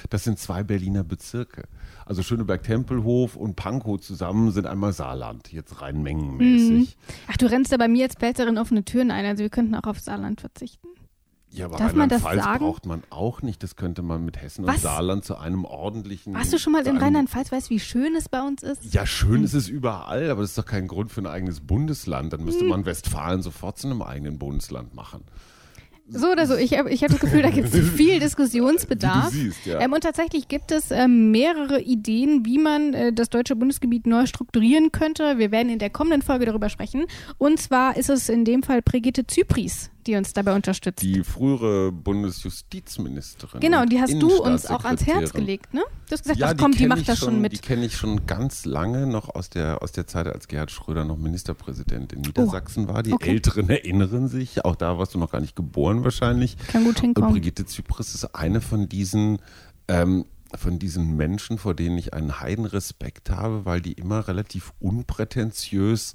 Das 0.09 0.25
sind 0.25 0.39
zwei 0.39 0.63
Berliner 0.63 1.05
Bezirke. 1.05 1.65
Also 2.07 2.23
Schöneberg-Tempelhof 2.23 3.37
und 3.37 3.57
Pankow 3.57 4.01
zusammen 4.01 4.51
sind 4.51 4.67
einmal 4.67 4.93
Saarland, 4.93 5.53
jetzt 5.53 5.83
rein 5.83 6.03
mengenmäßig. 6.03 6.97
Ach, 7.31 7.37
du 7.37 7.47
rennst 7.47 7.73
da 7.73 7.77
bei 7.77 7.89
mir 7.89 8.05
als 8.05 8.15
Pfälzerin 8.15 8.59
offene 8.59 8.85
Türen 8.85 9.11
ein, 9.11 9.25
also 9.25 9.43
wir 9.43 9.51
könnten 9.51 9.75
auch 9.75 9.85
auf 9.85 10.01
Saarland 10.01 10.41
verzichten. 10.41 10.89
Ja, 11.55 11.67
aber 11.67 11.77
Darf 11.79 11.95
man 11.95 12.09
das 12.09 12.25
Rheinland-Pfalz 12.25 12.45
sagen? 12.45 12.65
braucht 12.65 12.87
man 12.87 13.03
auch 13.11 13.43
nicht. 13.43 13.63
Das 13.63 13.77
könnte 13.77 14.03
man 14.03 14.25
mit 14.25 14.41
Hessen 14.43 14.67
Was? 14.67 14.77
und 14.77 14.81
Saarland 14.83 15.25
zu 15.25 15.37
einem 15.37 15.65
ordentlichen. 15.65 16.35
Warst 16.35 16.53
du 16.53 16.59
schon 16.59 16.73
mal 16.73 16.87
in 16.87 16.97
Rheinland-Pfalz, 16.97 17.53
weißt 17.53 17.71
wie 17.71 17.81
schön 17.81 18.15
es 18.17 18.29
bei 18.29 18.43
uns 18.43 18.63
ist? 18.63 18.93
Ja, 18.93 19.07
schön 19.07 19.45
ist 19.45 19.55
es 19.55 19.69
überall, 19.69 20.31
aber 20.31 20.41
das 20.43 20.51
ist 20.51 20.59
doch 20.59 20.67
kein 20.67 20.89
Grund 20.89 21.13
für 21.13 21.21
ein 21.23 21.27
eigenes 21.27 21.61
Bundesland. 21.61 22.33
Dann 22.33 22.41
Hm. 22.41 22.47
müsste 22.47 22.65
man 22.65 22.85
Westfalen 22.87 23.43
sofort 23.43 23.79
zu 23.79 23.89
einem 23.89 24.03
eigenen 24.03 24.39
Bundesland 24.39 24.95
machen. 24.95 25.23
So 26.07 26.31
oder 26.33 26.47
so, 26.47 26.55
ich 26.55 26.77
habe 26.79 26.91
ich 26.91 27.03
hab 27.03 27.11
das 27.11 27.19
Gefühl, 27.21 27.41
da 27.41 27.49
gibt 27.49 27.73
es 27.73 27.89
viel 27.97 28.21
Diskussionsbedarf. 28.21 29.31
Siehst, 29.31 29.65
ja. 29.65 29.81
ähm, 29.81 29.93
und 29.95 30.03
tatsächlich 30.03 30.49
gibt 30.49 30.71
es 30.71 30.91
ähm, 30.91 31.31
mehrere 31.31 31.81
Ideen, 31.81 32.45
wie 32.45 32.59
man 32.59 32.93
äh, 32.93 33.13
das 33.15 33.31
deutsche 33.31 33.57
Bundesgebiet 33.57 34.07
neu 34.07 34.27
strukturieren 34.27 34.93
könnte. 34.93 35.39
Wir 35.39 35.51
werden 35.51 35.71
in 35.71 35.79
der 35.79 35.89
kommenden 35.89 36.21
Folge 36.21 36.45
darüber 36.45 36.69
sprechen. 36.69 37.07
Und 37.39 37.59
zwar 37.59 37.97
ist 37.97 38.11
es 38.11 38.29
in 38.29 38.45
dem 38.45 38.63
Fall 38.63 38.83
Brigitte 38.83 39.27
Zypries, 39.27 39.91
die 40.07 40.17
uns 40.17 40.33
dabei 40.33 40.55
unterstützt. 40.55 41.03
Die 41.03 41.23
frühere 41.25 41.91
Bundesjustizministerin. 41.93 43.61
genau, 43.61 43.83
und 43.83 43.91
die 43.93 44.01
hast 44.01 44.13
du 44.13 44.43
uns 44.43 44.67
auch 44.67 44.85
ans 44.85 45.07
Herz 45.07 45.33
gelegt, 45.33 45.73
ne? 45.75 45.83
Du 46.09 46.13
hast 46.13 46.23
gesagt, 46.23 46.39
Ja, 46.39 46.49
ach 46.49 46.55
komm, 46.59 46.73
die 46.73 46.79
kenn 46.79 46.89
macht 46.89 47.09
das 47.09 47.19
schon 47.19 47.35
Die 47.35 47.41
mit. 47.41 47.63
kenne 47.63 47.87
ich 47.87 47.97
schon 47.97 48.27
ganz 48.27 48.65
lange 48.65 49.07
noch 49.07 49.35
aus 49.35 49.51
der, 49.51 49.83
aus 49.83 49.93
der 49.93 50.07
Zeit, 50.07 50.27
als 50.29 50.49
Gerhard 50.49 50.71
Schröder 50.71 51.05
noch 51.05 51.17
Ministerpräsident 51.17 52.13
in 52.13 52.21
Niedersachsen 52.23 52.89
war. 52.89 53.03
Die 53.03 53.13
Oh, 53.13 53.15
okay. 53.17 53.31
Älteren 53.31 53.69
erinnern 53.71 54.29
sich. 54.29 54.65
Auch 54.65 54.77
da 54.77 54.99
warst 54.99 55.15
du 55.15 55.19
noch 55.19 55.31
gar 55.33 55.41
nicht 55.41 55.57
geboren 55.57 56.05
wahrscheinlich. 56.05 56.57
Kann 56.69 56.85
gut 56.85 56.97
Und 56.97 57.01
hinkommen. 57.01 57.33
Brigitte 57.33 57.65
Zypris 57.67 58.15
ist 58.15 58.35
eine 58.35 58.61
von 58.61 58.89
diesen, 58.89 59.39
ähm, 59.89 60.25
von 60.55 60.79
diesen 60.79 61.17
Menschen, 61.17 61.59
vor 61.59 61.75
denen 61.75 61.99
ich 61.99 62.15
einen 62.15 62.41
Heidenrespekt 62.41 63.31
habe, 63.31 63.65
weil 63.65 63.81
die 63.81 63.93
immer 63.93 64.29
relativ 64.29 64.73
unprätentiös 64.81 66.13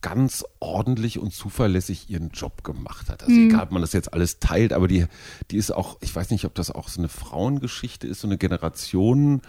ganz 0.00 0.44
ordentlich 0.60 1.18
und 1.18 1.32
zuverlässig 1.32 2.08
ihren 2.08 2.30
Job 2.30 2.64
gemacht 2.64 3.08
hat. 3.10 3.22
Also 3.22 3.34
egal, 3.38 3.64
ob 3.64 3.72
man 3.72 3.82
das 3.82 3.92
jetzt 3.92 4.12
alles 4.12 4.38
teilt, 4.38 4.72
aber 4.72 4.88
die, 4.88 5.06
die 5.50 5.56
ist 5.56 5.70
auch, 5.70 5.98
ich 6.00 6.14
weiß 6.14 6.30
nicht, 6.30 6.44
ob 6.44 6.54
das 6.54 6.70
auch 6.70 6.88
so 6.88 7.00
eine 7.00 7.08
Frauengeschichte 7.08 8.06
ist, 8.06 8.20
so 8.20 8.28
eine 8.28 8.38
Generationen 8.38 9.42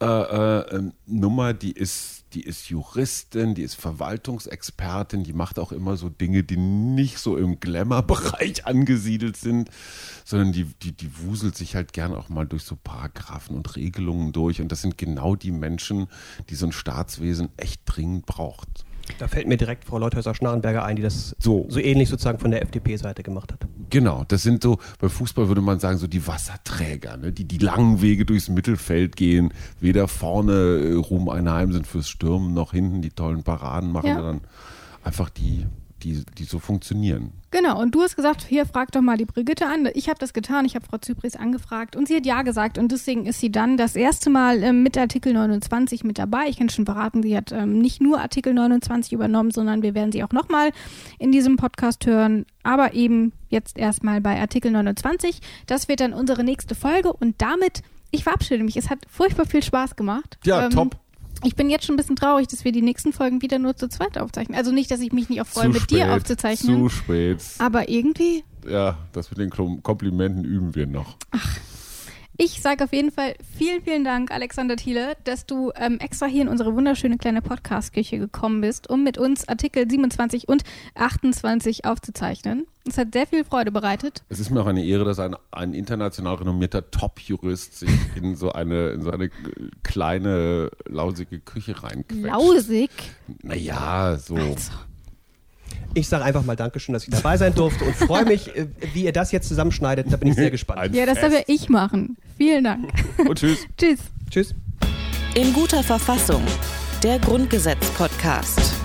äh, 0.00 0.06
äh, 0.06 0.76
ähm, 0.76 0.92
Nummer, 1.06 1.54
die 1.54 1.72
ist, 1.72 2.24
die 2.32 2.42
ist 2.42 2.68
Juristin, 2.68 3.56
die 3.56 3.62
ist 3.62 3.74
Verwaltungsexpertin, 3.74 5.24
die 5.24 5.32
macht 5.32 5.58
auch 5.58 5.72
immer 5.72 5.96
so 5.96 6.08
Dinge, 6.08 6.44
die 6.44 6.56
nicht 6.56 7.18
so 7.18 7.36
im 7.36 7.58
Glamour-Bereich 7.58 8.64
angesiedelt 8.66 9.36
sind, 9.36 9.70
sondern 10.24 10.52
die, 10.52 10.66
die, 10.82 10.92
die 10.92 11.10
wuselt 11.18 11.56
sich 11.56 11.74
halt 11.74 11.92
gern 11.92 12.14
auch 12.14 12.28
mal 12.28 12.46
durch 12.46 12.62
so 12.62 12.76
Paragraphen 12.76 13.56
und 13.56 13.74
Regelungen 13.74 14.32
durch. 14.32 14.60
Und 14.60 14.70
das 14.70 14.82
sind 14.82 14.98
genau 14.98 15.34
die 15.34 15.50
Menschen, 15.50 16.06
die 16.48 16.54
so 16.54 16.66
ein 16.66 16.72
Staatswesen 16.72 17.48
echt 17.56 17.82
dringend 17.84 18.24
braucht. 18.26 18.84
Da 19.18 19.26
fällt 19.28 19.48
mir 19.48 19.56
direkt 19.56 19.84
Frau 19.84 19.98
Leuthäuser-Schnarrenberger 19.98 20.84
ein, 20.84 20.96
die 20.96 21.02
das 21.02 21.34
So. 21.38 21.66
so 21.68 21.80
ähnlich 21.80 22.08
sozusagen 22.08 22.38
von 22.38 22.50
der 22.50 22.62
FDP-Seite 22.62 23.22
gemacht 23.22 23.52
hat. 23.52 23.66
Genau, 23.90 24.24
das 24.28 24.42
sind 24.42 24.62
so, 24.62 24.78
bei 25.00 25.08
Fußball 25.08 25.48
würde 25.48 25.62
man 25.62 25.80
sagen, 25.80 25.98
so 25.98 26.06
die 26.06 26.26
Wasserträger, 26.26 27.16
ne? 27.16 27.32
die 27.32 27.44
die 27.44 27.58
langen 27.58 28.02
Wege 28.02 28.24
durchs 28.26 28.48
Mittelfeld 28.48 29.16
gehen, 29.16 29.52
weder 29.80 30.08
vorne 30.08 30.52
äh, 30.52 30.92
Ruhm 30.94 31.28
Einheim 31.28 31.72
sind 31.72 31.86
fürs 31.86 32.08
Stürmen, 32.08 32.52
noch 32.54 32.72
hinten 32.72 33.00
die 33.02 33.10
tollen 33.10 33.42
Paraden 33.42 33.90
machen, 33.92 34.06
Ja. 34.08 34.16
sondern 34.16 34.40
einfach 35.02 35.30
die, 35.30 35.66
die, 36.02 36.24
die 36.36 36.44
so 36.44 36.58
funktionieren. 36.58 37.32
Genau, 37.50 37.80
und 37.80 37.94
du 37.94 38.02
hast 38.02 38.14
gesagt, 38.16 38.42
hier 38.46 38.66
frag 38.66 38.92
doch 38.92 39.00
mal 39.00 39.16
die 39.16 39.24
Brigitte 39.24 39.66
an. 39.66 39.88
Ich 39.94 40.08
habe 40.08 40.18
das 40.18 40.32
getan, 40.32 40.64
ich 40.66 40.74
habe 40.74 40.84
Frau 40.84 40.98
Zypris 40.98 41.34
angefragt 41.34 41.96
und 41.96 42.06
sie 42.06 42.16
hat 42.16 42.26
ja 42.26 42.42
gesagt 42.42 42.76
und 42.78 42.92
deswegen 42.92 43.24
ist 43.26 43.40
sie 43.40 43.50
dann 43.50 43.76
das 43.76 43.96
erste 43.96 44.28
Mal 44.28 44.62
ähm, 44.62 44.82
mit 44.82 44.98
Artikel 44.98 45.32
29 45.32 46.04
mit 46.04 46.18
dabei. 46.18 46.48
Ich 46.48 46.58
kann 46.58 46.68
schon 46.68 46.84
verraten, 46.84 47.22
sie 47.22 47.36
hat 47.36 47.52
ähm, 47.52 47.78
nicht 47.80 48.00
nur 48.02 48.20
Artikel 48.20 48.52
29 48.52 49.12
übernommen, 49.12 49.50
sondern 49.50 49.82
wir 49.82 49.94
werden 49.94 50.12
sie 50.12 50.22
auch 50.22 50.32
nochmal 50.32 50.70
in 51.18 51.32
diesem 51.32 51.56
Podcast 51.56 52.04
hören, 52.06 52.44
aber 52.62 52.92
eben 52.94 53.32
jetzt 53.48 53.78
erstmal 53.78 54.20
bei 54.20 54.38
Artikel 54.38 54.70
29. 54.70 55.40
Das 55.66 55.88
wird 55.88 56.00
dann 56.00 56.12
unsere 56.12 56.44
nächste 56.44 56.74
Folge 56.74 57.12
und 57.12 57.36
damit, 57.40 57.82
ich 58.10 58.24
verabschiede 58.24 58.62
mich. 58.62 58.76
Es 58.76 58.90
hat 58.90 58.98
furchtbar 59.08 59.46
viel 59.46 59.62
Spaß 59.62 59.96
gemacht. 59.96 60.38
Ja, 60.44 60.66
Ähm, 60.66 60.70
top. 60.70 60.96
Ich 61.44 61.54
bin 61.54 61.70
jetzt 61.70 61.86
schon 61.86 61.94
ein 61.94 61.96
bisschen 61.98 62.16
traurig, 62.16 62.48
dass 62.48 62.64
wir 62.64 62.72
die 62.72 62.82
nächsten 62.82 63.12
Folgen 63.12 63.42
wieder 63.42 63.58
nur 63.58 63.76
zu 63.76 63.88
zweit 63.88 64.18
aufzeichnen. 64.18 64.56
Also 64.56 64.72
nicht, 64.72 64.90
dass 64.90 65.00
ich 65.00 65.12
mich 65.12 65.28
nicht 65.28 65.40
auch 65.40 65.46
freue, 65.46 65.68
mit 65.68 65.90
dir 65.90 66.12
aufzuzeichnen. 66.14 66.76
Zu 66.76 66.88
spät. 66.88 67.38
Aber 67.58 67.88
irgendwie, 67.88 68.44
Ja, 68.68 68.98
das 69.12 69.30
mit 69.30 69.38
den 69.38 69.50
Komplimenten 69.82 70.44
üben 70.44 70.74
wir 70.74 70.86
noch. 70.86 71.16
Ich 72.40 72.62
sage 72.62 72.84
auf 72.84 72.92
jeden 72.92 73.10
Fall 73.10 73.34
vielen, 73.56 73.82
vielen 73.82 74.04
Dank, 74.04 74.30
Alexander 74.30 74.76
Thiele, 74.76 75.16
dass 75.24 75.44
du 75.44 75.72
ähm, 75.74 75.98
extra 75.98 76.26
hier 76.26 76.42
in 76.42 76.48
unsere 76.48 76.72
wunderschöne 76.72 77.18
kleine 77.18 77.42
Podcast-Küche 77.42 78.16
gekommen 78.16 78.60
bist, 78.60 78.88
um 78.88 79.02
mit 79.02 79.18
uns 79.18 79.48
Artikel 79.48 79.90
27 79.90 80.48
und 80.48 80.62
28 80.94 81.84
aufzuzeichnen. 81.84 82.68
Es 82.86 82.96
hat 82.96 83.12
sehr 83.12 83.26
viel 83.26 83.44
Freude 83.44 83.72
bereitet. 83.72 84.22
Es 84.28 84.38
ist 84.38 84.50
mir 84.50 84.62
auch 84.62 84.66
eine 84.66 84.84
Ehre, 84.84 85.04
dass 85.04 85.18
ein, 85.18 85.34
ein 85.50 85.74
international 85.74 86.36
renommierter 86.36 86.88
Top-Jurist 86.92 87.80
sich 87.80 87.90
in 88.14 88.36
so 88.36 88.52
eine, 88.52 88.90
in 88.90 89.02
so 89.02 89.10
eine 89.10 89.30
kleine, 89.82 90.70
lausige 90.86 91.40
Küche 91.40 91.82
reinquetscht. 91.82 92.24
Lausig. 92.24 92.90
Naja, 93.42 94.16
so. 94.16 94.36
Also, 94.36 94.70
Ich 95.94 96.08
sage 96.08 96.24
einfach 96.24 96.44
mal 96.44 96.56
Dankeschön, 96.56 96.92
dass 96.92 97.04
ich 97.04 97.10
dabei 97.10 97.36
sein 97.36 97.54
durfte 97.54 97.84
und 97.84 97.96
freue 97.96 98.24
mich, 98.24 98.54
äh, 98.54 98.66
wie 98.92 99.04
ihr 99.04 99.12
das 99.12 99.32
jetzt 99.32 99.48
zusammenschneidet. 99.48 100.12
Da 100.12 100.16
bin 100.16 100.28
ich 100.28 100.34
sehr 100.34 100.50
gespannt. 100.50 100.80
Ein 100.80 100.94
ja, 100.94 101.06
das 101.06 101.20
darf 101.20 101.32
ja 101.32 101.40
ich 101.46 101.68
machen. 101.68 102.16
Vielen 102.36 102.64
Dank. 102.64 102.92
Und 103.26 103.38
tschüss. 103.38 103.66
Tschüss. 103.76 104.00
Tschüss. 104.30 104.54
In 105.34 105.52
guter 105.52 105.82
Verfassung. 105.82 106.42
Der 107.02 107.18
Grundgesetz-Podcast. 107.18 108.77